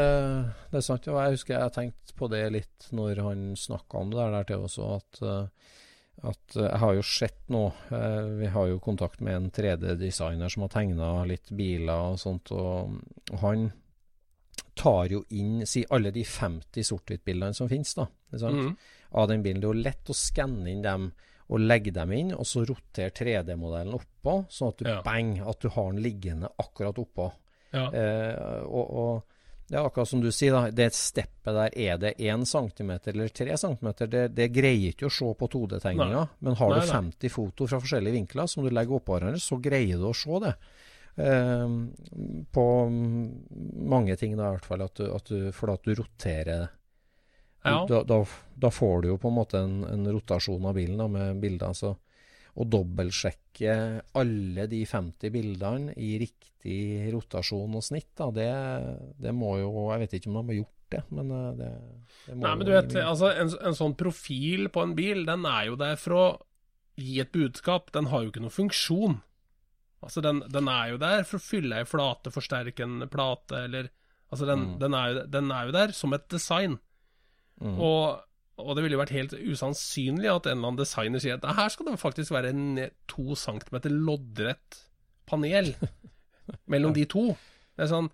det 0.72 0.80
er 0.80 0.84
sant. 0.84 1.06
Jeg 1.06 1.36
husker 1.36 1.58
jeg 1.58 1.74
tenkte 1.74 2.16
på 2.18 2.28
det 2.30 2.42
litt 2.54 2.88
når 2.94 3.20
han 3.22 3.44
snakka 3.58 4.00
om 4.00 4.10
det 4.10 4.18
der, 4.18 4.34
der 4.34 4.48
til 4.48 4.66
også, 4.66 4.88
at, 4.98 5.20
eh, 5.22 5.74
at 6.22 6.56
eh, 6.56 6.62
jeg 6.68 6.78
har 6.80 6.94
jo 6.94 7.02
sett 7.02 7.48
nå 7.52 7.62
eh, 7.90 8.28
Vi 8.40 8.46
har 8.54 8.68
jo 8.70 8.78
kontakt 8.80 9.20
med 9.20 9.34
en 9.36 9.50
3D-designer 9.50 10.48
som 10.48 10.62
har 10.62 10.68
tegna 10.72 11.08
litt 11.28 11.50
biler 11.50 12.12
og 12.14 12.18
sånt, 12.22 12.52
og, 12.52 13.00
han 13.42 13.72
tar 14.74 15.10
jo 15.10 15.20
inn 15.30 15.66
si 15.66 15.84
alle 15.90 16.10
de 16.14 16.24
50 16.26 16.82
sort-hvitt-bildene 16.86 17.54
som 17.54 17.68
finnes, 17.70 17.94
da. 17.94 18.06
Mhm. 18.32 18.76
Av 19.14 19.28
den 19.28 19.42
bilen. 19.44 19.60
Det 19.60 19.68
er 19.68 19.74
jo 19.74 19.84
lett 19.84 20.10
å 20.10 20.14
skanne 20.18 20.70
inn 20.70 20.82
dem 20.82 21.12
og 21.48 21.60
legge 21.60 21.92
dem 21.94 22.10
inn, 22.16 22.32
og 22.34 22.46
så 22.48 22.64
rotere 22.66 23.12
3D-modellen 23.14 23.94
oppå, 23.94 24.46
sånn 24.50 24.72
at 24.72 24.78
du 24.78 24.88
Ja. 24.88 25.02
bang, 25.02 25.38
at 25.40 25.60
du 25.60 25.68
har 25.68 25.92
den 25.92 26.02
liggende 26.02 26.48
akkurat 26.58 26.98
oppå. 26.98 27.32
Ja. 27.72 27.90
Eh, 27.92 28.62
og, 28.64 28.90
og 28.90 29.22
det 29.68 29.78
er 29.78 29.86
akkurat 29.88 30.08
som 30.10 30.20
du 30.20 30.28
sier, 30.34 30.52
da, 30.52 30.70
det 30.70 30.90
steppet 30.92 31.54
der, 31.56 31.70
er 31.72 31.96
det 32.02 32.10
1 32.20 32.42
cm 32.46 32.90
eller 33.14 33.28
3 33.32 33.56
cm? 33.62 33.88
Det, 34.12 34.24
det 34.36 34.48
greier 34.52 34.90
ikke 34.92 35.08
å 35.08 35.12
se 35.16 35.30
på 35.40 35.48
2D-tegninga. 35.54 36.24
Men 36.44 36.58
har 36.60 36.74
Nei, 36.74 36.80
du 36.82 36.86
nei. 36.90 36.98
50 36.98 37.32
foto 37.32 37.68
fra 37.70 37.80
forskjellige 37.80 38.18
vinkler 38.18 38.50
som 38.50 38.66
du 38.66 38.68
legger 38.70 38.98
oppå 38.98 39.16
hverandre, 39.16 39.40
så 39.40 39.56
greier 39.64 40.02
du 40.02 40.04
å 40.10 40.14
se 40.16 40.40
det. 40.44 40.52
Eh, 41.16 41.76
på 42.52 42.64
mange 42.90 44.16
ting, 44.20 44.36
da, 44.36 44.50
i 44.50 44.56
hvert 44.58 44.68
fall. 44.68 44.84
At 44.84 45.00
du, 45.00 45.06
at 45.14 45.32
du, 45.32 45.50
for 45.56 45.72
at 45.72 45.84
du 45.86 45.94
roterer 45.96 46.66
Ja. 47.64 47.86
da, 47.88 48.02
da, 48.04 48.20
da 48.60 48.70
får 48.70 49.02
du 49.02 49.08
jo 49.08 49.16
på 49.16 49.30
en 49.30 49.38
måte 49.38 49.58
en, 49.64 49.78
en 49.88 50.04
rotasjon 50.12 50.66
av 50.68 50.74
bilen 50.76 50.98
da, 51.00 51.06
med 51.08 51.40
bilder. 51.40 51.72
Så. 51.72 51.94
Å 52.54 52.66
dobbeltsjekke 52.70 53.74
alle 54.20 54.66
de 54.70 54.84
50 54.86 55.32
bildene 55.34 55.94
i 55.98 56.14
riktig 56.22 57.10
rotasjon 57.12 57.74
og 57.74 57.84
snitt, 57.84 58.12
da, 58.18 58.30
det, 58.34 58.50
det 59.20 59.34
må 59.36 59.56
jo 59.60 59.88
Jeg 59.92 60.04
vet 60.04 60.16
ikke 60.18 60.30
om 60.30 60.38
de 60.38 60.44
har 60.52 60.60
gjort 60.62 60.94
det, 60.94 61.02
men 61.18 61.34
eh, 61.34 61.50
det, 61.58 61.72
det 62.28 62.36
må 62.36 62.46
Nei, 62.46 62.54
men 62.54 62.68
du 62.68 62.72
vet, 62.76 62.96
altså, 63.02 63.32
en, 63.34 63.52
en 63.70 63.78
sånn 63.78 63.98
profil 63.98 64.70
på 64.72 64.84
en 64.86 64.94
bil, 64.96 65.24
den 65.28 65.48
er 65.50 65.68
jo 65.72 65.78
der 65.80 65.98
for 66.00 66.18
å 66.18 66.26
gi 66.94 67.18
et 67.18 67.32
budskap. 67.34 67.90
Den 67.94 68.12
har 68.12 68.22
jo 68.22 68.30
ikke 68.30 68.44
noen 68.44 68.54
funksjon. 68.54 69.18
Altså, 70.04 70.22
den, 70.22 70.44
den 70.52 70.70
er 70.70 70.92
jo 70.92 71.00
der 71.02 71.26
for 71.26 71.40
å 71.40 71.42
fylle 71.42 71.82
ei 71.82 71.88
flate, 71.88 72.30
forsterke 72.30 72.86
en 72.86 73.08
plate, 73.10 73.66
eller 73.66 73.90
Altså, 74.34 74.46
den, 74.48 74.64
den, 74.80 74.94
er 74.98 75.10
jo, 75.12 75.20
den 75.30 75.50
er 75.54 75.68
jo 75.68 75.74
der 75.76 75.92
som 75.94 76.14
et 76.16 76.24
design. 76.32 76.78
Mm. 77.62 77.76
Og, 77.78 78.24
og 78.58 78.76
det 78.76 78.84
ville 78.84 78.94
jo 78.96 79.00
vært 79.02 79.14
helt 79.16 79.32
usannsynlig 79.34 80.28
at 80.30 80.46
en 80.46 80.58
eller 80.58 80.68
annen 80.68 80.78
designer 80.78 81.18
sier 81.22 81.34
at 81.40 81.56
her 81.56 81.68
skal 81.74 81.86
det 81.88 81.98
faktisk 81.98 82.30
være 82.36 82.52
en 82.54 82.90
to 83.10 83.34
centimeter 83.34 83.90
loddrett 83.90 84.78
panel 85.26 85.72
mellom 86.72 86.94
de 86.94 87.04
to. 87.10 87.32
Det 87.74 87.86
er 87.86 87.90
sånn. 87.90 88.10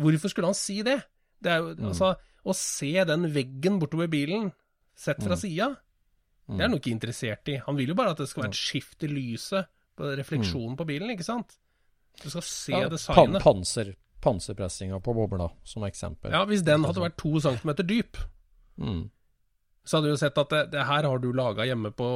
Hvorfor 0.00 0.32
skulle 0.32 0.48
han 0.52 0.56
si 0.56 0.78
det? 0.86 1.00
Det 1.42 1.52
er 1.52 1.58
jo, 1.60 1.74
Mm. 1.76 1.88
altså, 1.92 2.14
Å 2.46 2.54
se 2.54 2.92
den 3.04 3.24
veggen 3.34 3.80
bortover 3.82 4.06
bilen, 4.08 4.52
sett 4.94 5.18
fra 5.20 5.34
sida, 5.34 5.72
det 6.46 6.60
er 6.60 6.68
han 6.68 6.76
jo 6.76 6.78
ikke 6.78 6.92
interessert 6.94 7.48
i. 7.50 7.56
Han 7.66 7.74
vil 7.76 7.88
jo 7.90 7.96
bare 7.98 8.12
at 8.14 8.18
det 8.22 8.28
skal 8.30 8.44
være 8.44 8.52
et 8.54 8.60
skift 8.60 9.02
i 9.02 9.08
lyset, 9.10 9.66
på 9.98 10.12
refleksjonen 10.16 10.76
på 10.78 10.86
bilen, 10.86 11.10
ikke 11.10 11.24
sant? 11.26 11.56
Du 12.22 12.30
skal 12.30 12.42
se 12.46 12.72
Ja, 12.72 12.88
designet. 12.88 13.42
panser, 13.42 13.90
panserpressinga 14.22 15.00
på 15.02 15.12
bobla, 15.16 15.50
som 15.64 15.82
eksempel. 15.82 16.30
Ja, 16.30 16.44
Hvis 16.46 16.62
den 16.62 16.84
hadde 16.84 17.02
vært 17.02 17.16
to 17.18 17.40
centimeter 17.40 17.82
dyp, 17.82 18.16
Mm. 18.78 19.10
Så 19.86 19.96
hadde 19.96 20.10
du 20.10 20.14
jo 20.14 20.20
sett 20.20 20.38
at 20.42 20.52
det, 20.52 20.62
det 20.74 20.84
her 20.88 21.06
har 21.06 21.22
du 21.22 21.30
laga 21.36 21.66
hjemme 21.68 21.92
på 21.94 22.10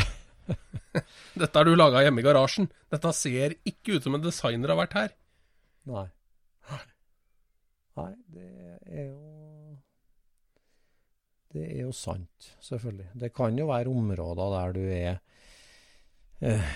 Dette 1.40 1.54
har 1.54 1.64
du 1.66 1.72
laga 1.76 2.02
hjemme 2.04 2.20
i 2.20 2.26
garasjen. 2.26 2.68
Dette 2.92 3.12
ser 3.16 3.54
ikke 3.68 3.96
ut 3.96 4.06
som 4.06 4.16
en 4.16 4.24
designer 4.24 4.72
har 4.72 4.80
vært 4.82 4.96
her. 4.98 5.12
Nei. 5.90 6.06
Nei, 8.00 8.12
det 8.32 8.48
er 8.86 9.06
jo 9.08 9.76
Det 11.50 11.64
er 11.66 11.80
jo 11.82 11.92
sant, 11.96 12.50
selvfølgelig. 12.62 13.08
Det 13.24 13.32
kan 13.34 13.58
jo 13.58 13.66
være 13.70 13.90
områder 13.90 14.52
der 14.54 14.74
du 14.76 14.82
er 14.94 15.16
uh, 16.46 16.74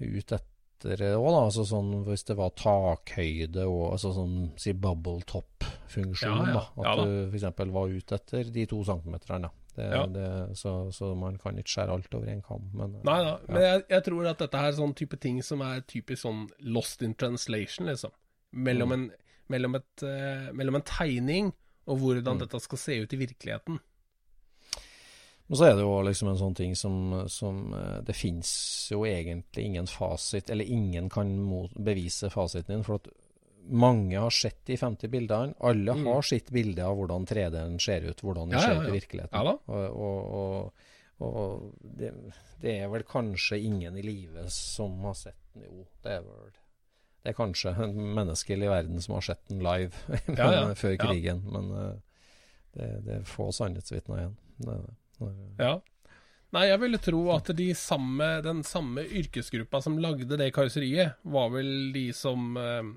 ute 0.00 0.38
etter 0.38 0.55
det 0.84 0.98
òg, 1.16 1.26
da. 1.32 1.42
Altså 1.46 1.64
sånn 1.68 1.92
hvis 2.06 2.24
det 2.28 2.36
var 2.38 2.50
takhøyde 2.58 3.64
og 3.68 3.92
altså 3.94 4.12
sånn 4.16 4.34
si 4.60 4.72
bubble 4.76 5.22
top-funksjon, 5.28 6.42
Ja, 6.42 6.46
ja. 6.46 6.56
da. 6.58 6.64
At 6.76 6.86
Ja 6.86 6.96
da. 6.96 7.04
du 7.06 7.30
f.eks. 7.32 7.62
var 7.78 7.94
ute 7.94 8.18
etter 8.20 8.50
de 8.52 8.66
to 8.66 8.82
centimeterne. 8.84 9.50
Det, 9.76 9.88
det, 10.14 10.28
så, 10.56 10.90
så 10.90 11.10
man 11.14 11.34
kan 11.36 11.58
ikke 11.60 11.68
skjære 11.74 11.92
alt 11.98 12.14
over 12.16 12.30
en 12.32 12.40
kam. 12.40 12.62
Men, 12.72 12.94
eh, 12.96 13.02
Nei 13.04 13.16
da, 13.26 13.34
men 13.52 13.60
jeg, 13.66 13.82
jeg 13.92 14.04
tror 14.06 14.28
at 14.30 14.38
dette 14.40 14.62
er 14.64 14.72
sånn 14.78 14.94
type 14.96 15.18
ting 15.20 15.42
som 15.44 15.60
er 15.66 15.82
typisk 15.84 16.22
sånn 16.22 16.46
lost 16.64 17.02
in 17.04 17.12
translation, 17.14 17.90
liksom. 17.90 18.14
Mellom, 18.56 18.94
en, 18.96 19.04
mellom, 19.52 19.76
et, 19.76 20.04
uh, 20.06 20.48
mellom 20.56 20.78
en 20.78 20.86
tegning 20.88 21.52
og 21.86 22.00
hvordan 22.00 22.40
dette 22.40 22.58
skal 22.64 22.80
se 22.80 22.96
ut 23.04 23.12
i 23.12 23.18
virkeligheten. 23.20 23.76
Men 25.48 25.56
så 25.60 25.64
er 25.68 25.76
det 25.78 25.82
jo 25.86 25.92
liksom 26.02 26.28
en 26.32 26.38
sånn 26.40 26.54
ting 26.58 26.72
som, 26.74 26.94
som 27.30 27.58
eh, 27.74 28.00
Det 28.02 28.16
finnes 28.18 28.50
jo 28.90 29.04
egentlig 29.06 29.64
ingen 29.68 29.86
fasit, 29.86 30.50
eller 30.50 30.64
ingen 30.64 31.08
kan 31.12 31.30
bevise 31.76 32.30
fasiten 32.30 32.74
din. 32.74 32.84
For 32.84 32.98
at 32.98 33.06
mange 33.70 34.18
har 34.18 34.30
sett 34.30 34.64
de 34.66 34.76
50 34.78 35.08
bildene. 35.10 35.54
Alle 35.60 35.94
Mm. 35.94 36.06
har 36.06 36.22
sitt 36.22 36.50
bilde 36.50 36.82
av 36.86 36.96
hvordan 36.98 37.26
3D-en 37.26 37.78
ser 37.82 38.00
ut, 38.10 38.20
hvordan 38.22 38.50
den 38.50 38.58
Ja, 38.58 38.64
ser 38.64 38.76
ut 38.80 38.82
ja. 38.82 38.88
i 38.88 38.98
virkeligheten. 38.98 39.46
Ja. 39.46 39.56
Og, 39.66 39.96
og, 39.96 40.34
og, 40.34 40.84
og 41.26 41.72
det, 41.98 42.12
det 42.62 42.74
er 42.82 42.88
vel 42.92 43.02
kanskje 43.02 43.58
ingen 43.62 43.96
i 43.96 44.02
live 44.02 44.44
som 44.50 44.98
har 45.06 45.14
sett 45.14 45.40
den. 45.54 45.62
Jo, 45.66 45.86
det 46.02 46.12
er 46.18 46.22
vel 46.26 46.52
Det 47.26 47.32
er 47.32 47.38
kanskje 47.38 47.72
en 47.82 47.96
menneskelig 48.14 48.66
i 48.68 48.70
verden 48.70 49.00
som 49.02 49.14
har 49.16 49.24
sett 49.26 49.40
den 49.48 49.58
live 49.66 49.94
men, 50.08 50.36
Ja, 50.38 50.50
ja. 50.52 50.74
før 50.74 50.92
Ja. 50.94 51.00
krigen. 51.06 51.42
Men 51.50 51.70
eh, 51.74 51.96
det, 52.76 52.90
det 53.06 53.14
er 53.20 53.24
få 53.26 53.48
sannhetsvitner 53.52 54.18
igjen. 54.20 54.36
Det, 54.58 54.68
er 54.74 54.82
det. 54.86 54.94
Ja. 55.58 55.74
Nei, 56.54 56.68
jeg 56.70 56.80
ville 56.80 57.00
tro 57.02 57.22
at 57.34 57.50
de 57.58 57.66
samme, 57.76 58.28
den 58.44 58.62
samme 58.64 59.02
yrkesgruppa 59.04 59.80
som 59.84 59.98
lagde 60.00 60.38
det 60.38 60.52
karosseriet, 60.56 61.18
var 61.26 61.50
vel 61.52 61.90
de 61.94 62.06
som, 62.16 62.56
eh, 62.56 62.92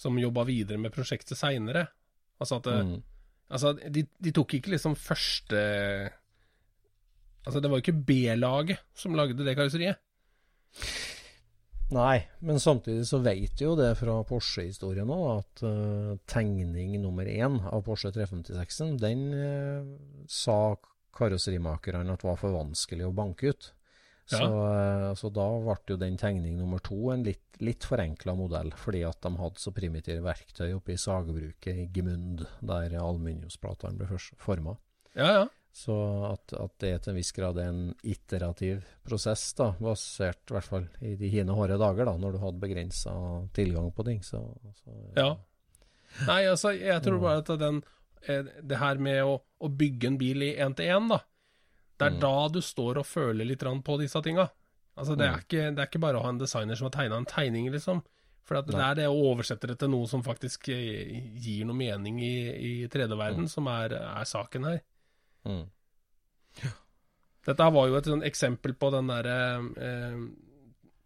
som 0.00 0.18
jobba 0.18 0.46
videre 0.48 0.80
med 0.80 0.94
prosjektet 0.94 1.38
seinere. 1.38 1.88
Altså 2.40 2.60
at 2.60 2.70
Mm. 2.70 3.02
Altså, 3.50 3.72
de, 3.74 4.04
de 4.22 4.30
tok 4.30 4.54
ikke 4.54 4.70
liksom 4.76 4.94
første 4.94 5.60
Altså, 7.40 7.60
det 7.60 7.70
var 7.70 7.80
jo 7.80 7.82
ikke 7.82 8.04
B-laget 8.06 8.82
som 8.94 9.16
lagde 9.16 9.42
det 9.42 9.56
karosseriet. 9.56 9.96
Nei, 11.90 12.20
men 12.46 12.60
samtidig 12.62 13.06
så 13.08 13.18
vet 13.24 13.62
jo 13.64 13.72
det 13.78 13.94
fra 13.98 14.18
Porsche-historien 14.28 15.08
òg, 15.10 15.40
at 15.40 15.62
uh, 15.64 16.12
tegning 16.30 16.92
nummer 17.02 17.26
én 17.26 17.56
av 17.64 17.80
Porsche 17.86 18.12
356-en, 18.14 18.98
den 19.00 19.24
uh, 19.34 19.88
sa 20.30 20.76
karosserimakerne 21.16 22.14
at 22.14 22.24
var 22.26 22.40
for 22.40 22.56
vanskelig 22.56 23.08
å 23.08 23.14
banke 23.14 23.52
ut. 23.52 23.70
Så, 24.30 24.38
ja. 24.46 25.14
så 25.18 25.26
da 25.34 25.44
ble 25.58 25.74
jo 25.90 25.96
den 25.98 26.14
tegning 26.20 26.54
nummer 26.60 26.78
to 26.86 27.08
en 27.10 27.24
litt, 27.26 27.56
litt 27.58 27.82
forenkla 27.82 28.36
modell, 28.38 28.70
fordi 28.78 29.00
at 29.08 29.18
de 29.26 29.32
hadde 29.40 29.58
så 29.58 29.72
primitive 29.74 30.22
verktøy 30.22 30.68
oppe 30.76 30.94
i 30.94 31.00
sagebruket 31.00 31.80
i 31.82 31.88
Gmund, 31.90 32.44
der 32.62 32.94
aluminiumsplatene 33.00 33.98
ble 33.98 34.20
forma. 34.38 34.76
Ja, 35.18 35.32
ja. 35.34 35.48
Så 35.72 35.94
at, 36.26 36.52
at 36.58 36.72
det 36.82 36.92
til 37.02 37.12
en 37.12 37.18
viss 37.18 37.30
grad 37.34 37.58
er 37.58 37.70
en 37.70 37.92
iterativ 38.06 38.82
prosess, 39.06 39.44
da, 39.58 39.70
basert 39.82 40.50
i 40.50 40.56
hvert 40.56 40.66
fall 40.66 40.88
i 41.06 41.14
de 41.18 41.30
hine 41.30 41.54
hårde 41.54 41.78
dager, 41.78 42.06
da, 42.06 42.16
når 42.18 42.34
du 42.34 42.42
hadde 42.42 42.62
begrensa 42.62 43.14
tilgang 43.56 43.90
på 43.94 44.06
ting. 44.06 44.22
Så, 44.26 44.42
så 44.82 44.98
Ja. 45.18 45.30
Nei, 46.26 46.42
altså, 46.50 46.72
jeg 46.74 47.02
tror 47.04 47.20
bare 47.22 47.42
at 47.44 47.50
den 47.60 47.76
eh, 47.84 47.98
Det 48.26 48.78
her 48.80 49.00
med 49.00 49.22
å, 49.24 49.36
å 49.40 49.68
bygge 49.72 50.10
en 50.10 50.18
bil 50.20 50.44
i 50.44 50.54
én-til-én, 50.60 51.08
da. 51.12 51.22
Det 52.00 52.08
er 52.08 52.16
da 52.20 52.36
du 52.48 52.60
står 52.64 53.02
og 53.02 53.08
føler 53.08 53.48
litt 53.48 53.64
på 53.84 53.96
disse 54.00 54.20
tinga. 54.24 54.48
Altså, 54.96 55.16
det 55.16 55.26
er, 55.26 55.42
ikke, 55.44 55.66
det 55.72 55.82
er 55.82 55.88
ikke 55.88 56.02
bare 56.02 56.18
å 56.18 56.24
ha 56.24 56.32
en 56.32 56.40
designer 56.40 56.76
som 56.76 56.88
har 56.88 56.94
tegna 56.96 57.20
en 57.20 57.28
tegning, 57.28 57.70
liksom. 57.72 58.02
For 58.48 58.58
at 58.58 58.66
det 58.66 58.80
er 58.82 58.96
det 58.98 59.06
å 59.06 59.18
oversette 59.30 59.68
det 59.70 59.76
til 59.78 59.92
noe 59.92 60.08
som 60.10 60.24
faktisk 60.26 60.72
eh, 60.74 61.12
gir 61.38 61.68
noe 61.68 61.78
mening 61.78 62.18
i, 62.24 62.34
i 62.50 62.72
3D-verden, 62.90 63.46
som 63.48 63.68
er, 63.70 63.94
er 63.94 64.26
saken 64.26 64.66
her. 64.66 64.80
Mm. 65.46 65.62
Dette 67.46 67.66
her 67.66 67.74
var 67.76 67.86
jo 67.88 67.98
et 68.00 68.08
sånn 68.10 68.26
eksempel 68.26 68.74
på 68.80 68.90
den 68.92 69.12
derre 69.12 69.36
eh, 69.78 70.24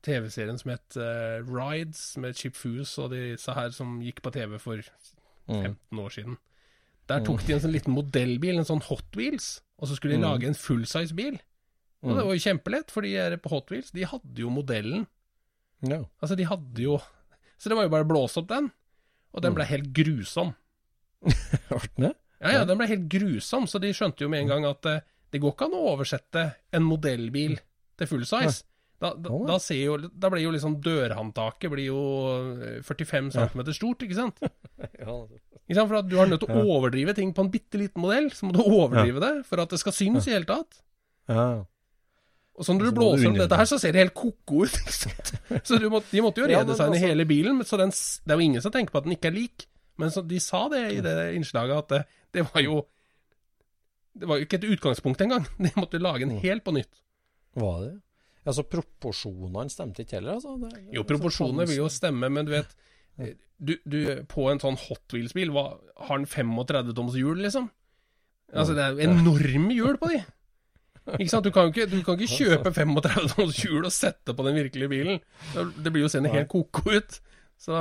TV-serien 0.09 0.59
som 0.61 0.73
het 0.73 0.97
eh, 0.97 1.45
Rides, 1.45 2.07
med 2.23 2.41
Chip 2.41 2.57
Foose 2.59 3.05
og 3.05 3.12
disse 3.12 3.55
her 3.55 3.71
som 3.77 3.99
gikk 4.05 4.25
på 4.25 4.33
TV 4.35 4.57
for 4.62 4.81
15 5.51 6.01
år 6.01 6.17
siden. 6.17 6.41
Der 7.11 7.25
tok 7.25 7.43
de 7.45 7.53
en 7.53 7.61
sånn 7.61 7.75
liten 7.75 7.93
modellbil, 7.93 8.57
en 8.59 8.69
sånn 8.69 8.85
Hot 8.87 9.19
Wheels, 9.19 9.59
og 9.77 9.91
så 9.91 9.99
skulle 9.99 10.17
de 10.17 10.25
lage 10.25 10.49
en 10.49 10.57
fullsize 10.57 11.13
bil. 11.17 11.37
Og 12.05 12.17
det 12.17 12.25
var 12.25 12.37
jo 12.37 12.45
kjempelett, 12.45 12.93
for 12.93 13.05
de 13.05 13.13
her 13.17 13.37
på 13.41 13.51
Hot 13.53 13.73
Wheels, 13.73 13.91
de 13.97 14.07
hadde 14.09 14.41
jo 14.41 14.53
modellen. 14.53 15.07
No. 15.85 16.05
Altså, 16.21 16.37
de 16.37 16.47
hadde 16.49 16.81
jo 16.81 16.97
Så 17.61 17.69
det 17.69 17.77
var 17.77 17.85
jo 17.85 17.93
bare 17.93 18.05
å 18.07 18.09
blåse 18.09 18.41
opp 18.41 18.49
den, 18.51 18.71
og 19.33 19.43
den 19.45 19.55
ble 19.57 19.65
helt 19.69 19.93
grusom. 19.97 20.51
Hørte 21.71 22.03
det? 22.03 22.11
Ja, 22.43 22.51
ja, 22.59 22.65
den 22.69 22.77
ble 22.81 22.89
helt 22.91 23.07
grusom, 23.09 23.69
så 23.71 23.81
de 23.81 23.93
skjønte 23.97 24.25
jo 24.25 24.29
med 24.33 24.45
en 24.45 24.51
gang 24.53 24.67
at 24.69 24.89
eh, 24.91 25.05
det 25.33 25.41
går 25.41 25.55
ikke 25.55 25.69
an 25.71 25.77
å 25.79 25.85
oversette 25.95 26.43
en 26.77 26.85
modellbil 26.85 27.57
til 27.97 28.11
full 28.11 28.27
size. 28.29 28.67
Da, 29.05 29.11
da, 29.21 29.39
da, 29.51 29.59
ser 29.61 29.83
jo, 29.83 29.99
da 30.09 30.31
blir 30.33 30.47
jo 30.47 30.53
liksom 30.55 30.79
dørhåndtaket 30.85 31.73
blir 31.75 31.91
jo 31.91 32.01
eh, 32.65 32.79
45 32.87 33.35
cm 33.35 33.61
stort, 33.77 34.07
ikke 34.07 34.17
sant? 34.17 34.41
Ja. 35.05 35.19
Ikke 35.65 35.77
sant? 35.79 35.91
For 35.91 35.99
at 36.01 36.09
du 36.09 36.17
har 36.21 36.29
nødt 36.29 36.43
til 36.45 36.57
å 36.57 36.65
overdrive 36.79 37.15
ting 37.17 37.31
på 37.37 37.45
en 37.45 37.53
bitte 37.53 37.81
liten 37.81 38.03
modell, 38.05 38.31
så 38.37 38.49
må 38.49 38.57
du 38.57 38.63
overdrive 38.65 39.21
det 39.23 39.33
for 39.49 39.61
at 39.63 39.71
det 39.73 39.79
skal 39.81 39.95
synes 39.97 40.29
i 40.29 40.35
hele 40.35 40.49
tatt. 40.49 40.81
ja. 41.29 41.47
Og 42.55 42.63
så 42.63 42.71
når 42.71 42.85
du 42.85 42.87
så 42.87 42.95
blåser 42.95 43.29
om 43.33 43.39
dette 43.39 43.57
her, 43.59 43.67
så 43.67 43.77
ser 43.83 43.95
det 43.95 44.03
helt 44.05 44.15
ko-ko 44.15 44.61
ut. 44.63 44.77
Så 45.67 45.75
du 45.83 45.89
må, 45.91 45.99
de 46.07 46.21
måtte 46.23 46.39
jo 46.39 46.47
Ja, 46.47 46.61
redesigne 46.61 46.95
altså- 46.95 47.07
hele 47.09 47.25
bilen, 47.27 47.59
så 47.67 47.79
den, 47.81 47.91
det 47.91 48.31
er 48.31 48.39
jo 48.39 48.45
ingen 48.45 48.63
som 48.63 48.71
tenker 48.71 48.95
på 48.95 49.01
at 49.01 49.09
den 49.09 49.17
ikke 49.17 49.27
er 49.33 49.35
lik. 49.35 49.65
Men 49.99 50.13
så, 50.15 50.23
de 50.23 50.39
sa 50.39 50.61
det 50.71 50.85
i 50.95 51.01
det 51.03 51.15
innslaget, 51.35 51.83
at 51.83 51.89
det, 51.91 52.01
det 52.39 52.45
var 52.47 52.63
jo 52.63 52.85
Det 54.15 54.29
var 54.31 54.39
jo 54.39 54.47
ikke 54.47 54.61
et 54.61 54.69
utgangspunkt 54.71 55.21
engang. 55.27 55.49
De 55.67 55.73
måtte 55.75 55.99
lage 55.99 56.23
en 56.23 56.37
helt 56.39 56.63
på 56.63 56.71
nytt. 56.77 57.03
Var 57.59 57.81
det? 57.83 57.93
Altså, 58.45 58.64
proporsjonene 58.68 59.72
stemte 59.72 60.05
ikke 60.05 60.18
heller, 60.18 60.36
altså? 60.36 60.59
Det, 60.61 60.84
Jo, 60.92 61.05
proporsjonene 61.09 61.66
vil 61.70 61.80
jo 61.80 61.88
stemme, 61.92 62.28
men 62.32 62.49
du 62.49 62.53
vet 62.53 62.74
du, 63.62 63.76
du, 63.86 63.99
På 64.26 64.49
en 64.51 64.59
sånn 64.59 64.76
Hot 64.88 65.14
Wheels-bil, 65.14 65.53
har 65.55 66.18
den 66.18 66.26
35 66.26 66.95
toms 66.99 67.14
hjul, 67.16 67.38
liksom? 67.45 67.68
Altså, 68.53 68.74
det 68.76 68.82
er 68.84 68.97
jo 68.97 69.07
enorme 69.07 69.76
hjul 69.76 69.97
på 70.01 70.11
de. 70.12 70.18
Ikke 71.18 71.30
sant? 71.30 71.47
Du 71.47 71.53
kan 71.55 71.70
ikke, 71.70 71.86
du 71.90 71.99
kan 72.05 72.18
ikke 72.18 72.40
kjøpe 72.40 72.72
35 72.74 73.30
toms 73.34 73.61
hjul 73.62 73.84
og 73.84 73.92
sette 73.95 74.34
på 74.36 74.47
den 74.47 74.59
virkelige 74.59 74.90
bilen. 74.92 75.22
Det 75.55 75.92
blir 75.92 76.07
jo 76.07 76.11
seende 76.12 76.32
helt 76.32 76.51
ko-ko 76.53 76.97
ut. 76.97 77.18
Så 77.61 77.80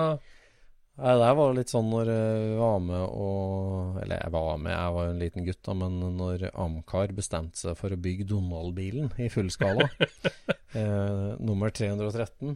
Nei, 0.93 1.13
det 1.17 1.29
var 1.39 1.55
litt 1.57 1.71
sånn 1.73 1.87
når 1.89 2.09
jeg 2.11 2.57
var 2.59 2.75
med 2.85 3.01
og 3.17 3.95
Eller 4.03 4.19
jeg 4.21 4.33
var 4.35 4.59
med, 4.61 4.75
jeg 4.75 4.91
var 4.93 5.07
jo 5.07 5.13
en 5.15 5.21
liten 5.23 5.47
gutt, 5.47 5.61
da, 5.65 5.73
men 5.79 5.95
når 6.19 6.43
Amcar 6.53 7.13
bestemte 7.17 7.57
seg 7.57 7.79
for 7.79 7.95
å 7.95 7.97
bygge 7.97 8.27
Donald-bilen 8.29 9.09
i 9.17 9.29
full 9.33 9.49
skala, 9.53 9.87
eh, 10.77 11.33
nummer 11.41 11.73
313, 11.73 12.53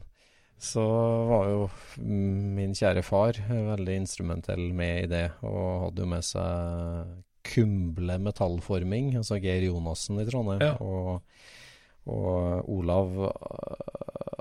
så 0.61 0.83
var 1.31 1.49
jo 1.49 1.65
min 2.05 2.77
kjære 2.77 3.03
far 3.05 3.37
veldig 3.49 3.97
instrumentell 4.03 4.67
med 4.73 5.03
i 5.07 5.09
det, 5.15 5.25
og 5.45 5.87
hadde 5.87 6.05
jo 6.05 6.11
med 6.13 6.25
seg 6.29 7.15
Kumble 7.47 8.17
metallforming, 8.19 9.13
altså 9.17 9.37
Geir 9.41 9.65
Jonassen 9.69 10.19
i 10.21 10.25
Trondheim, 10.29 10.61
Ja. 10.65 10.75
og, 10.83 11.21
og 12.07 12.67
Olav 12.71 13.13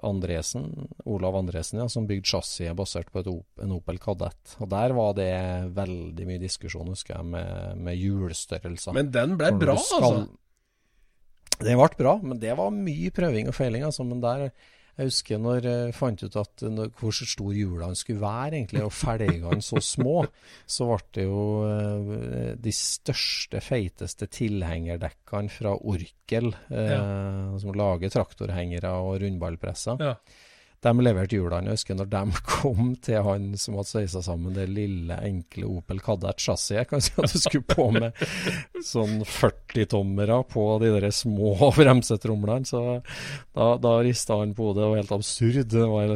Andresen, 0.07 0.67
Olav 1.09 1.35
Andresen 1.41 1.81
ja, 1.81 1.87
som 1.91 2.07
bygde 2.07 2.29
chassiset 2.31 2.77
basert 2.79 3.09
på 3.13 3.23
Op- 3.27 3.63
en 3.65 3.73
Opel 3.75 3.99
Kadett. 4.03 4.57
Og 4.61 4.69
der 4.71 4.95
var 4.95 5.15
det 5.19 5.31
veldig 5.77 6.27
mye 6.29 6.43
diskusjon, 6.43 6.89
husker 6.93 7.17
jeg, 7.17 7.27
med, 7.33 7.81
med 7.89 7.99
hjulstørrelser. 7.99 8.95
Men 8.97 9.11
den 9.15 9.37
ble 9.41 9.51
bra, 9.59 9.77
skal- 9.81 10.05
altså. 10.13 10.27
Det 11.57 11.73
ble 11.73 11.89
bra, 11.99 12.17
men 12.23 12.39
det 12.39 12.53
var 12.59 12.71
mye 12.75 13.11
prøving 13.17 13.49
og 13.49 13.55
feiling. 13.57 13.83
Altså. 13.89 14.05
Men 14.05 14.21
der, 14.21 14.51
jeg 14.97 15.11
husker 15.11 15.41
når 15.43 15.67
jeg 15.69 15.95
fant 15.97 16.23
ut 16.25 16.39
at 16.41 16.65
hvor 16.97 17.13
stor 17.13 17.53
hjulene 17.53 17.99
skulle 17.99 18.23
være, 18.23 18.57
egentlig, 18.57 18.85
og 18.87 18.95
felgene 18.97 19.61
så 19.65 19.81
små, 19.85 20.23
så 20.65 20.89
ble 20.89 20.99
det 21.19 21.27
jo 21.27 21.43
eh, 21.69 22.51
de 22.65 22.73
største, 22.73 23.61
feiteste 23.65 24.29
tilhengerdekkene 24.33 25.53
fra 25.53 25.75
Orkel, 25.77 26.49
eh, 26.73 27.57
som 27.61 27.77
lager 27.77 28.15
traktorhengere 28.15 28.95
og 29.05 29.21
rundballpresser. 29.25 30.01
Ja. 30.01 30.17
De 30.85 30.93
leverte 31.03 31.37
hjulene. 31.39 31.71
Jeg 31.73 31.79
husker 31.81 31.97
når 31.99 32.09
de 32.13 32.21
kom 32.57 32.91
til 33.03 33.23
han 33.27 33.47
som 33.59 33.79
hadde 33.79 33.91
sveisa 33.91 34.23
sammen 34.25 34.55
det 34.57 34.67
lille, 34.71 35.17
enkle 35.27 35.69
Opel 35.79 36.01
Kadett 36.05 36.43
chassiset. 36.43 36.89
Kan 36.91 37.01
si 37.05 37.15
at 37.17 37.33
du 37.33 37.39
skulle 37.41 37.67
på 37.69 37.89
med 37.97 38.13
sånn 38.93 39.21
40-tommere 39.27 40.43
på 40.53 40.67
de 40.83 40.93
der 40.99 41.09
små 41.15 41.55
bremsetromlene. 41.79 42.69
Så 42.69 42.83
da, 43.57 43.71
da 43.83 43.97
rista 44.05 44.39
han 44.43 44.55
på 44.57 44.71
hodet. 44.71 44.83
Det 44.85 44.91
var 44.93 45.01
helt 45.03 45.17
absurd. 45.19 45.63
Det 45.77 45.87
var 45.91 46.15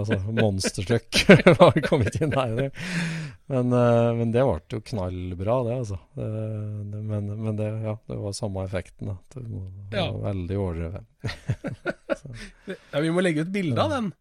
altså, 0.00 0.20
monstertruck. 0.40 1.22
Kom 1.90 2.06
ikke. 2.06 2.30
Men, 3.46 3.70
eh, 3.70 4.08
men 4.18 4.32
det 4.34 4.42
ble 4.42 4.56
jo 4.74 4.80
knallbra, 4.88 5.56
det, 5.68 5.74
altså. 5.84 5.98
Det, 6.18 6.30
det, 6.90 7.02
men 7.06 7.28
men 7.44 7.58
det, 7.58 7.68
ja, 7.84 7.92
det 8.10 8.16
var 8.18 8.32
samme 8.34 8.64
effekten. 8.66 9.12
da. 9.12 9.16
Det 9.36 9.44
var 9.46 10.00
Ja. 10.00 10.06
veldig 10.24 10.56
overdrevet. 10.58 11.04
Ja, 12.92 13.02
vi 13.02 13.12
må 13.14 13.24
legge 13.24 13.44
ut 13.46 13.52
bilde 13.54 13.82
av 13.82 13.92
den. 13.94 14.12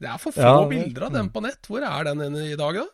Det 0.00 0.10
er 0.10 0.20
for 0.20 0.34
få 0.34 0.44
Ja, 0.44 0.60
bilder 0.68 1.08
av 1.08 1.16
den 1.16 1.30
på 1.32 1.42
nett. 1.44 1.66
Hvor 1.70 1.84
er 1.86 2.06
den 2.10 2.38
i 2.42 2.54
dag, 2.58 2.80
da? 2.82 2.86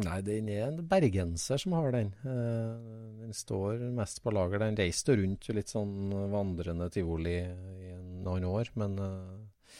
Nei, 0.00 0.20
den 0.24 0.48
er 0.48 0.68
en 0.68 0.80
bergenser 0.88 1.60
som 1.60 1.74
har 1.76 1.92
den. 1.92 2.12
Eh, 2.24 3.20
den 3.20 3.34
står 3.36 3.82
mest 3.96 4.22
på 4.24 4.32
lager. 4.32 4.62
Den 4.62 4.78
reiste 4.78 5.16
rundt 5.18 5.48
litt 5.52 5.72
sånn 5.72 6.12
vandrende 6.32 6.88
tivoli 6.92 7.36
i 7.42 7.96
noen 8.24 8.46
år, 8.48 8.70
men 8.80 8.96
eh, 9.04 9.74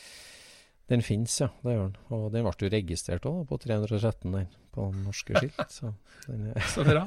den 0.92 1.04
fins, 1.06 1.38
ja. 1.40 1.48
Det 1.64 1.76
gjør 1.76 1.88
den. 1.88 1.98
Og 2.16 2.26
den 2.34 2.46
ble 2.46 2.66
jo 2.66 2.72
registrert 2.74 3.28
òg, 3.30 3.44
på 3.48 3.60
313, 3.62 4.34
den, 4.34 4.50
på 4.74 4.90
norske 4.98 5.38
skilt. 5.38 5.62
Så 5.72 5.94
den 6.26 6.50
er 6.52 6.68
Så 6.74 6.84
bra. 6.86 7.06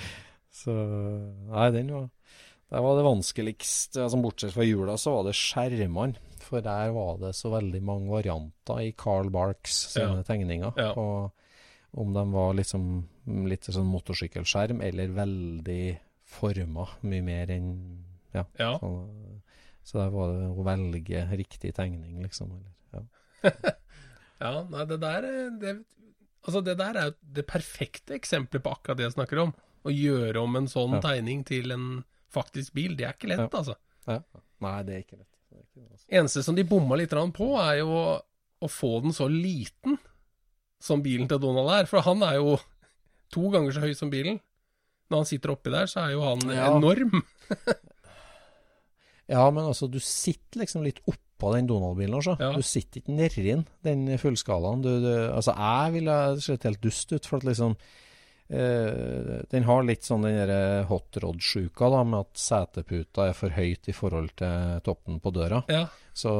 Så 0.60 0.74
Nei, 0.74 1.68
den 1.76 1.94
var 1.94 2.08
Der 2.70 2.82
var 2.84 2.96
det 2.96 3.04
vanskeligste, 3.06 4.04
altså 4.04 4.20
bortsett 4.22 4.52
fra 4.54 4.62
jula, 4.66 4.94
så 5.00 5.16
var 5.16 5.24
det 5.26 5.34
skjermene. 5.38 6.16
For 6.40 6.62
der 6.64 6.90
var 6.94 7.18
det 7.18 7.32
så 7.38 7.50
veldig 7.52 7.80
mange 7.82 8.10
varianter 8.10 8.80
i 8.84 8.92
Carl 8.98 9.28
Barks 9.30 9.74
sine 9.92 10.20
Ja. 10.20 10.22
tegninger. 10.26 10.72
Ja. 10.78 10.92
Og 10.98 11.32
om 12.00 12.12
de 12.14 12.22
var 12.32 12.54
liksom 12.54 12.86
litt 13.50 13.66
sånn 13.66 13.86
motorsykkelskjerm, 13.90 14.80
eller 14.82 15.08
veldig 15.14 15.98
forma, 16.24 16.86
mye 17.02 17.22
mer 17.26 17.50
enn 17.50 17.72
Ja. 18.34 18.44
Ja. 18.58 18.78
Så, 18.78 18.90
så 19.82 19.98
der 20.04 20.10
var 20.14 20.30
det 20.36 20.48
å 20.54 20.62
velge 20.64 21.24
riktig 21.34 21.74
tegning, 21.74 22.22
liksom. 22.22 22.52
Eller, 22.54 23.04
ja. 23.42 23.50
Ja, 24.40 24.62
nei, 24.70 24.84
det 24.88 25.00
der 25.02 25.24
er- 25.26 25.58
det, 25.60 25.84
Altså, 26.46 26.62
det 26.64 26.78
der 26.78 26.96
er 26.96 27.04
jo 27.10 27.14
det 27.34 27.46
perfekte 27.46 28.14
eksempelet 28.16 28.62
på 28.64 28.70
akkurat 28.72 28.96
det 28.96 29.04
jeg 29.04 29.12
snakker 29.12 29.42
om. 29.42 29.50
Å 29.84 29.90
gjøre 29.92 30.40
om 30.40 30.56
en 30.56 30.68
sånn 30.72 30.94
tegning 31.02 31.42
til 31.44 31.70
en 31.74 32.04
faktisk 32.32 32.74
bil, 32.76 32.96
det 32.98 33.06
er 33.08 33.14
ikke 33.16 33.30
lett, 33.32 33.42
Ja. 33.46 33.48
altså. 33.60 33.76
ja. 34.06 34.20
Nei, 34.60 34.76
det 34.86 34.94
er 34.94 35.04
ikke 35.04 35.18
lett. 35.18 35.26
Det 35.50 35.62
ikke 35.64 35.80
lett, 35.82 35.92
altså. 35.94 36.06
Eneste 36.20 36.42
som 36.46 36.54
de 36.58 36.64
bomma 36.68 36.96
litt 37.00 37.10
på, 37.36 37.48
er 37.60 37.78
jo 37.80 37.90
å, 38.60 38.68
få 38.68 39.00
den 39.02 39.12
så 39.16 39.26
liten 39.30 39.98
som 40.80 41.02
bilen 41.02 41.28
til 41.28 41.40
Donald 41.42 41.70
er. 41.74 41.88
For 41.90 42.00
han 42.04 42.22
er 42.22 42.36
jo 42.38 42.58
to 43.32 43.48
ganger 43.50 43.72
så 43.72 43.80
høy 43.84 43.94
som 43.96 44.10
bilen. 44.12 44.40
Når 45.10 45.22
han 45.24 45.26
sitter 45.26 45.50
oppi 45.54 45.70
der, 45.74 45.86
så 45.90 46.04
er 46.06 46.12
jo 46.14 46.22
han 46.22 46.44
Ja. 46.54 46.70
enorm. 46.76 47.22
Ja, 49.30 49.44
men 49.54 49.62
altså, 49.62 49.86
du 49.86 50.00
sitter 50.02 50.64
liksom 50.64 50.82
litt 50.82 50.98
oppå 51.06 51.52
den 51.54 51.68
Donald-bilen 51.70 52.16
også. 52.18 52.32
Ja. 52.40 52.48
Du 52.56 52.64
sitter 52.66 52.98
ikke 53.00 53.14
nedi 53.14 53.44
den, 53.86 54.08
fullskalaen. 54.18 54.82
Du, 54.82 54.90
du, 55.04 55.12
altså, 55.30 55.54
jeg 55.54 55.92
ville 55.94 56.16
sett 56.42 56.66
helt 56.66 56.82
dust 56.82 57.12
ut, 57.14 57.28
for 57.28 57.38
at 57.38 57.46
liksom 57.46 57.76
Den 58.50 59.66
har 59.68 59.84
litt 59.86 60.02
sånn 60.06 60.24
den 60.26 60.34
derre 60.40 60.84
hot 60.88 61.16
rod-sjuka, 61.22 61.86
da, 61.92 62.00
med 62.02 62.24
at 62.24 62.40
seteputa 62.42 63.28
er 63.30 63.36
for 63.38 63.54
høyt 63.54 63.86
i 63.90 63.94
forhold 63.94 64.32
til 64.40 64.80
toppen 64.86 65.20
på 65.22 65.30
døra. 65.34 65.60
Ja. 65.70 65.84
Så, 66.12 66.32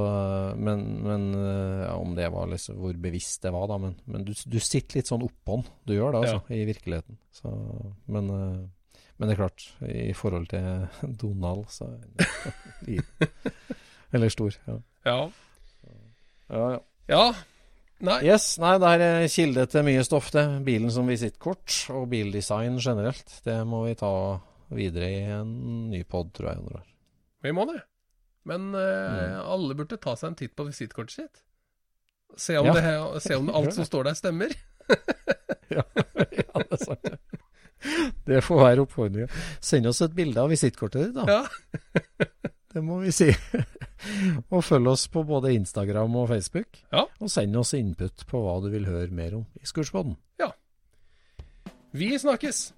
men 0.58 0.82
men 1.06 1.28
eh, 1.34 1.84
ja, 1.86 1.94
om 1.94 2.14
det 2.16 2.26
var 2.34 2.50
liksom 2.50 2.80
hvor 2.82 2.96
bevisst 3.00 3.42
det 3.46 3.52
var, 3.54 3.68
da. 3.70 3.78
Men, 3.80 3.94
men 4.10 4.26
du, 4.26 4.34
du 4.34 4.58
sitter 4.60 4.98
litt 4.98 5.10
sånn 5.10 5.24
oppå. 5.24 5.60
Du 5.86 5.94
gjør 5.94 6.16
det, 6.16 6.24
altså, 6.24 6.42
i 6.52 6.64
virkeligheten. 6.68 7.20
Så, 7.34 7.52
men, 8.10 8.32
eh, 8.34 8.98
men 9.16 9.30
det 9.30 9.36
er 9.36 9.42
klart, 9.44 9.68
i 9.86 10.12
forhold 10.16 10.50
til 10.50 10.88
Donald, 11.22 11.68
så 11.72 11.92
er. 11.94 13.00
Eller 14.16 14.32
stor. 14.34 14.58
Ja. 14.66 14.76
Ja. 15.06 15.20
Ja, 16.50 16.68
ja. 17.06 17.24
Nei. 18.00 18.18
Yes, 18.24 18.54
nei, 18.62 18.74
det 18.80 18.90
er 18.96 19.02
eh, 19.06 19.26
kilde 19.28 19.66
til 19.68 19.84
mye 19.84 20.04
stoff, 20.06 20.30
det. 20.32 20.44
Bilen 20.64 20.88
som 20.94 21.08
visittkort, 21.10 21.74
og 21.92 22.06
bildesign 22.12 22.78
generelt. 22.80 23.34
Det 23.44 23.58
må 23.68 23.82
vi 23.88 23.94
ta 24.00 24.10
videre 24.72 25.10
i 25.10 25.18
en 25.36 25.50
ny 25.92 26.00
pod, 26.08 26.30
tror 26.36 26.52
jeg. 26.54 26.80
Vi 27.44 27.52
må 27.56 27.66
det. 27.68 27.80
Men 28.48 28.70
uh, 28.72 28.80
Mm. 28.80 29.34
alle 29.52 29.74
burde 29.76 29.98
ta 30.00 30.14
seg 30.16 30.30
en 30.30 30.36
titt 30.38 30.54
på 30.56 30.64
visittkortet 30.64 31.12
sitt. 31.18 31.42
Se 32.40 32.56
om, 32.56 32.70
Ja. 32.70 32.72
det, 32.78 33.22
se 33.22 33.36
om 33.36 33.50
alt 33.58 33.74
som 33.76 33.84
står 33.84 34.08
der, 34.08 34.16
stemmer. 34.16 34.54
ja, 35.76 35.82
ja, 35.84 36.62
det 36.62 36.72
er 36.72 36.80
sant. 36.80 37.10
Det 38.28 38.40
får 38.44 38.62
være 38.64 38.82
oppfordringa. 38.86 39.28
Send 39.64 39.86
oss 39.88 40.00
et 40.04 40.14
bilde 40.16 40.40
av 40.40 40.48
visittkortet 40.52 41.10
ditt, 41.10 41.20
da. 41.20 41.24
Ja. 41.28 41.44
Det 42.72 42.84
må 42.86 43.00
vi 43.02 43.10
si. 43.10 43.26
og 44.54 44.64
følg 44.64 44.90
oss 44.92 45.06
på 45.12 45.22
både 45.28 45.54
Instagram 45.58 46.16
og 46.22 46.32
Facebook. 46.32 46.82
Ja. 46.92 47.06
Og 47.20 47.30
send 47.32 47.56
oss 47.60 47.74
input 47.78 48.26
på 48.30 48.42
hva 48.44 48.58
du 48.64 48.70
vil 48.72 48.88
høre 48.88 49.10
mer 49.14 49.40
om 49.40 49.46
i 49.60 49.68
Scootspoden. 49.68 50.18
Vi 51.90 52.12
snakkes! 52.18 52.70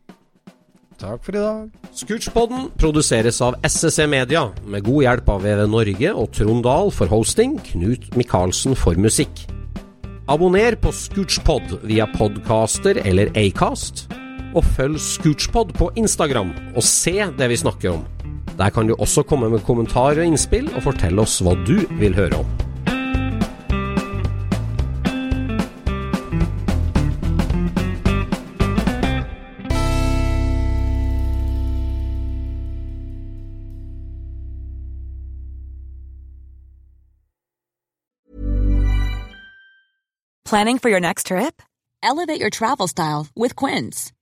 Takk 0.97 1.25
for 1.27 1.37
i 1.37 1.41
dag. 1.41 1.73
Scootspodden 1.99 2.71
produseres 2.81 3.41
av 3.45 3.59
SSC 3.67 4.07
Media, 4.09 4.47
med 4.65 4.87
god 4.87 5.03
hjelp 5.05 5.29
av 5.35 5.43
VV 5.45 5.65
Norge 5.69 6.13
og 6.17 6.31
Trond 6.37 6.65
Dahl 6.65 6.93
for 6.95 7.11
hosting, 7.13 7.59
Knut 7.67 8.07
Micaelsen 8.17 8.77
for 8.79 8.97
musikk. 8.97 9.45
Abonner 10.33 10.79
på 10.81 10.95
Scootspod 10.95 11.83
via 11.85 12.07
podcaster 12.15 13.03
eller 13.05 13.33
Acast, 13.37 14.07
og 14.55 14.65
følg 14.79 15.01
Scootspod 15.03 15.75
på 15.77 15.91
Instagram 16.01 16.55
og 16.73 16.87
se 16.87 17.19
det 17.37 17.53
vi 17.53 17.61
snakker 17.67 17.99
om. 17.99 18.22
Der 18.59 18.71
kan 18.71 18.87
du 18.87 18.95
også 18.99 19.23
komme 19.23 19.51
med 19.51 19.61
kommentarer 19.61 20.21
og 20.21 20.27
innspill, 20.27 20.69
og 20.77 20.83
fortelle 20.83 21.23
oss 21.23 21.41
hva 21.43 21.57
du 21.67 21.79
vil 22.01 22.15
høre 22.15 22.43
om. 22.45 22.53
Planning 40.53 40.79
for 40.79 40.91
your 40.91 41.01
next 41.01 41.29
trip? 41.29 41.63
Elevate 42.03 42.39
your 42.39 42.51
travel 42.51 42.87
style 42.87 43.27
with 43.35 43.57
Quince. 43.57 44.13